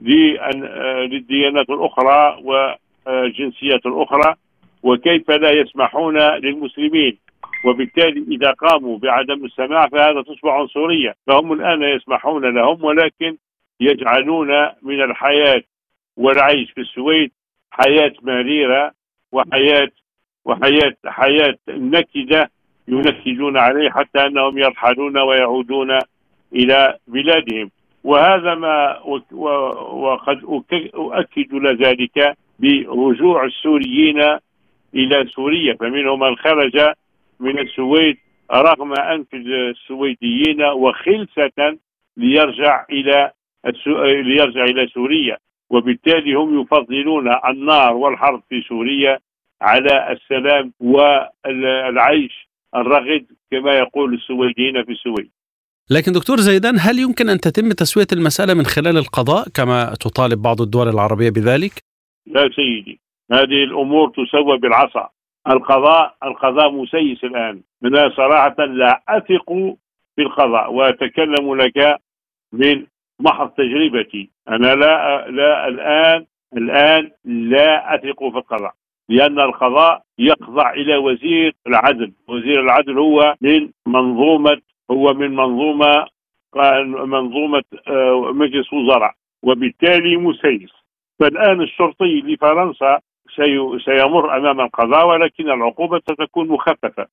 للديانات 0.00 1.70
الأخرى 1.70 2.40
والجنسيات 2.42 3.86
الأخرى 3.86 4.34
وكيف 4.82 5.30
لا 5.30 5.50
يسمحون 5.50 6.18
للمسلمين؟ 6.18 7.18
وبالتالي 7.66 8.24
إذا 8.36 8.50
قاموا 8.50 8.98
بعدم 8.98 9.44
السماع 9.44 9.88
فهذا 9.88 10.22
تصبح 10.22 10.52
عنصرية. 10.52 11.14
فهم 11.26 11.52
الآن 11.52 11.82
يسمحون 11.82 12.54
لهم 12.54 12.84
ولكن 12.84 13.36
يجعلون 13.80 14.48
من 14.82 15.02
الحياة 15.02 15.62
والعيش 16.16 16.70
في 16.70 16.80
السويد 16.80 17.30
حياة 17.70 18.12
مريرة 18.22 18.92
وحياة 19.32 19.90
وحياة 20.44 20.96
حياة 21.06 21.56
نكدة 21.68 22.50
ينكدون 22.88 23.56
عليه 23.56 23.90
حتى 23.90 24.26
أنهم 24.26 24.58
يرحلون 24.58 25.18
ويعودون 25.18 25.98
إلى 26.52 26.98
بلادهم. 27.06 27.70
وهذا 28.04 28.54
ما 28.54 28.98
وقد 29.92 30.44
أؤكد 30.94 31.54
لذلك 31.54 32.36
برجوع 32.58 33.44
السوريين 33.44 34.20
إلى 34.94 35.26
سوريا. 35.26 35.74
فمنهم 35.74 36.20
من 36.20 36.36
خرج 36.36 36.92
من 37.40 37.58
السويد 37.58 38.16
رغم 38.52 38.92
أنف 38.92 39.34
السويديين 39.34 40.62
وخلسة 40.62 41.78
ليرجع 42.16 42.84
إلى 42.90 43.32
ليرجع 44.22 44.64
إلى 44.64 44.86
سوريا. 44.86 45.36
وبالتالي 45.70 46.34
هم 46.34 46.60
يفضلون 46.60 47.34
النار 47.48 47.94
والحرب 47.94 48.42
في 48.48 48.60
سوريا 48.60 49.18
على 49.62 50.12
السلام 50.12 50.72
والعيش 50.80 52.48
الرغد 52.76 53.26
كما 53.50 53.72
يقول 53.72 54.14
السويديين 54.14 54.84
في 54.84 54.92
السويد. 54.92 55.30
لكن 55.90 56.12
دكتور 56.12 56.36
زيدان 56.36 56.74
هل 56.80 56.98
يمكن 56.98 57.28
أن 57.28 57.38
تتم 57.40 57.68
تسوية 57.72 58.06
المسألة 58.12 58.54
من 58.54 58.64
خلال 58.64 58.96
القضاء 58.96 59.48
كما 59.54 59.94
تطالب 60.00 60.42
بعض 60.42 60.60
الدول 60.60 60.88
العربية 60.88 61.30
بذلك؟ 61.30 61.72
لا 62.26 62.50
سيدي 62.56 63.00
هذه 63.32 63.64
الأمور 63.64 64.08
تسوى 64.08 64.58
بالعصا. 64.58 65.08
القضاء 65.48 66.14
القضاء 66.22 66.70
مسيس 66.70 67.24
الآن. 67.24 67.62
من 67.82 68.10
صراحة 68.10 68.64
لا 68.64 69.02
أثق 69.08 69.52
في 70.16 70.22
القضاء 70.22 70.72
وأتكلم 70.72 71.54
لك 71.54 72.00
من 72.52 72.86
محض 73.20 73.48
تجربتي. 73.48 74.30
أنا 74.48 74.74
لا 74.74 75.26
لا 75.30 75.68
الآن 75.68 76.26
الآن 76.56 77.10
لا 77.24 77.94
أثق 77.94 78.18
في 78.18 78.38
القضاء 78.38 78.74
لأن 79.08 79.40
القضاء 79.40 80.02
يخضع 80.18 80.72
إلى 80.72 80.96
وزير 80.96 81.54
العدل. 81.66 82.12
وزير 82.28 82.60
العدل 82.60 82.98
هو 82.98 83.34
من 83.40 83.70
منظومة 83.86 84.60
هو 84.90 85.14
من 85.14 85.36
منظومة 85.36 86.06
منظومة 87.06 87.62
آه، 87.88 88.32
مجلس 88.34 88.72
وزراء 88.72 89.14
وبالتالي 89.42 90.16
مسيس 90.16 90.70
فالآن 91.20 91.60
الشرطي 91.60 92.20
لفرنسا 92.20 93.00
سيمر 93.84 94.36
أمام 94.36 94.60
القضاء 94.60 95.06
ولكن 95.06 95.50
العقوبة 95.50 95.98
ستكون 95.98 96.48
مخففة. 96.48 97.06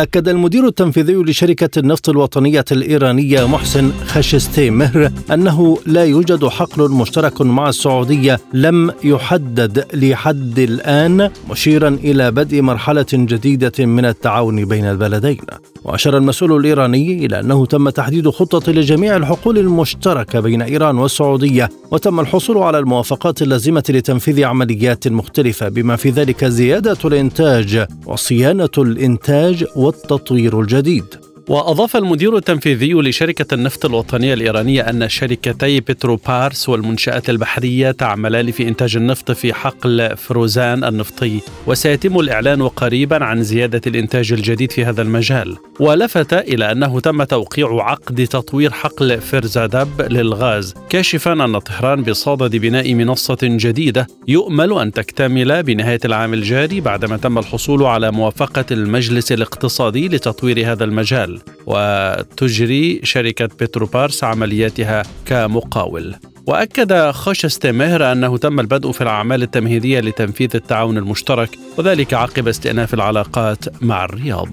أكد 0.00 0.28
المدير 0.28 0.66
التنفيذي 0.66 1.14
لشركة 1.14 1.78
النفط 1.78 2.08
الوطنية 2.08 2.64
الإيرانية 2.72 3.48
محسن 3.48 3.92
خشستي 4.06 4.70
مهر 4.70 5.10
أنه 5.32 5.78
لا 5.86 6.04
يوجد 6.04 6.44
حقل 6.46 6.90
مشترك 6.90 7.40
مع 7.42 7.68
السعودية 7.68 8.40
لم 8.52 8.92
يحدد 9.04 9.86
لحد 9.94 10.58
الآن 10.58 11.30
مشيرا 11.50 11.88
إلى 11.88 12.30
بدء 12.30 12.62
مرحلة 12.62 13.06
جديدة 13.12 13.86
من 13.86 14.04
التعاون 14.04 14.64
بين 14.64 14.84
البلدين. 14.84 15.40
وأشار 15.84 16.16
المسؤول 16.16 16.60
الإيراني 16.60 17.26
إلى 17.26 17.40
أنه 17.40 17.66
تم 17.66 17.88
تحديد 17.88 18.28
خطة 18.28 18.72
لجميع 18.72 19.16
الحقول 19.16 19.58
المشتركة 19.58 20.40
بين 20.40 20.62
إيران 20.62 20.98
والسعودية 20.98 21.68
وتم 21.90 22.20
الحصول 22.20 22.58
على 22.58 22.78
الموافقات 22.78 23.42
اللازمة 23.42 23.84
لتنفيذ 23.88 24.44
عمليات 24.44 25.08
مختلفة 25.08 25.68
بما 25.68 25.96
في 25.96 26.10
ذلك 26.10 26.44
زيادة 26.44 26.98
الإنتاج 27.04 27.86
وصيانة 28.06 28.68
الإنتاج 28.78 29.64
والتطوير 29.84 30.60
الجديد. 30.60 31.33
وأضاف 31.48 31.96
المدير 31.96 32.36
التنفيذي 32.36 32.92
لشركة 32.92 33.54
النفط 33.54 33.84
الوطنية 33.84 34.34
الإيرانية 34.34 34.82
أن 34.82 35.08
شركتي 35.08 35.80
بتروبارس 35.80 36.68
والمنشآت 36.68 37.30
البحرية 37.30 37.90
تعملان 37.90 38.50
في 38.50 38.68
إنتاج 38.68 38.96
النفط 38.96 39.30
في 39.30 39.54
حقل 39.54 40.16
فروزان 40.16 40.84
النفطي. 40.84 41.40
وسيتم 41.66 42.20
الإعلان 42.20 42.68
قريبا 42.68 43.24
عن 43.24 43.42
زيادة 43.42 43.80
الإنتاج 43.86 44.32
الجديد 44.32 44.72
في 44.72 44.84
هذا 44.84 45.02
المجال. 45.02 45.56
ولفت 45.80 46.32
إلى 46.32 46.72
أنه 46.72 47.00
تم 47.00 47.24
توقيع 47.24 47.82
عقد 47.82 48.26
تطوير 48.26 48.70
حقل 48.70 49.20
فرزادب 49.20 50.02
للغاز 50.12 50.74
كاشفا 50.90 51.32
أن 51.32 51.58
طهران 51.58 52.02
بصدد 52.02 52.56
بناء 52.56 52.94
منصة 52.94 53.38
جديدة 53.42 54.06
يؤمل 54.28 54.78
أن 54.78 54.92
تكتمل 54.92 55.62
بنهاية 55.62 56.00
العام 56.04 56.34
الجاري 56.34 56.80
بعدما 56.80 57.16
تم 57.16 57.38
الحصول 57.38 57.82
على 57.82 58.10
موافقة 58.10 58.64
المجلس 58.70 59.32
الاقتصادي 59.32 60.08
لتطوير 60.08 60.72
هذا 60.72 60.84
المجال. 60.84 61.33
وتجري 61.66 63.00
شركة 63.02 63.46
بتروبارس 63.46 64.24
عملياتها 64.24 65.02
كمقاول 65.26 66.14
وأكد 66.46 67.10
خشستمهر 67.10 68.12
أنه 68.12 68.36
تم 68.38 68.60
البدء 68.60 68.92
في 68.92 69.00
الأعمال 69.00 69.42
التمهيدية 69.42 70.00
لتنفيذ 70.00 70.50
التعاون 70.54 70.98
المشترك 70.98 71.58
وذلك 71.78 72.14
عقب 72.14 72.48
استئناف 72.48 72.94
العلاقات 72.94 73.82
مع 73.82 74.04
الرياض 74.04 74.48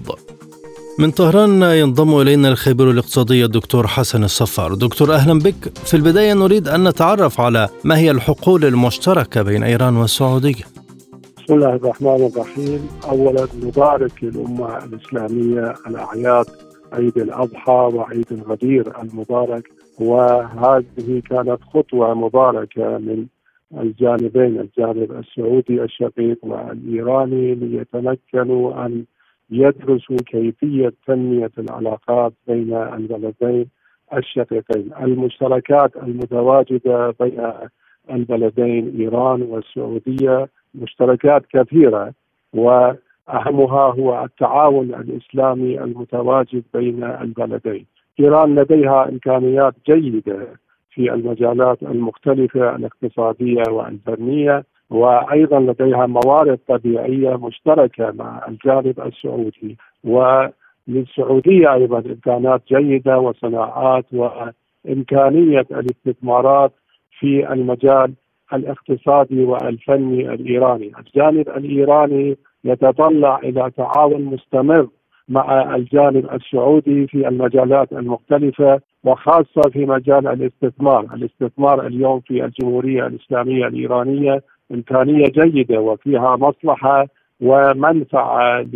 من 0.98 1.10
طهران 1.10 1.62
ينضم 1.62 2.20
إلينا 2.20 2.48
الخبير 2.48 2.90
الاقتصادي 2.90 3.44
الدكتور 3.44 3.86
حسن 3.86 4.24
الصفار. 4.24 4.74
دكتور 4.74 5.14
أهلا 5.14 5.38
بك. 5.38 5.78
في 5.84 5.94
البداية 5.94 6.34
نريد 6.34 6.68
أن 6.68 6.88
نتعرف 6.88 7.40
على 7.40 7.68
ما 7.84 7.98
هي 7.98 8.10
الحقول 8.10 8.64
المشتركة 8.64 9.42
بين 9.42 9.62
إيران 9.62 9.96
والسعودية. 9.96 10.64
بسم 11.44 11.54
الله 11.54 11.74
الرحمن 11.74 12.30
الرحيم، 12.34 12.88
اولا 13.08 13.46
نبارك 13.62 14.12
للامه 14.22 14.78
الإسلامية 14.84 15.74
الأعياد 15.86 16.46
عيد 16.92 17.18
الأضحى 17.18 17.90
وعيد 17.94 18.26
الغدير 18.32 19.02
المبارك 19.02 19.70
وهذه 20.00 21.22
كانت 21.30 21.62
خطوة 21.62 22.14
مباركة 22.14 22.98
من 22.98 23.26
الجانبين 23.80 24.60
الجانب 24.60 25.12
السعودي 25.12 25.82
الشقيق 25.82 26.38
والإيراني 26.42 27.54
ليتمكنوا 27.54 28.86
أن 28.86 29.04
يدرسوا 29.50 30.16
كيفية 30.26 30.92
تنمية 31.06 31.50
العلاقات 31.58 32.32
بين 32.48 32.74
البلدين 32.74 33.66
الشقيقين، 34.16 34.90
المشتركات 35.00 35.96
المتواجدة 35.96 37.14
بين 37.20 37.52
البلدين 38.10 39.00
إيران 39.00 39.42
والسعودية 39.42 40.48
مشتركات 40.74 41.42
كثيرة 41.52 42.12
واهمها 43.32 43.92
هو 43.92 44.24
التعاون 44.24 44.94
الإسلامي 44.94 45.80
المتواجد 45.80 46.62
بين 46.74 47.04
البلدين. 47.04 47.86
إيران 48.20 48.54
لديها 48.54 49.08
إمكانيات 49.08 49.74
جيدة 49.86 50.48
في 50.90 51.12
المجالات 51.14 51.82
المختلفة 51.82 52.76
الاقتصادية 52.76 53.62
والفنية 53.70 54.64
وأيضا 54.90 55.60
لديها 55.60 56.06
موارد 56.06 56.58
طبيعية 56.68 57.36
مشتركة 57.36 58.10
مع 58.10 58.46
الجانب 58.48 59.00
السعودي 59.00 59.76
وللسعودية 60.04 61.74
أيضا 61.74 61.98
إمكانات 61.98 62.62
جيدة 62.68 63.18
وصناعات 63.18 64.04
وإمكانية 64.12 65.66
الاستثمارات 65.70 66.72
في 67.18 67.52
المجال 67.52 68.12
الاقتصادي 68.52 69.44
والفني 69.44 70.34
الإيراني، 70.34 70.92
الجانب 70.98 71.48
الإيراني 71.48 72.36
يتطلع 72.64 73.38
إلى 73.38 73.70
تعاون 73.76 74.22
مستمر 74.24 74.88
مع 75.28 75.74
الجانب 75.74 76.32
السعودي 76.32 77.06
في 77.06 77.28
المجالات 77.28 77.92
المختلفة 77.92 78.80
وخاصة 79.04 79.62
في 79.72 79.86
مجال 79.86 80.28
الاستثمار، 80.28 81.06
الاستثمار 81.14 81.86
اليوم 81.86 82.20
في 82.20 82.44
الجمهورية 82.44 83.06
الإسلامية 83.06 83.66
الإيرانية 83.66 84.42
إمكانية 84.72 85.24
جيدة 85.24 85.80
وفيها 85.80 86.36
مصلحة 86.36 87.06
ومنفعة 87.40 88.66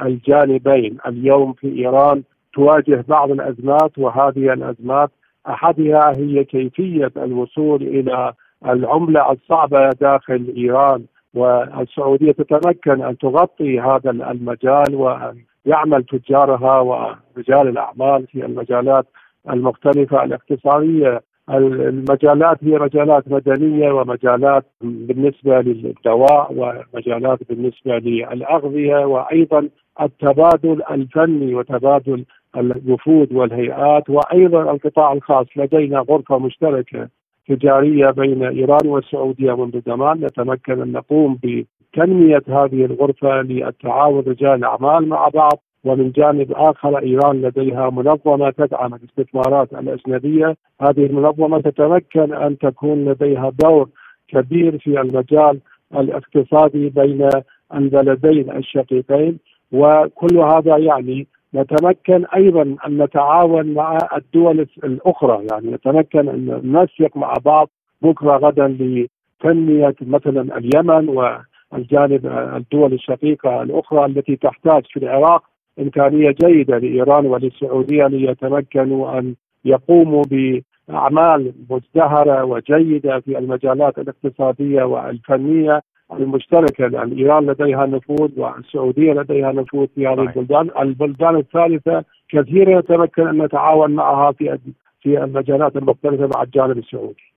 للجانبين، 0.00 0.98
اليوم 1.06 1.52
في 1.52 1.78
إيران 1.78 2.22
تواجه 2.54 3.04
بعض 3.08 3.30
الأزمات 3.30 3.98
وهذه 3.98 4.52
الأزمات 4.52 5.10
أحدها 5.48 6.12
هي 6.16 6.44
كيفية 6.44 7.12
الوصول 7.16 7.82
إلى 7.82 8.32
العملة 8.66 9.32
الصعبة 9.32 9.90
داخل 9.90 10.54
إيران. 10.56 11.04
والسعودية 11.34 12.32
تتمكن 12.32 13.02
أن 13.02 13.18
تغطي 13.18 13.80
هذا 13.80 14.10
المجال 14.10 14.94
وأن 14.94 15.36
يعمل 15.66 16.04
تجارها 16.04 16.80
ورجال 16.80 17.68
الأعمال 17.68 18.26
في 18.26 18.46
المجالات 18.46 19.06
المختلفة 19.50 20.24
الاقتصادية. 20.24 21.20
المجالات 21.50 22.64
هي 22.64 22.78
مجالات 22.78 23.28
مدنيه 23.28 23.92
ومجالات 23.92 24.64
بالنسبة 24.80 25.60
للدواء 25.60 26.52
ومجالات 26.56 27.38
بالنسبة 27.48 27.98
للأغذية 27.98 28.96
وأيضا 29.06 29.68
التبادل 30.00 30.82
الفني 30.90 31.54
وتبادل 31.54 32.24
الوفود 32.56 33.32
والهيئات 33.32 34.10
وأيضا 34.10 34.72
القطاع 34.72 35.12
الخاص. 35.12 35.46
لدينا 35.56 35.98
غرفة 35.98 36.38
مشتركة 36.38 37.08
تجاريه 37.48 38.10
بين 38.10 38.42
إيران 38.42 38.86
والسعوديه 38.86 39.56
منذ 39.56 39.80
زمان. 39.86 40.20
نتمكن 40.20 40.82
أن 40.82 40.92
نقوم 40.92 41.38
بتنمية 41.42 42.42
هذه 42.48 42.84
الغرفة 42.84 43.42
للتعاون 43.42 44.24
رجال 44.26 44.54
الاعمال 44.54 45.08
مع 45.08 45.28
بعض 45.28 45.62
ومن 45.84 46.10
جانب 46.10 46.52
آخر 46.52 46.98
إيران 46.98 47.42
لديها 47.42 47.90
منظمة 47.90 48.50
تدعم 48.50 48.94
الاستثمارات 48.94 49.72
الأجنبية، 49.72 50.56
هذه 50.80 51.06
المنظمة 51.06 51.60
تتمكن 51.60 52.34
أن 52.34 52.58
تكون 52.58 53.04
لديها 53.04 53.52
دور 53.64 53.88
كبير 54.28 54.78
في 54.78 55.00
المجال 55.00 55.60
الاقتصادي 55.94 56.88
بين 56.88 57.28
البلدين 57.74 58.56
الشقيقين 58.56 59.38
وكل 59.72 60.38
هذا 60.38 60.76
يعني 60.76 61.26
نتمكن 61.54 62.26
أيضا 62.36 62.62
أن 62.62 63.02
نتعاون 63.02 63.74
مع 63.74 63.98
الدول 64.16 64.66
الأخرى. 64.84 65.46
يعني 65.50 65.70
نتمكن 65.70 66.28
أن 66.28 66.60
ننسق 66.64 67.16
مع 67.16 67.34
بعض 67.44 67.68
بكرة 68.02 68.36
غدا 68.36 68.68
لتنمية 68.68 69.94
مثلا 70.00 70.58
اليمن 70.58 71.08
والجانب 71.08 72.26
الدول 72.56 72.92
الشقيقة 72.92 73.62
الأخرى 73.62 74.04
التي 74.04 74.36
تحتاج 74.36 74.82
في 74.86 74.96
العراق 74.96 75.42
إمكانية 75.80 76.34
جيدة 76.44 76.78
لإيران 76.78 77.26
وللسعودية 77.26 78.06
ليتمكنوا 78.06 79.18
أن 79.18 79.34
يقوموا 79.64 80.22
بأعمال 80.30 81.52
مزدهرة 81.70 82.44
وجيدة 82.44 83.20
في 83.20 83.38
المجالات 83.38 83.98
الاقتصادية 83.98 84.82
والفنية. 84.82 85.80
المشتركة 86.12 86.86
لأن 86.86 87.12
إيران 87.12 87.46
لديها 87.46 87.86
نفوذ 87.86 88.30
والسعودية 88.36 89.12
لديها 89.12 89.52
نفوذ 89.52 89.86
في 89.94 90.06
هذه 90.06 90.20
البلدان، 90.20 90.70
البلدان 90.80 91.36
الثالثة 91.36 92.04
كثيرا 92.28 92.80
نتمكن 92.80 93.28
أن 93.28 93.42
نتعاون 93.42 93.90
معها 93.90 94.32
في 94.32 94.58
في 95.00 95.24
المجالات 95.24 95.76
المختلفة 95.76 96.30
مع 96.34 96.42
الجانب 96.42 96.78
السعودي. 96.78 97.32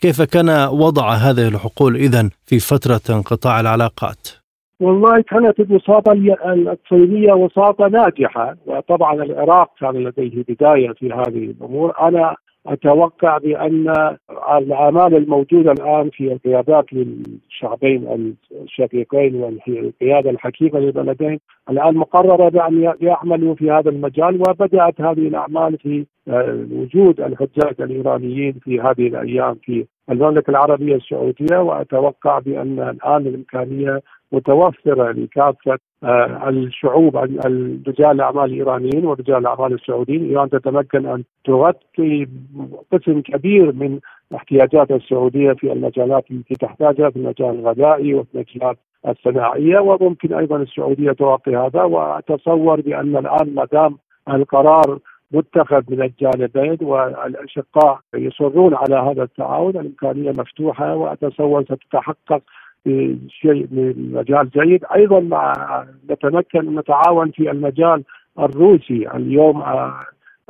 كيف 0.00 0.22
كان 0.22 0.68
وضع 0.72 1.12
هذه 1.12 1.48
الحقول 1.48 1.96
اذا 1.96 2.30
في 2.46 2.58
فترة 2.58 3.16
انقطاع 3.16 3.60
العلاقات؟ 3.60 4.28
والله 4.80 5.22
كانت 5.22 5.60
الوساطة 5.60 6.12
الصينية 6.12 7.32
وساطة 7.32 7.88
ناجحة 7.88 8.56
وطبعا 8.66 9.14
العراق 9.14 9.70
كان 9.80 9.94
لديه 9.94 10.44
بداية 10.48 10.92
في 10.92 11.12
هذه 11.12 11.44
الأمور 11.50 11.94
أنا 12.00 12.36
أتوقع 12.66 13.38
بأن 13.38 14.16
الاعمال 14.58 15.14
الموجوده 15.16 15.72
الآن 15.72 16.10
في 16.10 16.32
القيادات 16.32 16.84
للشعبين 16.92 18.34
الشقيقين 18.62 19.34
والقيادة 19.34 20.30
الحكيمه 20.30 20.78
للبلدين 20.78 21.40
الآن 21.70 21.94
مقررة 21.94 22.48
بأن 22.48 22.94
يعملوا 23.00 23.54
في 23.54 23.70
هذا 23.70 23.90
المجال 23.90 24.42
وبدأت 24.48 25.00
هذه 25.00 25.28
الأعمال 25.28 25.78
في 25.78 26.06
آه، 26.28 26.66
وجود 26.72 27.20
الحجاج 27.20 27.74
الإيرانيين 27.80 28.52
في 28.52 28.80
هذه 28.80 29.06
الأيام 29.06 29.54
في 29.54 29.86
المملكة 30.10 30.50
العربية 30.50 30.96
السعودية 30.96 31.56
وأتوقع 31.58 32.38
بأن 32.38 32.80
الآن 32.80 33.26
الإمكانية 33.26 34.00
متوفرة 34.32 35.12
لكافة 35.12 35.78
آه، 36.04 36.48
الشعوب 36.48 37.16
رجال 37.16 38.10
الأعمال 38.10 38.44
الإيرانيين 38.44 39.04
ورجال 39.06 39.36
الأعمال 39.36 39.72
السعوديين، 39.72 40.28
إيران 40.28 40.50
تتمكن 40.50 41.06
أن 41.06 41.24
تغطي 41.44 42.26
قسم 42.92 43.20
كبير 43.20 43.72
من 43.72 44.00
احتياجات 44.34 44.90
السعودية 44.90 45.52
في 45.52 45.72
المجالات 45.72 46.30
التي 46.30 46.54
تحتاجها 46.54 47.10
في 47.10 47.16
المجال 47.16 47.50
الغذائي 47.50 48.14
وفي 48.14 48.28
المجالات 48.34 48.78
الصناعية. 49.08 49.78
وممكن 49.78 50.34
أيضا 50.34 50.56
السعودية 50.56 51.12
تغطي 51.12 51.56
هذا. 51.56 51.82
وأتصور 51.82 52.80
بأن 52.80 53.16
الآن 53.16 53.54
ما 53.54 53.64
دام 53.72 53.98
القرار 54.28 54.98
متخذ 55.32 55.82
من 55.88 56.02
الجانبين 56.02 56.78
والأشقاء 56.80 58.00
يصرون 58.14 58.74
على 58.74 58.94
هذا 58.94 59.22
التعاون 59.22 59.76
الإمكانية 59.76 60.30
مفتوحة. 60.30 60.96
وأتصور 60.96 61.64
ستتحقق 61.64 62.42
شيء 63.28 63.66
من 63.70 64.12
مجال 64.12 64.50
جيد 64.50 64.84
أيضا 64.94 65.20
نتمكن 66.10 66.58
ان 66.58 66.78
نتعاون 66.78 67.30
في 67.30 67.50
المجال 67.50 68.04
الروسي. 68.38 69.08
اليوم 69.14 69.62
آه، 69.62 69.94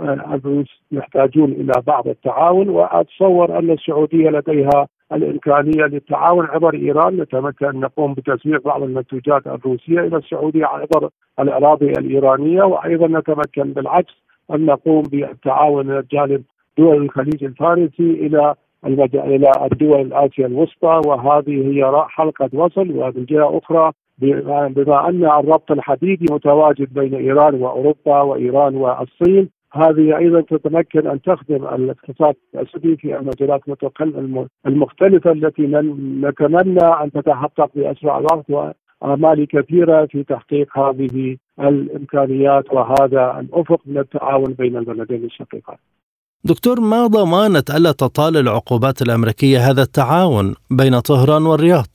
آه، 0.01 0.35
الروس 0.35 0.83
يحتاجون 0.93 1.53
إلى 1.53 1.73
بعض 1.87 2.09
التعاون 2.09 2.69
وأتصور 2.69 3.59
أن 3.59 3.71
السعودية 3.71 4.31
لديها 4.31 4.87
الإمكانية 5.13 5.85
للتعاون 5.85 6.47
عبر 6.47 6.75
إيران. 6.75 7.17
نتمكن 7.17 7.67
أن 7.67 7.81
نقوم 7.81 8.15
بتسويق 8.15 8.65
بعض 8.65 8.83
المنتوجات 8.83 9.47
الروسية 9.47 10.01
إلى 10.01 10.17
السعودية 10.17 10.67
عبر 10.67 11.11
الأراضي 11.41 11.91
الإيرانية. 11.91 12.63
وأيضا 12.63 13.07
نتمكن 13.07 13.73
بالعكس 13.73 14.15
أن 14.55 14.67
نقوم 14.67 15.03
بالتعاون 15.03 15.91
إلى 15.91 16.05
جانب 16.13 16.43
دول 16.79 17.03
الخليج 17.03 17.45
الفارسي 17.45 18.11
إلى 18.27 18.55
إلى 18.85 19.51
الدول 19.73 20.01
الآسيا 20.01 20.47
الوسطى 20.47 21.01
وهذه 21.07 21.73
هي 21.73 22.05
حلقة 22.09 22.51
وصل 22.53 22.91
ومن 22.91 23.25
جهة 23.25 23.59
أخرى 23.59 23.93
بما 24.19 25.09
أن 25.09 25.25
الربط 25.25 25.71
الحديدي 25.71 26.27
متواجد 26.31 26.95
بين 26.95 27.15
إيران 27.15 27.55
وأوروبا 27.55 28.21
وإيران 28.21 28.77
والصين. 28.77 29.49
هذه 29.73 30.17
أيضا 30.17 30.41
تتمكن 30.41 31.07
أن 31.07 31.23
تخدم 31.23 31.67
الاقتصاد 31.67 32.35
السعودي 32.55 32.97
في 32.97 33.17
المجالات 33.17 33.61
المختلفة 34.67 35.33
التي 35.33 35.63
نتمنى 36.23 36.85
أن 37.03 37.13
تتحقق 37.13 37.71
بأسرع 37.75 38.19
وقت 38.19 38.77
آمالي 39.05 39.47
كثيرة 39.47 40.07
في 40.07 40.23
تحقيق 40.23 40.79
هذه 40.79 41.37
الإمكانيات. 41.61 42.73
وهذا 42.73 43.41
الأفق 43.41 43.81
من 43.87 43.99
التعاون 43.99 44.53
بين 44.59 44.77
البلدين 44.77 45.25
الشقيقين 45.25 45.77
دكتور 46.45 46.81
ما 46.81 47.07
ضمانة 47.07 47.65
ألا 47.77 47.93
تطال 47.93 48.37
العقوبات 48.37 49.03
الأمريكية 49.03 49.59
هذا 49.59 49.83
التعاون 49.83 50.55
بين 50.71 51.01
طهران 51.01 51.47
والرياض؟ 51.47 51.87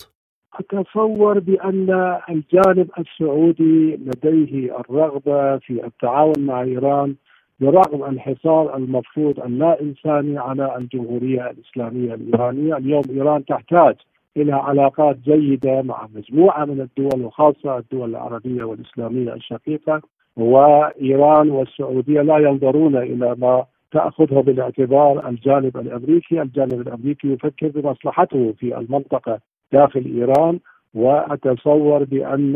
أتصور 0.59 1.39
بأن 1.39 2.17
الجانب 2.29 2.87
السعودي 2.99 3.95
لديه 3.95 4.79
الرغبة 4.79 5.57
في 5.57 5.85
التعاون 5.85 6.39
مع 6.39 6.61
إيران 6.61 7.15
برغم 7.59 8.03
الحصار 8.03 8.75
المفروض 8.77 9.39
اللا 9.39 9.81
إنساني 9.81 10.37
على 10.37 10.77
الجمهورية 10.77 11.49
الإسلامية 11.51 12.13
الإيرانية 12.13 12.77
اليوم 12.77 13.03
إيران 13.09 13.45
تحتاج 13.45 13.95
إلى 14.37 14.53
علاقات 14.53 15.17
جيدة 15.25 15.81
مع 15.81 16.07
مجموعة 16.15 16.65
من 16.65 16.81
الدول 16.81 17.25
وخاصة 17.25 17.77
الدول 17.77 18.09
العربية 18.09 18.63
والإسلامية 18.63 19.33
الشقيقة 19.33 20.01
وإيران 20.37 21.49
والسعودية 21.49 22.21
لا 22.21 22.37
ينظرون 22.37 22.97
إلى 22.97 23.35
ما 23.37 23.65
تأخذه 23.95 24.41
بالاعتبار 24.41 25.29
الجانب 25.29 25.77
الأمريكي 25.77 26.41
الجانب 26.41 26.81
الأمريكي 26.81 27.27
يفكر 27.33 27.67
بمصلحته 27.67 28.53
في 28.59 28.77
المنطقة 28.77 29.39
داخل 29.73 30.05
إيران 30.05 30.59
وأتصور 30.93 32.03
بأن 32.03 32.55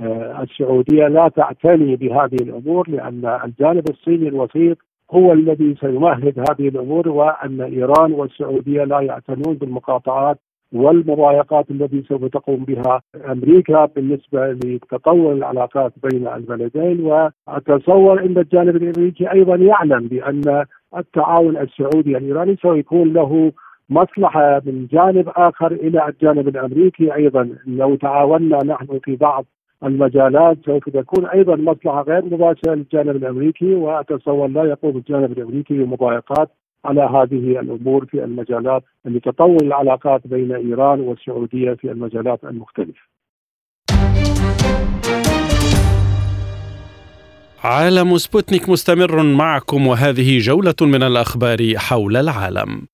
آه، 0.00 0.42
السعودية 0.42 1.08
لا 1.08 1.28
تعتني 1.28 1.96
بهذه 1.96 2.36
الأمور 2.42 2.90
لأن 2.90 3.40
الجانب 3.44 3.90
الصيني 3.90 4.28
الوسيط 4.28 4.78
هو 5.10 5.32
الذي 5.32 5.74
سيمهد 5.80 6.38
هذه 6.50 6.68
الأمور 6.68 7.08
وأن 7.08 7.60
إيران 7.60 8.12
والسعودية 8.12 8.84
لا 8.84 9.00
يعتنون 9.00 9.54
بالمقاطعات 9.56 10.38
والمضايقات 10.72 11.70
التي 11.70 12.02
سوف 12.08 12.24
تقوم 12.24 12.64
بها 12.64 13.00
أمريكا 13.32 13.84
بالنسبة 13.84 14.52
لتطور 14.52 15.32
العلاقات 15.32 15.92
بين 16.02 16.28
البلدين. 16.28 17.00
وأتصور 17.00 18.20
إن 18.20 18.38
الجانب 18.38 18.76
الأمريكي 18.76 19.32
أيضا 19.32 19.56
يعلم 19.56 20.08
بأن 20.08 20.64
التعاون 20.96 21.56
السعودي 21.56 22.16
الإيراني 22.16 22.56
سيكون 22.62 23.12
له 23.12 23.52
مصلحة 23.90 24.62
من 24.66 24.86
جانب 24.92 25.28
آخر 25.28 25.72
إلى 25.72 26.08
الجانب 26.08 26.48
الأمريكي 26.48 27.14
أيضا. 27.14 27.56
لو 27.66 27.96
تعاوننا 27.96 28.58
نحن 28.64 28.98
في 29.04 29.16
بعض 29.16 29.44
المجالات 29.84 30.56
سوف 30.64 30.88
تكون 30.88 31.26
أيضا 31.26 31.56
مصلحة 31.56 32.02
غير 32.02 32.24
مباشرة 32.24 32.74
للجانب 32.74 33.16
الأمريكي. 33.16 33.74
وأتصور 33.74 34.48
لا 34.48 34.64
يقوم 34.64 34.96
الجانب 34.96 35.38
الأمريكي 35.38 35.74
بمضايقات 35.78 36.48
على 36.84 37.00
هذه 37.00 37.60
الأمور 37.60 38.06
في 38.06 38.24
المجالات 38.24 38.82
لتطور 39.04 39.62
العلاقات 39.62 40.26
بين 40.26 40.52
إيران 40.52 41.00
والسعودية 41.00 41.74
في 41.74 41.90
المجالات 41.90 42.44
المختلفة. 42.44 43.00
عالم 47.64 48.16
سبوتنيك 48.16 48.68
مستمر 48.68 49.22
معكم 49.22 49.86
وهذه 49.86 50.38
جولة 50.38 50.74
من 50.80 51.02
الأخبار 51.02 51.58
حول 51.76 52.16
العالم. 52.16 52.86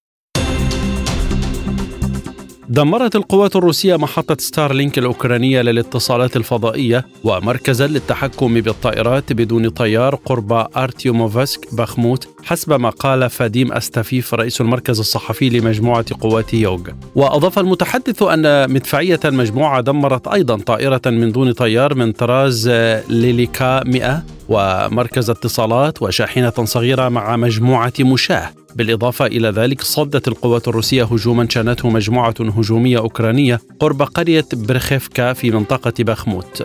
دمرت 2.69 3.17
القوات 3.17 3.57
الروسية 3.57 3.97
محطة 3.97 4.37
ستارلينك 4.39 4.99
الأوكرانية 4.99 5.63
للاتصالات 5.63 6.37
الفضائية 6.37 7.07
ومركزا 7.25 7.87
للتحكم 7.87 8.55
بالطائرات 8.61 9.33
بدون 9.33 9.69
طيار 9.69 10.15
قرب 10.15 10.53
أرتيوموفسك 10.77 11.75
بخموت 11.75 12.29
حسب 12.45 12.81
ما 12.81 12.91
قال 12.91 13.31
فاديم 13.31 13.73
أستافيف 13.73 14.35
رئيس 14.35 14.61
المركز 14.61 14.99
الصحفي 14.99 15.49
لمجموعة 15.49 16.05
قوات 16.21 16.55
يوغ. 16.55 16.81
وأضاف 17.15 17.59
المتحدث 17.59 18.23
أن 18.23 18.71
مدفعية 18.71 19.21
المجموعة 19.25 19.81
دمرت 19.81 20.29
أيضا 20.29 20.57
طائرة 20.57 21.03
من 21.07 21.33
دون 21.33 21.53
طيار 21.53 21.95
من 21.95 22.13
طراز 22.13 22.69
ليليكا 23.09 23.85
100 23.85 24.23
ومركز 24.49 25.31
اتصالات 25.31 26.03
وشاحنة 26.03 26.51
صغيرة 26.51 27.09
مع 27.09 27.37
مجموعة 27.37 27.93
مشاة. 28.01 28.51
بالإضافة 28.75 29.27
إلى 29.27 29.49
ذلك 29.49 29.83
صدت 29.83 30.29
القوات 30.29 30.69
الروسية 30.69 31.05
هجوما 31.05 31.49
شانته 31.51 31.91
مجموعة 31.91 32.35
هجومية 32.41 32.99
أوكرانية 32.99 33.61
قرب 33.81 34.03
قرية 34.03 34.45
برخيفكا 34.53 35.33
في 35.33 35.51
منطقة 35.51 35.93
بخموت. 35.99 36.63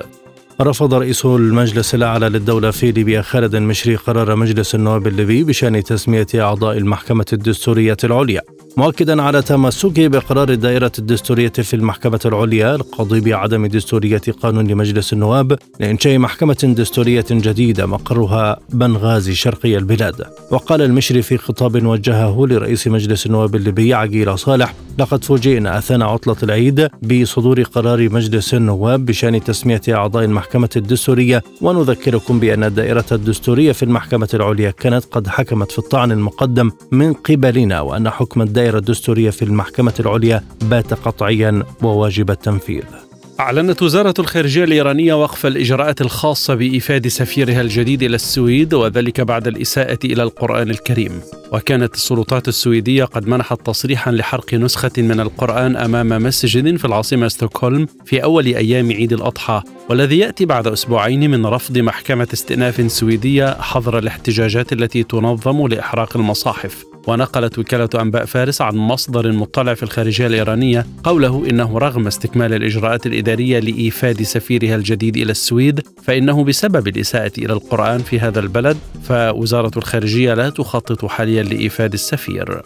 رفض 0.62 0.94
رئيس 0.94 1.26
المجلس 1.26 1.96
الأعلى 1.96 2.30
للدولة 2.30 2.72
في 2.72 2.92
ليبيا 2.92 3.22
خالد 3.22 3.56
المشري 3.56 3.96
قرار 3.96 4.36
مجلس 4.36 4.76
النواب 4.76 5.08
الليبي 5.08 5.44
بشأن 5.44 5.84
تسمية 5.84 6.28
أعضاء 6.36 6.78
المحكمة 6.78 7.26
الدستورية 7.34 7.98
العليا 8.04 8.42
مؤكدا 8.78 9.22
على 9.22 9.42
تمسكه 9.42 10.08
بقرار 10.08 10.50
الدائرة 10.50 10.92
الدستورية 11.00 11.52
في 11.52 11.76
المحكمة 11.76 12.20
العليا 12.26 12.76
القاضي 12.76 13.22
بعدم 13.22 13.66
دستورية 13.66 14.22
قانون 14.42 14.76
مجلس 14.76 15.14
النواب 15.14 15.58
لإنشاء 15.80 16.18
محكمة 16.18 16.74
دستورية 16.78 17.26
جديدة 17.32 17.86
مقرها 17.86 18.60
بنغازي 18.70 19.36
شرقي 19.36 19.78
البلاد. 19.78 20.26
وقال 20.52 20.82
المشري 20.82 21.22
في 21.22 21.38
خطاب 21.38 21.86
وجهه 21.86 22.46
لرئيس 22.46 22.88
مجلس 22.88 23.26
النواب 23.26 23.56
الليبي 23.56 23.94
عقيل 23.94 24.40
صالح 24.40 24.74
لقد 25.00 25.24
فوجئنا 25.24 25.78
أثناء 25.78 26.10
عطلة 26.10 26.36
العيد 26.44 26.90
بصدور 27.04 27.64
قرار 27.64 28.10
مجلس 28.10 28.54
النواب 28.54 29.06
بشأن 29.06 29.44
تسمية 29.44 29.82
أعضاء 29.90 30.26
المحكمة 30.26 30.70
الدستورية 30.76 31.44
ونذكركم 31.62 32.40
بأن 32.40 32.64
الدائرة 32.64 33.06
الدستورية 33.12 33.72
في 33.72 33.84
المحكمة 33.84 34.30
العليا 34.34 34.72
كانت 34.72 35.06
قد 35.06 35.28
حكمت 35.28 35.72
في 35.72 35.80
الطعن 35.80 36.12
المقدم 36.12 36.72
من 36.92 37.14
قبلنا 37.14 37.82
وأن 37.82 38.10
حكم 38.10 38.42
الدائرة 38.42 38.78
الدستورية 38.78 39.30
في 39.30 39.46
المحكمة 39.46 39.94
العليا 40.00 40.44
بات 40.62 40.94
قطعيا 40.94 41.64
وواجب 41.84 42.32
التنفيذ. 42.32 43.09
أعلنت 43.40 43.82
وزارة 43.82 44.14
الخارجية 44.20 44.64
الإيرانية 44.64 45.14
وقف 45.14 45.46
الإجراءات 45.46 46.02
الخاصة 46.02 46.56
بإيفاد 46.56 47.08
سفيرها 47.08 47.62
الجديد 47.62 48.04
إلى 48.04 48.16
السويد 48.16 48.74
وذلك 48.74 49.22
بعد 49.22 49.48
الإساءة 49.48 50.00
إلى 50.06 50.24
القرآن 50.24 50.70
الكريم. 50.70 51.22
وكانت 51.52 51.96
السلطات 51.96 52.48
السويدية 52.48 53.04
قد 53.04 53.28
منحت 53.28 53.66
تصريحا 53.66 54.12
لحرق 54.12 54.54
نسخة 54.54 54.92
من 54.98 55.20
القرآن 55.20 55.76
أمام 55.76 56.24
مسجد 56.24 56.76
في 56.78 56.86
العاصمة 56.86 57.28
ستوكهولم 57.28 57.88
في 58.06 58.24
أول 58.24 58.46
أيام 58.46 58.92
عيد 58.92 59.14
الأضحى 59.14 59.62
والذي 59.90 60.18
يأتي 60.18 60.46
بعد 60.46 60.68
أسبوعين 60.68 61.32
من 61.32 61.46
رفض 61.46 61.78
محكمة 61.78 62.28
استئناف 62.34 62.92
سويدية 62.92 63.58
حظر 63.60 63.98
الاحتجاجات 63.98 64.74
التي 64.74 65.04
تنظم 65.04 65.68
لإحراق 65.68 66.18
المصاحف. 66.18 66.89
ونقلت 67.08 67.60
وكالة 67.60 67.90
أنباء 68.02 68.26
فارس 68.26 68.62
عن 68.62 68.76
مصدر 68.76 69.32
مطلع 69.32 69.74
في 69.74 69.84
الخارجية 69.84 70.28
الإيرانية 70.28 70.86
قوله 71.04 71.46
إنه 71.50 71.78
رغم 71.78 72.08
استكمال 72.08 72.54
الإجراءات 72.54 73.06
الإدارية 73.06 73.60
لإيفاد 73.60 74.24
سفيرها 74.24 74.76
الجديد 74.76 75.18
إلى 75.18 75.32
السويد 75.32 75.82
فإنه 76.04 76.44
بسبب 76.44 76.88
الإساءة 76.88 77.32
إلى 77.38 77.54
القرآن 77.54 78.00
في 78.00 78.20
هذا 78.20 78.40
البلد 78.40 78.78
فوزارة 79.04 79.72
الخارجية 79.78 80.34
لا 80.34 80.50
تخطط 80.50 81.06
حاليا 81.06 81.44
لإيفاد 81.44 81.94
السفير. 81.94 82.62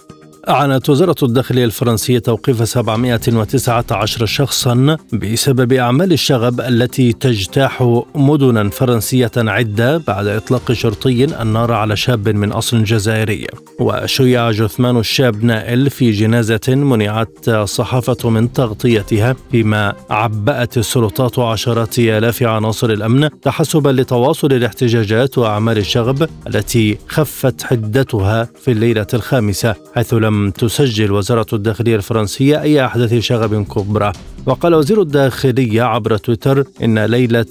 أعلنت 0.49 0.89
وزارة 0.89 1.15
الداخلية 1.23 1.65
الفرنسية 1.65 2.19
توقيف 2.19 2.63
719 2.69 4.25
شخصا 4.25 4.97
بسبب 5.13 5.73
أعمال 5.73 6.13
الشغب 6.13 6.61
التي 6.61 7.13
تجتاح 7.13 8.01
مدنا 8.15 8.69
فرنسية 8.69 9.31
عدة 9.37 9.97
بعد 9.97 10.27
إطلاق 10.27 10.71
شرطي 10.71 11.41
النار 11.41 11.71
على 11.71 11.95
شاب 11.95 12.29
من 12.29 12.51
أصل 12.51 12.83
جزائري. 12.83 13.47
وشيع 13.83 14.51
جثمان 14.51 14.97
الشاب 14.97 15.43
نائل 15.43 15.89
في 15.89 16.11
جنازة 16.11 16.59
منعت 16.67 17.47
الصحافة 17.47 18.29
من 18.29 18.53
تغطيتها 18.53 19.35
فيما 19.51 19.93
عبأت 20.09 20.77
السلطات 20.77 21.39
عشرات 21.39 21.99
آلاف 21.99 22.43
عناصر 22.43 22.89
الأمن 22.89 23.29
تحسبا 23.41 23.89
لتواصل 23.89 24.53
الاحتجاجات 24.53 25.37
وأعمال 25.37 25.77
الشغب 25.77 26.29
التي 26.47 26.97
خفت 27.07 27.63
حدتها 27.63 28.47
في 28.61 28.71
الليلة 28.71 29.07
الخامسة 29.13 29.75
حيث 29.95 30.13
لم 30.13 30.51
تسجل 30.51 31.11
وزارة 31.11 31.47
الداخلية 31.53 31.95
الفرنسية 31.95 32.61
أي 32.61 32.85
أحداث 32.85 33.13
شغب 33.13 33.63
كبرى. 33.63 34.11
وقال 34.45 34.75
وزير 34.75 35.01
الداخلية 35.01 35.83
عبر 35.83 36.17
تويتر 36.17 36.63
إن 36.83 36.99
ليلة 36.99 37.45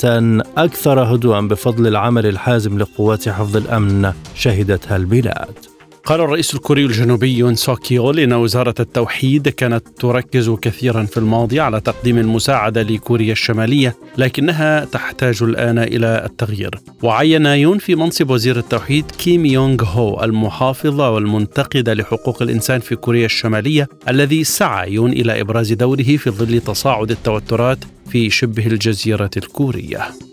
أكثر 0.56 1.14
هدوءا 1.14 1.40
بفضل 1.40 1.86
العمل 1.86 2.26
الحازم 2.26 2.78
لقوات 2.78 3.28
حفظ 3.28 3.56
الأمن 3.56 4.12
شهدتها 4.34 4.96
البلاد. 4.96 5.71
قال 6.04 6.20
الرئيس 6.20 6.54
الكوري 6.54 6.84
الجنوبي 6.84 7.38
يون 7.38 7.54
سوك 7.54 7.92
يول 7.92 8.18
إن 8.18 8.32
وزارة 8.32 8.74
التوحيد 8.80 9.48
كانت 9.48 9.88
تركز 10.00 10.50
كثيرا 10.50 11.04
في 11.04 11.16
الماضي 11.16 11.60
على 11.60 11.80
تقديم 11.80 12.18
المساعدة 12.18 12.82
لكوريا 12.82 13.32
الشمالية 13.32 13.96
لكنها 14.18 14.84
تحتاج 14.84 15.42
الآن 15.42 15.78
إلى 15.78 16.22
التغيير. 16.26 16.78
وعين 17.02 17.46
يون 17.46 17.78
في 17.78 17.94
منصب 17.94 18.30
وزير 18.30 18.58
التوحيد 18.58 19.10
كيم 19.10 19.46
يونغ 19.46 19.84
هو 19.84 20.24
المحافظ 20.24 21.00
والمنتقد 21.00 21.88
لحقوق 21.88 22.42
الإنسان 22.42 22.80
في 22.80 22.96
كوريا 22.96 23.26
الشمالية 23.26 23.88
الذي 24.08 24.44
سعى 24.44 24.92
يون 24.92 25.12
إلى 25.12 25.40
إبراز 25.40 25.72
دوره 25.72 26.16
في 26.16 26.30
ظل 26.30 26.60
تصاعد 26.60 27.10
التوترات 27.10 27.78
في 28.10 28.30
شبه 28.30 28.66
الجزيرة 28.66 29.30
الكورية. 29.36 30.31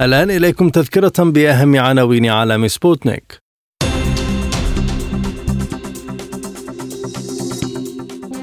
الآن 0.00 0.30
إليكم 0.30 0.68
تذكرة 0.68 1.12
بأهم 1.18 1.76
عناوين 1.76 2.26
عالم 2.26 2.68
سبوتنيك. 2.68 3.38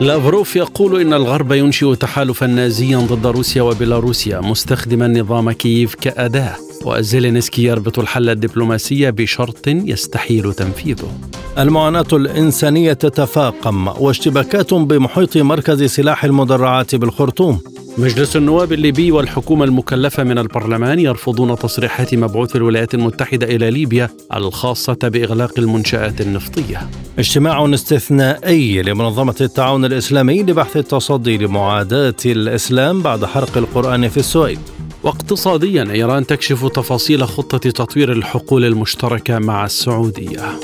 لافروف 0.01 0.55
يقول 0.55 1.01
إن 1.01 1.13
الغرب 1.13 1.51
ينشئ 1.51 1.95
تحالفا 1.95 2.45
نازيا 2.45 2.97
ضد 2.97 3.27
روسيا 3.27 3.61
وبيلاروسيا 3.61 4.39
مستخدما 4.39 5.07
نظام 5.07 5.51
كييف 5.51 5.95
كأداة. 5.95 6.55
وزيلينسكي 6.85 7.63
يربط 7.63 7.99
الحل 7.99 8.29
الدبلوماسي 8.29 9.11
بشرط 9.11 9.67
يستحيل 9.67 10.53
تنفيذه. 10.53 11.11
المعاناة 11.57 12.05
الإنسانية 12.13 12.93
تتفاقم 12.93 13.87
واشتباكات 13.87 14.73
بمحيط 14.73 15.37
مركز 15.37 15.83
سلاح 15.83 16.23
المدرعات 16.23 16.95
بالخرطوم. 16.95 17.61
مجلس 17.97 18.35
النواب 18.35 18.73
الليبي 18.73 19.11
والحكومة 19.11 19.65
المكلفة 19.65 20.23
من 20.23 20.37
البرلمان 20.37 20.99
يرفضون 20.99 21.55
تصريحات 21.55 22.15
مبعوث 22.15 22.55
الولايات 22.55 22.93
المتحدة 22.93 23.47
إلى 23.47 23.71
ليبيا 23.71 24.09
الخاصة 24.33 24.97
بإغلاق 25.03 25.59
المنشآت 25.59 26.21
النفطية. 26.21 26.89
اجتماع 27.19 27.73
استثنائي 27.73 28.81
لمنظمة 28.81 29.35
التعاون 29.41 29.85
الإسلامي 29.85 30.43
لبحث 30.43 30.77
التصدي 30.77 31.37
لمعاداة 31.37 32.15
الإسلام 32.25 33.01
بعد 33.01 33.25
حرق 33.25 33.57
القرآن 33.57 34.09
في 34.09 34.17
السويد. 34.17 34.59
واقتصاديا 35.05 35.91
إيران 35.91 36.25
تكشف 36.25 36.65
تفاصيل 36.67 37.27
خطة 37.27 37.57
تطوير 37.57 38.11
الحقول 38.11 38.65
المشتركة 38.65 39.39
مع 39.39 39.65
السعودية 39.65 40.59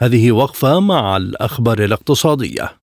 هذه 0.00 0.32
وقفة 0.32 0.80
مع 0.80 1.16
الأخبار 1.16 1.84
الاقتصادية. 1.84 2.79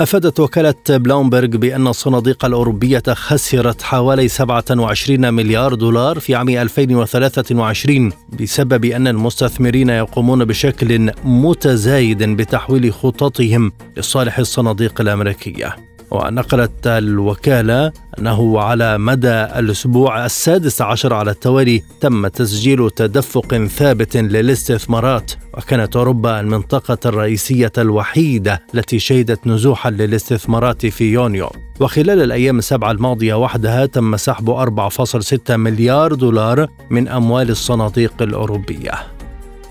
أفادت 0.00 0.40
وكالة 0.40 0.74
بلومبرغ 0.88 1.46
بأن 1.46 1.86
الصناديق 1.86 2.44
الأوروبية 2.44 3.02
خسرت 3.08 3.82
حوالي 3.82 4.28
27 4.28 5.34
مليار 5.34 5.74
دولار 5.74 6.18
في 6.18 6.34
عام 6.34 6.48
2023 6.48 8.12
بسبب 8.40 8.84
أن 8.84 9.08
المستثمرين 9.08 9.88
يقومون 9.88 10.44
بشكل 10.44 11.10
متزايد 11.24 12.22
بتحويل 12.22 12.92
خططهم 12.92 13.72
لصالح 13.96 14.38
الصناديق 14.38 15.00
الأمريكية. 15.00 15.87
ونقلت 16.10 16.86
الوكالة 16.86 17.92
أنه 18.18 18.60
على 18.60 18.98
مدى 18.98 19.28
الأسبوع 19.28 20.26
السادس 20.26 20.82
عشر 20.82 21.14
على 21.14 21.30
التوالي 21.30 21.82
تم 22.00 22.26
تسجيل 22.26 22.90
تدفق 22.90 23.66
ثابت 23.66 24.16
للاستثمارات 24.16 25.32
وكانت 25.54 25.96
أوروبا 25.96 26.40
المنطقة 26.40 26.98
الرئيسية 27.06 27.72
الوحيدة 27.78 28.62
التي 28.74 28.98
شهدت 28.98 29.46
نزوحا 29.46 29.90
للاستثمارات 29.90 30.86
في 30.86 31.12
يونيو. 31.12 31.50
وخلال 31.80 32.22
الأيام 32.22 32.58
السبعة 32.58 32.90
الماضية 32.90 33.34
وحدها 33.34 33.86
تم 33.86 34.16
سحب 34.16 34.50
4.6 34.50 35.50
مليار 35.50 36.14
دولار 36.14 36.66
من 36.90 37.08
أموال 37.08 37.50
الصناديق 37.50 38.12
الأوروبية. 38.20 39.17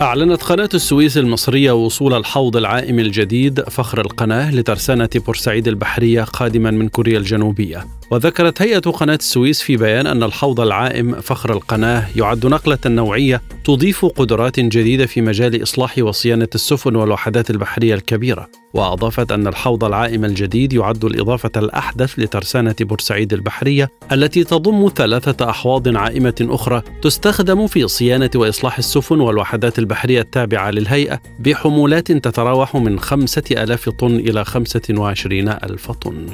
أعلنت 0.02 0.44
قناة 0.44 0.70
السويس 0.74 1.18
المصرية 1.18 1.72
وصول 1.72 2.14
الحوض 2.14 2.58
العائم 2.58 3.00
الجديد 3.00 3.62
فخر 3.62 4.02
القناة 4.02 4.52
لترسانة 4.52 5.10
بورسعيد 5.16 5.68
البحرية 5.68 6.24
قادما 6.24 6.72
من 6.72 6.90
كوريا 6.90 7.18
الجنوبية. 7.18 7.97
وذكرت 8.12 8.62
هيئة 8.62 8.80
قناة 8.80 9.16
السويس 9.16 9.62
في 9.62 9.78
بيان 9.78 10.08
أن 10.08 10.24
الحوض 10.24 10.60
العائم 10.60 11.22
فخر 11.22 11.54
القناة 11.54 12.08
يعد 12.16 12.46
نقلة 12.46 12.78
نوعية 12.86 13.42
تضيف 13.64 14.06
قدرات 14.06 14.60
جديدة 14.60 15.06
في 15.06 15.22
مجال 15.22 15.64
إصلاح 15.64 15.98
وصيانة 15.98 16.48
السفن 16.56 16.96
والوحدات 16.96 17.50
البحرية 17.50 17.96
الكبيرة. 17.96 18.50
وأضافت 18.74 19.32
أن 19.32 19.48
الحوض 19.48 19.84
العائم 19.84 20.26
الجديد 20.26 20.74
يعد 20.74 21.06
الإضافة 21.06 21.52
الأحدث 21.58 22.20
لترسانة 22.20 22.76
بورسعيد 22.80 23.34
البحرية 23.34 23.90
التي 24.12 24.44
تضم 24.44 24.92
ثلاثة 24.96 25.50
أحواض 25.50 25.96
عائمة 25.98 26.36
أخرى 26.42 26.82
تستخدم 27.02 27.68
في 27.68 27.88
صيانة 27.88 28.30
وإصلاح 28.36 28.78
السفن 28.78 29.20
والوحدات 29.20 29.80
البحرية 29.80 30.22
التابعة 30.22 30.72
للهيئة 30.72 31.22
بحمولات 31.40 32.12
تتراوح 32.12 32.76
من 32.76 33.00
خمسة 33.00 33.44
ألاف 33.52 33.90
طن 33.90 34.16
إلى 34.16 34.46
خمسة 34.46 34.82
وعشرين 34.90 35.50
ألف 35.50 35.92
طن. 35.92 36.28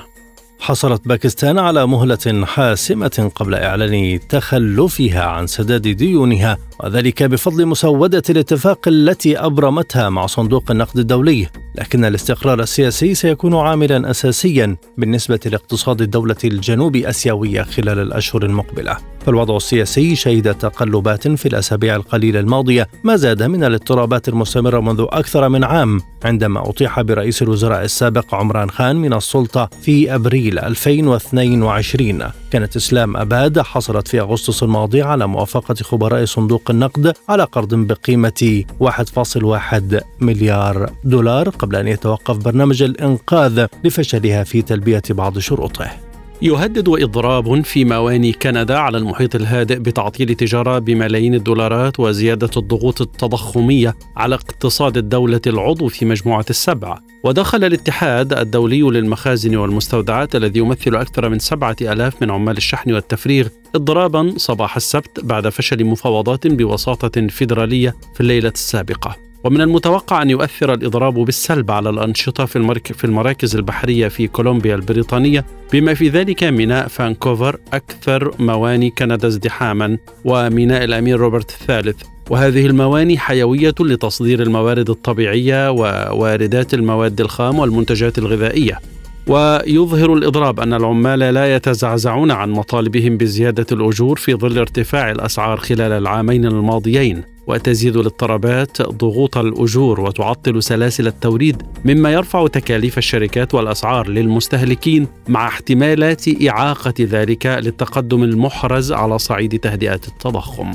حصلت 0.64 1.08
باكستان 1.08 1.60
على 1.60 1.88
مهلة 1.88 2.46
حاسمة 2.46 3.32
قبل 3.36 3.56
إعلان 3.56 4.20
تخلفها 4.30 5.24
عن 5.24 5.48
سداد 5.48 5.88
ديونها 5.88 6.58
وذلك 6.84 7.24
بفضل 7.24 7.66
مسودة 7.66 8.24
الاتفاق 8.30 8.88
التي 8.88 9.38
أبرمتها 9.38 10.10
مع 10.10 10.26
صندوق 10.26 10.72
النقد 10.72 11.00
الدولي. 11.00 11.48
لكن 11.76 12.06
الاستقرار 12.06 12.60
السياسي 12.60 13.16
سيكون 13.16 13.56
عاملا 13.56 14.12
أساسيا 14.12 14.78
بالنسبة 14.98 15.40
لاقتصاد 15.46 16.02
الدولة 16.02 16.36
الجنوب 16.44 16.96
أسيوية 16.96 17.62
خلال 17.62 18.00
الأشهر 18.00 18.44
المقبلة. 18.44 18.98
فالوضع 19.26 19.58
السياسي 19.58 20.16
شهد 20.16 20.56
تقلبات 20.56 21.28
في 21.28 21.46
الأسابيع 21.46 21.96
القليلة 21.96 22.40
الماضية 22.40 22.88
ما 23.04 23.16
زاد 23.16 23.44
من 23.44 23.64
الاضطرابات 23.64 24.30
المستمرة 24.30 24.80
منذ 24.80 25.06
أكثر 25.10 25.50
من 25.50 25.64
عام 25.64 26.02
عندما 26.26 26.70
أطيح 26.70 27.02
برئيس 27.02 27.42
الوزراء 27.42 27.84
السابق 27.84 28.36
عمران 28.36 28.70
خان 28.70 28.96
من 28.96 29.14
السلطة 29.14 29.70
في 29.82 30.16
أبريل 30.16 30.60
2022 30.60 32.24
كانت 32.52 32.76
إسلام 32.76 33.18
أباد 33.18 33.60
حصلت 33.60 34.08
في 34.08 34.20
أغسطس 34.20 34.64
الماضي 34.64 35.02
على 35.02 35.28
موافقة 35.28 35.76
خبراء 35.76 36.26
صندوق 36.26 36.72
النقد 36.72 37.14
على 37.30 37.44
قرض 37.44 37.76
بقيمة 37.76 38.64
1.1 38.80 40.04
مليار 40.20 40.90
دولار 41.04 41.50
قبل 41.50 41.76
أن 41.76 41.88
يتوقف 41.88 42.38
برنامج 42.38 42.84
الإنقاذ 42.84 43.66
لفشلها 43.84 44.44
في 44.44 44.62
تلبية 44.62 45.04
بعض 45.10 45.40
شروطه. 45.40 46.13
يهدد 46.44 46.90
إضراب 46.90 47.66
في 47.66 47.86
مواني 47.86 48.32
كندا 48.32 48.78
على 48.78 48.98
المحيط 48.98 49.36
الهادئ 49.36 49.80
بتعطيل 49.80 50.36
تجارة 50.36 50.80
بملايين 50.80 51.36
الدولارات 51.36 52.00
وزيادة 52.00 52.50
الضغوط 52.58 53.02
التضخمية 53.02 53.96
على 54.18 54.36
اقتصاد 54.36 54.98
الدولة 54.98 55.42
العضو 55.48 55.88
في 55.88 56.06
مجموعة 56.06 56.46
السبعة 56.50 57.00
ودخل 57.24 57.64
الاتحاد 57.64 58.34
الدولي 58.34 58.82
للمخازن 58.82 59.56
والمستودعات 59.56 60.36
الذي 60.36 60.60
يمثل 60.60 60.96
أكثر 60.96 61.30
من 61.30 61.40
سبعة 61.40 61.76
ألاف 61.82 62.22
من 62.22 62.32
عمال 62.32 62.58
الشحن 62.58 62.94
والتفريغ 62.94 63.48
اضرابا 63.76 64.34
صباح 64.38 64.76
السبت 64.76 65.20
بعد 65.24 65.50
فشل 65.50 65.86
مفاوضات 65.86 66.48
بوساطة 66.48 67.28
فيدرالية 67.28 67.96
في 68.14 68.22
الليلة 68.22 68.50
السابقة. 68.50 69.23
ومن 69.44 69.62
المتوقع 69.62 70.22
أن 70.22 70.30
يؤثر 70.30 70.74
الإضراب 70.74 71.14
بالسلب 71.14 71.72
على 71.72 71.90
الأنشطة 71.90 72.46
في, 72.46 72.56
المرك 72.56 72.92
في 72.94 73.04
المراكز 73.04 73.56
البحرية 73.56 74.08
في 74.08 74.28
كولومبيا 74.28 74.76
البريطانية 74.76 75.46
بما 75.74 75.94
في 75.94 76.10
ذلك 76.10 76.44
ميناء 76.44 76.88
فانكوفر 76.88 77.60
أكثر 77.74 78.36
مواني 78.40 78.90
كندا 78.90 79.28
ازدحاما 79.28 79.98
وميناء 80.26 80.84
الأمير 80.84 81.20
روبرت 81.20 81.50
الثالث. 81.50 82.02
وهذه 82.30 82.66
المواني 82.66 83.18
حيوية 83.18 83.76
لتصدير 83.80 84.42
الموارد 84.42 84.90
الطبيعية 84.90 85.72
وواردات 85.72 86.74
المواد 86.74 87.22
الخام 87.22 87.60
والمنتجات 87.60 88.18
الغذائية. 88.18 88.80
ويظهر 89.28 90.14
الإضراب 90.14 90.60
أن 90.60 90.74
العمال 90.74 91.20
لا 91.20 91.56
يتزعزعون 91.56 92.32
عن 92.32 92.52
مطالبهم 92.52 93.18
بزيادة 93.18 93.66
الأجور 93.72 94.18
في 94.18 94.34
ظل 94.36 94.58
ارتفاع 94.58 95.12
الأسعار 95.12 95.58
خلال 95.58 95.92
العامين 95.92 96.46
الماضيين. 96.46 97.33
وتزيد 97.48 97.98
الاضطرابات 97.98 98.82
ضغوط 98.82 99.38
الأجور 99.38 100.02
وتعطل 100.02 100.64
سلاسل 100.64 101.08
التوريد 101.08 101.64
مما 101.86 102.14
يرفع 102.14 102.48
تكاليف 102.48 102.98
الشركات 102.98 103.54
والأسعار 103.54 104.10
للمستهلكين 104.10 105.08
مع 105.28 105.48
احتمالات 105.48 106.24
إعاقة 106.48 106.94
ذلك 107.00 107.46
للتقدم 107.46 108.24
المحرز 108.24 108.92
على 108.92 109.20
صعيد 109.20 109.60
تهدئة 109.60 110.02
التضخم. 110.08 110.72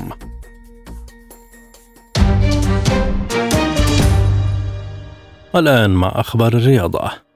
الآن 5.55 5.89
مع 5.89 6.11
أخبار 6.15 6.53
الرياضة. 6.53 7.28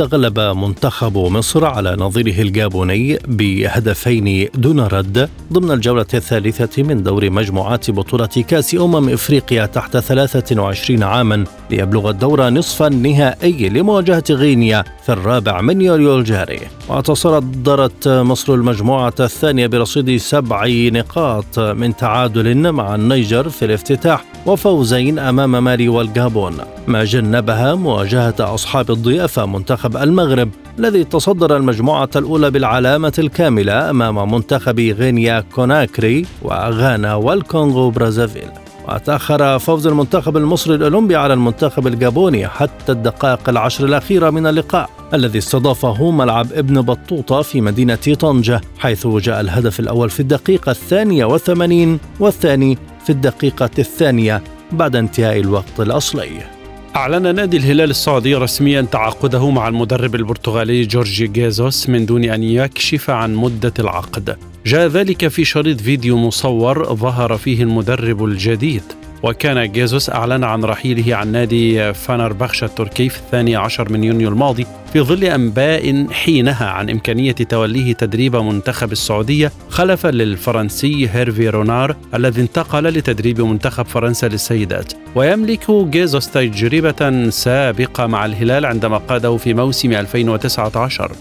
تغلب 0.00 0.40
منتخب 0.40 1.18
مصر 1.18 1.64
على 1.64 1.96
نظيره 1.98 2.42
الجابوني 2.42 3.18
بهدفين 3.28 4.48
دون 4.54 4.80
رد 4.80 5.28
ضمن 5.52 5.70
الجولة 5.70 6.06
الثالثة 6.14 6.82
من 6.82 7.02
دور 7.02 7.30
مجموعات 7.30 7.90
بطولة 7.90 8.26
كأس 8.26 8.74
أمم 8.74 9.08
إفريقيا 9.08 9.66
تحت 9.66 9.96
23 9.96 11.02
عاما 11.02 11.44
ليبلغ 11.70 12.10
الدور 12.10 12.48
نصف 12.50 12.82
النهائي 12.82 13.68
لمواجهة 13.68 14.24
غينيا 14.30 14.84
في 15.06 15.12
الرابع 15.12 15.60
من 15.60 15.80
يوليو 15.80 16.18
الجاري. 16.18 16.60
وتصدرت 16.88 18.08
مصر 18.08 18.54
المجموعة 18.54 19.14
الثانية 19.20 19.66
برصيد 19.66 20.16
سبع 20.16 20.66
نقاط 20.68 21.58
من 21.58 21.96
تعادل 21.96 22.72
مع 22.72 22.94
النيجر 22.94 23.48
في 23.48 23.64
الافتتاح 23.64 24.24
وفوزين 24.46 25.18
أمام 25.18 25.64
مالي 25.64 25.88
والجابون 25.88 26.56
ما 26.86 27.04
جنبها 27.04 27.74
مواجهة 27.74 28.34
أصحاب 28.40 28.90
الضيافة 28.90 29.46
منتخب 29.46 29.96
المغرب 29.96 30.50
الذي 30.78 31.04
تصدر 31.04 31.56
المجموعة 31.56 32.10
الأولى 32.16 32.50
بالعلامة 32.50 33.12
الكاملة 33.18 33.90
أمام 33.90 34.32
منتخب 34.32 34.80
غينيا 34.80 35.40
كوناكري 35.40 36.26
وغانا 36.42 37.14
والكونغو 37.14 37.90
برازافيل. 37.90 38.48
وتأخر 38.88 39.58
فوز 39.58 39.86
المنتخب 39.86 40.36
المصري 40.36 40.74
الأولمبي 40.74 41.16
على 41.16 41.34
المنتخب 41.34 41.86
الجابوني 41.86 42.48
حتى 42.48 42.92
الدقائق 42.92 43.48
العشر 43.48 43.84
الأخيرة 43.84 44.30
من 44.30 44.46
اللقاء 44.46 44.90
الذي 45.14 45.38
استضافه 45.38 46.10
ملعب 46.10 46.52
ابن 46.52 46.80
بطوطة 46.80 47.42
في 47.42 47.60
مدينة 47.60 47.94
طنجة 47.94 48.60
حيث 48.78 49.06
جاء 49.06 49.40
الهدف 49.40 49.80
الأول 49.80 50.10
في 50.10 50.20
الدقيقة 50.20 50.70
الثانية 50.70 51.24
والثمانين 51.24 51.98
والثاني 52.20 52.78
في 53.04 53.10
الدقيقة 53.10 53.70
الثانية 53.78 54.42
بعد 54.72 54.96
انتهاء 54.96 55.40
الوقت 55.40 55.80
الأصلي. 55.80 56.30
أعلن 56.96 57.34
نادي 57.34 57.56
الهلال 57.56 57.90
السعودي 57.90 58.34
رسميا 58.34 58.82
تعاقده 58.82 59.50
مع 59.50 59.68
المدرب 59.68 60.14
البرتغالي 60.14 60.82
جورجي 60.82 61.26
جيزوس 61.26 61.88
من 61.88 62.06
دون 62.06 62.24
أن 62.24 62.42
يكشف 62.42 63.10
عن 63.10 63.34
مدة 63.34 63.74
العقد. 63.78 64.36
جاء 64.66 64.86
ذلك 64.86 65.28
في 65.28 65.44
شريط 65.44 65.80
فيديو 65.80 66.16
مصور 66.16 66.94
ظهر 66.94 67.36
فيه 67.36 67.62
المدرب 67.62 68.24
الجديد. 68.24 68.82
وكان 69.22 69.72
جيزوس 69.72 70.10
أعلن 70.10 70.44
عن 70.44 70.64
رحيله 70.64 71.16
عن 71.16 71.32
نادي 71.32 71.94
فانربخشة 71.94 72.64
التركي 72.64 73.08
في 73.08 73.18
الثاني 73.18 73.56
عشر 73.56 73.92
من 73.92 74.04
يونيو 74.04 74.28
الماضي 74.28 74.66
في 74.92 75.00
ظل 75.00 75.24
أنباء 75.24 76.06
حينها 76.10 76.66
عن 76.66 76.90
إمكانية 76.90 77.32
توليه 77.32 77.92
تدريب 77.92 78.36
منتخب 78.36 78.92
السعودية 78.92 79.52
خلفا 79.68 80.08
للفرنسي 80.08 81.08
هيرفي 81.12 81.48
رونار 81.48 81.96
الذي 82.14 82.40
انتقل 82.40 82.84
لتدريب 82.84 83.40
منتخب 83.40 83.86
فرنسا 83.86 84.26
للسيدات. 84.26 84.92
ويملك 85.14 85.70
جيزوس 85.70 86.30
تجربة 86.30 87.30
سابقة 87.30 88.06
مع 88.06 88.24
الهلال 88.24 88.66
عندما 88.66 88.96
قاده 88.96 89.36
في 89.36 89.54
موسم 89.54 89.92
2019 89.92 91.12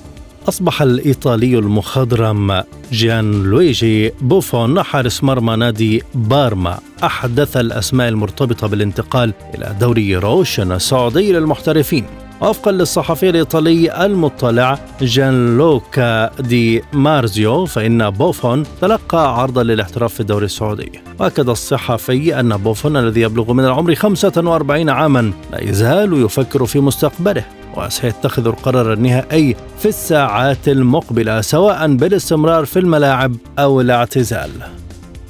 أصبح 0.49 0.81
الإيطالي 0.81 1.59
المخضرم 1.59 2.63
جيان 2.91 3.43
لويجي 3.43 4.11
بوفون 4.21 4.83
حارس 4.83 5.23
مرمى 5.23 5.55
نادي 5.55 6.03
بارما. 6.15 6.79
أحدث 7.03 7.57
الأسماء 7.57 8.09
المرتبطة 8.09 8.67
بالانتقال 8.67 9.33
إلى 9.55 9.75
دوري 9.79 10.15
روشن 10.15 10.71
السعودي 10.71 11.31
للمحترفين. 11.31 12.05
وفقا 12.41 12.71
للصحفي 12.71 13.29
الإيطالي 13.29 14.05
المطلع 14.05 14.79
جان 15.01 15.57
لوكا 15.57 16.41
دي 16.41 16.81
مارزيو 16.93 17.65
فإن 17.65 18.09
بوفون 18.09 18.63
تلقى 18.81 19.41
عرضا 19.41 19.63
للاحتراف 19.63 20.13
في 20.13 20.19
الدوري 20.19 20.45
السعودي. 20.45 20.91
وأكد 21.19 21.49
الصحفي 21.49 22.39
أن 22.39 22.57
بوفون 22.57 22.97
الذي 22.97 23.21
يبلغ 23.21 23.53
من 23.53 23.65
العمر 23.65 23.95
45 23.95 24.89
عاما 24.89 25.31
لا 25.51 25.63
يزال 25.63 26.25
يفكر 26.25 26.65
في 26.65 26.79
مستقبله. 26.79 27.45
وسيتخذ 27.85 28.47
القرار 28.47 28.93
النهائي 28.93 29.55
في 29.79 29.87
الساعات 29.87 30.67
المقبلة 30.67 31.41
سواء 31.41 31.95
بالاستمرار 31.95 32.65
في 32.65 32.79
الملاعب 32.79 33.35
أو 33.59 33.81
الاعتزال. 33.81 34.49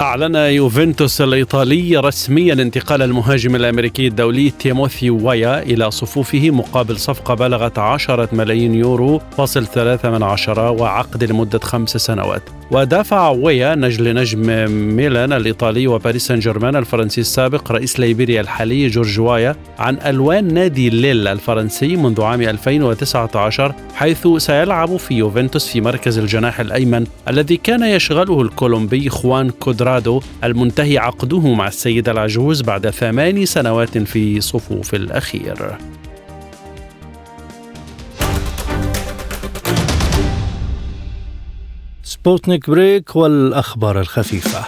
أعلن 0.01 0.35
يوفنتوس 0.35 1.21
الإيطالي 1.21 1.97
رسميا 1.97 2.53
انتقال 2.53 3.01
المهاجم 3.01 3.55
الأمريكي 3.55 4.07
الدولي 4.07 4.49
تيموثي 4.49 5.09
وايا 5.09 5.63
إلى 5.63 5.91
صفوفه 5.91 6.49
مقابل 6.49 6.97
صفقة 6.97 7.33
بلغت 7.33 7.79
10 7.79 8.29
ملايين 8.31 8.75
يورو 8.75 9.21
فاصل 9.37 9.65
ثلاثة 9.65 10.11
من 10.11 10.23
عشرة 10.23 10.71
وعقد 10.71 11.23
لمدة 11.23 11.59
خمس 11.59 11.97
سنوات. 11.97 12.41
ودافع 12.71 13.29
ويا 13.29 13.75
نجل 13.75 14.15
نجم 14.15 14.71
ميلان 14.95 15.33
الإيطالي 15.33 15.87
وباريس 15.87 16.27
سان 16.27 16.39
جيرمان 16.39 16.75
الفرنسي 16.75 17.21
السابق 17.21 17.71
رئيس 17.71 17.99
ليبيريا 17.99 18.41
الحالي 18.41 18.87
جورج 18.87 19.19
وايا 19.19 19.55
عن 19.79 19.97
ألوان 20.05 20.53
نادي 20.53 20.89
ليل 20.89 21.27
الفرنسي 21.27 21.95
منذ 21.95 22.21
عام 22.21 22.41
2019 22.41 23.73
حيث 23.95 24.27
سيلعب 24.37 24.97
في 24.97 25.13
يوفنتوس 25.13 25.67
في 25.67 25.81
مركز 25.81 26.17
الجناح 26.17 26.59
الأيمن 26.59 27.05
الذي 27.27 27.57
كان 27.57 27.83
يشغله 27.83 28.41
الكولومبي 28.41 29.09
خوان 29.09 29.49
كوادرادو 29.89 30.21
المنتهي 30.43 30.97
عقده 30.97 31.53
مع 31.53 31.67
السيدة 31.67 32.11
العجوز 32.11 32.61
بعد 32.61 32.89
ثمان 32.89 33.45
سنوات 33.45 33.97
في 33.97 34.41
صفوف 34.41 34.93
الأخير. 34.93 35.77
سبوتنيك 42.03 42.69
break 42.69 43.15
والأخبار 43.15 43.99
الخفيفة. 43.99 44.65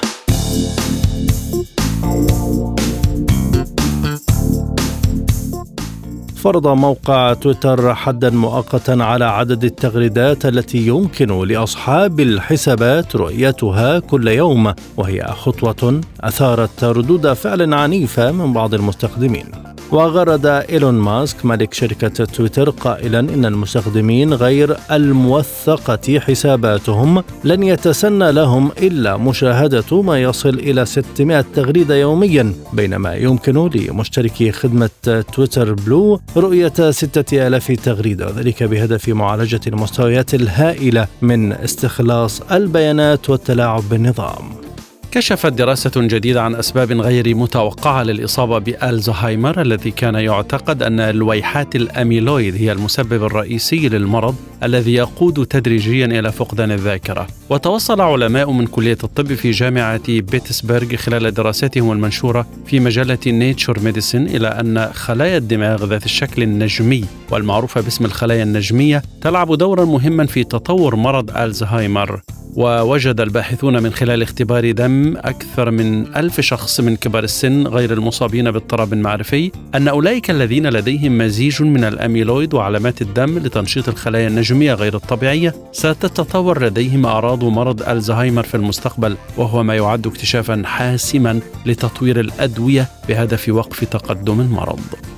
فرض 6.42 6.68
موقع 6.68 7.34
تويتر 7.34 7.96
حدا 7.96 8.30
مؤقتا 8.30 8.92
على 8.92 9.26
عدد 9.26 9.64
التغريدات 9.64 10.46
التي 10.46 10.88
يمكن 10.88 11.48
لأصحاب 11.48 12.20
الحسابات 12.20 13.16
رؤيتها 13.16 14.00
كل 14.00 14.28
يوم 14.28 14.74
وهي 14.98 15.24
خطوة 15.24 16.02
أثارت 16.22 16.84
ردود 16.84 17.34
فعل 17.34 17.74
عنيفة 17.74 18.32
من 18.32 18.54
بعض 18.54 18.74
المستخدمين. 18.74 19.71
وغرد 19.92 20.46
إيلون 20.46 20.94
ماسك 20.94 21.46
مالك 21.46 21.74
شركة 21.74 22.26
تويتر 22.26 22.70
قائلا 22.70 23.20
إن 23.20 23.46
المستخدمين 23.46 24.34
غير 24.34 24.78
الموثقة 24.92 26.20
حساباتهم 26.20 27.24
لن 27.44 27.64
يتسنى 27.64 28.32
لهم 28.32 28.72
إلا 28.82 29.18
مشاهدة 29.18 30.02
ما 30.02 30.22
يصل 30.22 30.50
إلى 30.50 30.86
600 30.86 31.46
تغريدة 31.56 31.96
يوميا 31.96 32.54
بينما 32.74 33.16
يمكن 33.16 33.70
لمشتركي 33.76 34.52
خدمة 34.52 34.90
تويتر 35.34 35.74
بلو 35.74 36.20
رؤية 36.38 36.92
6000 36.92 37.72
تغريدة 37.72 38.28
وذلك 38.28 38.64
بهدف 38.64 39.10
معالجة 39.10 39.62
المستويات 39.68 40.34
الهائلة 40.34 41.08
من 41.22 41.54
استخلاص 41.54 42.42
البيانات 42.42 43.30
والتلاعب 43.30 43.84
بالنظام. 43.90 44.71
كشفت 45.12 45.54
دراسة 45.54 45.92
جديدة 45.96 46.42
عن 46.42 46.56
أسباب 46.56 46.92
غير 46.92 47.36
متوقعة 47.36 48.04
للإصابة 48.04 48.60
بألزهايمر 48.60 49.62
الذي 49.62 49.92
كان 49.92 50.16
يعتقد 50.16 50.84
أن 50.84 51.00
الويحات 51.00 51.76
الأميلويد 51.76 52.56
هي 52.56 52.72
المسبب 52.72 53.24
الرئيسي 53.24 53.90
للمرض 53.90 54.36
الذي 54.64 54.94
يقود 54.94 55.46
تدريجيا 55.46 56.06
إلى 56.06 56.32
فقدان 56.32 56.72
الذاكرة. 56.72 57.28
وتوصل 57.50 58.02
علماء 58.02 58.52
من 58.52 58.68
كلية 58.68 58.98
الطب 59.04 59.34
في 59.34 59.52
جامعة 59.52 60.02
بيتسبرغ 60.08 60.96
خلال 60.96 61.34
دراساتهم 61.34 61.92
المنشورة 61.92 62.48
في 62.66 62.80
مجلة 62.80 63.20
Nature 63.28 63.80
Medicine 63.80 64.28
إلى 64.28 64.48
أن 64.48 64.90
خلايا 64.94 65.38
الدماغ 65.38 65.86
ذات 65.86 66.06
الشكل 66.06 66.44
النجمي 66.44 67.06
والمعروفة 67.32 67.82
باسم 67.82 68.06
الخلايا 68.06 68.44
النجمية 68.44 69.02
تلعب 69.22 69.54
دورا 69.54 69.86
مهما 69.86 70.26
في 70.26 70.44
تطور 70.44 70.96
مرض 70.96 71.38
ألزهايمر. 71.38 72.22
ووجد 72.56 73.22
الباحثون 73.22 73.84
من 73.84 73.92
خلال 73.92 74.22
اختبار 74.22 74.72
دم 74.72 75.18
أكثر 75.18 75.72
من 75.72 76.16
ألف 76.16 76.42
شخص 76.42 76.80
من 76.80 76.96
كبار 76.96 77.24
السن 77.24 77.68
غير 77.68 77.94
المصابين 77.94 78.52
باضطراب 78.52 78.94
معرفي 78.94 79.52
أن 79.76 79.88
أولئك 79.88 80.32
الذين 80.32 80.68
لديهم 80.68 81.18
مزيج 81.18 81.64
من 81.64 81.84
الأميلويد 81.84 82.54
وعلامات 82.54 83.02
الدم 83.02 83.38
لتنشيط 83.38 83.90
الخلايا 83.90 84.28
النجمية 84.28 84.74
غير 84.74 84.96
الطبيعية 84.96 85.56
ستتطور 85.72 86.66
لديهم 86.66 87.06
أعراض 87.06 87.44
مرض 87.44 87.90
ألزهايمر 87.90 88.44
في 88.44 88.56
المستقبل 88.56 89.18
وهو 89.38 89.64
ما 89.64 89.76
يعد 89.76 90.08
اكتشافا 90.08 90.62
حاسما 90.66 91.40
لتطوير 91.66 92.20
الأدوية 92.20 92.88
بهدف 93.08 93.50
وقف 93.50 93.84
تقدم 93.84 94.42
المرض. 94.42 95.11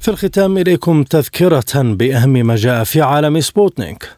في 0.00 0.08
الختام 0.08 0.58
إليكم 0.58 1.02
تذكرة 1.02 1.64
بأهم 1.74 2.30
ما 2.30 2.56
جاء 2.56 2.84
في 2.84 3.00
عالم 3.00 3.40
سبوتنيك 3.40 4.08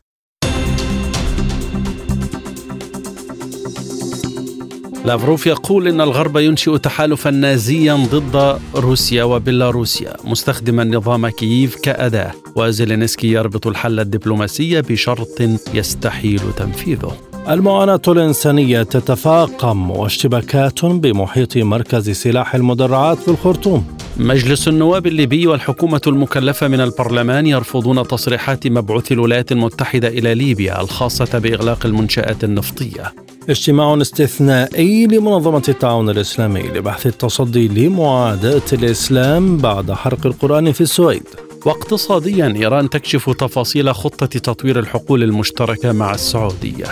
لافروف 5.04 5.46
يقول 5.46 5.88
إن 5.88 6.00
الغرب 6.00 6.36
ينشئ 6.36 6.78
تحالفا 6.78 7.30
نازيا 7.30 7.94
ضد 7.94 8.60
روسيا 8.74 9.24
وبيلاروسيا 9.24 10.16
مستخدما 10.24 10.84
نظام 10.84 11.28
كييف 11.28 11.76
كأداة. 11.76 12.32
وزيلينسكي 12.56 13.32
يربط 13.32 13.66
الحل 13.66 14.00
الدبلوماسي 14.00 14.82
بشرط 14.82 15.40
يستحيل 15.74 16.40
تنفيذه. 16.56 17.29
المعاناة 17.48 18.00
الإنسانية 18.08 18.82
تتفاقم 18.82 19.90
واشتباكات 19.90 20.84
بمحيط 20.84 21.56
مركز 21.56 22.10
سلاح 22.10 22.54
المدرعات 22.54 23.18
في 23.18 23.28
الخرطوم. 23.28 23.86
مجلس 24.16 24.68
النواب 24.68 25.06
الليبي 25.06 25.46
والحكومة 25.46 26.00
المكلفة 26.06 26.68
من 26.68 26.80
البرلمان 26.80 27.46
يرفضون 27.46 28.08
تصريحات 28.08 28.66
مبعوث 28.66 29.12
الولايات 29.12 29.52
المتحدة 29.52 30.08
إلى 30.08 30.34
ليبيا 30.34 30.80
الخاصة 30.80 31.38
بإغلاق 31.38 31.86
المنشآت 31.86 32.44
النفطية. 32.44 33.12
اجتماع 33.48 34.00
استثنائي 34.00 35.06
لمنظمة 35.06 35.62
التعاون 35.68 36.10
الإسلامي 36.10 36.62
لبحث 36.62 37.06
التصدي 37.06 37.68
لمعاداة 37.68 38.62
الإسلام 38.72 39.56
بعد 39.56 39.92
حرق 39.92 40.26
القرآن 40.26 40.72
في 40.72 40.80
السويد. 40.80 41.26
واقتصاديا 41.66 42.54
إيران 42.56 42.90
تكشف 42.90 43.30
تفاصيل 43.30 43.94
خطة 43.94 44.26
تطوير 44.26 44.78
الحقول 44.78 45.22
المشتركة 45.22 45.92
مع 45.92 46.14
السعودية. 46.14 46.86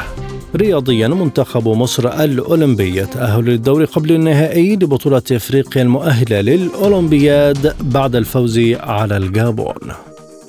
رياضيا 0.57 1.09
منتخب 1.09 1.69
مصر 1.69 2.25
الأولمبي 2.25 2.97
يتأهل 2.97 3.45
للدور 3.45 3.85
قبل 3.85 4.13
النهائي 4.13 4.77
لبطولة 4.77 5.23
إفريقيا 5.33 5.83
المؤهلة 5.83 6.41
للأولمبياد 6.41 7.77
بعد 7.81 8.17
الفوز 8.17 8.59
على 8.59 9.17
الجابون. 9.17 9.93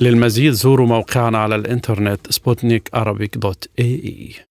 للمزيد 0.02 0.54
زوروا 0.54 0.88
موقعنا 0.88 1.38
على 1.38 1.56
الإنترنت 1.56 2.32
سبوتنيك 2.32 2.90
dot 3.38 3.68
AE. 3.80 4.49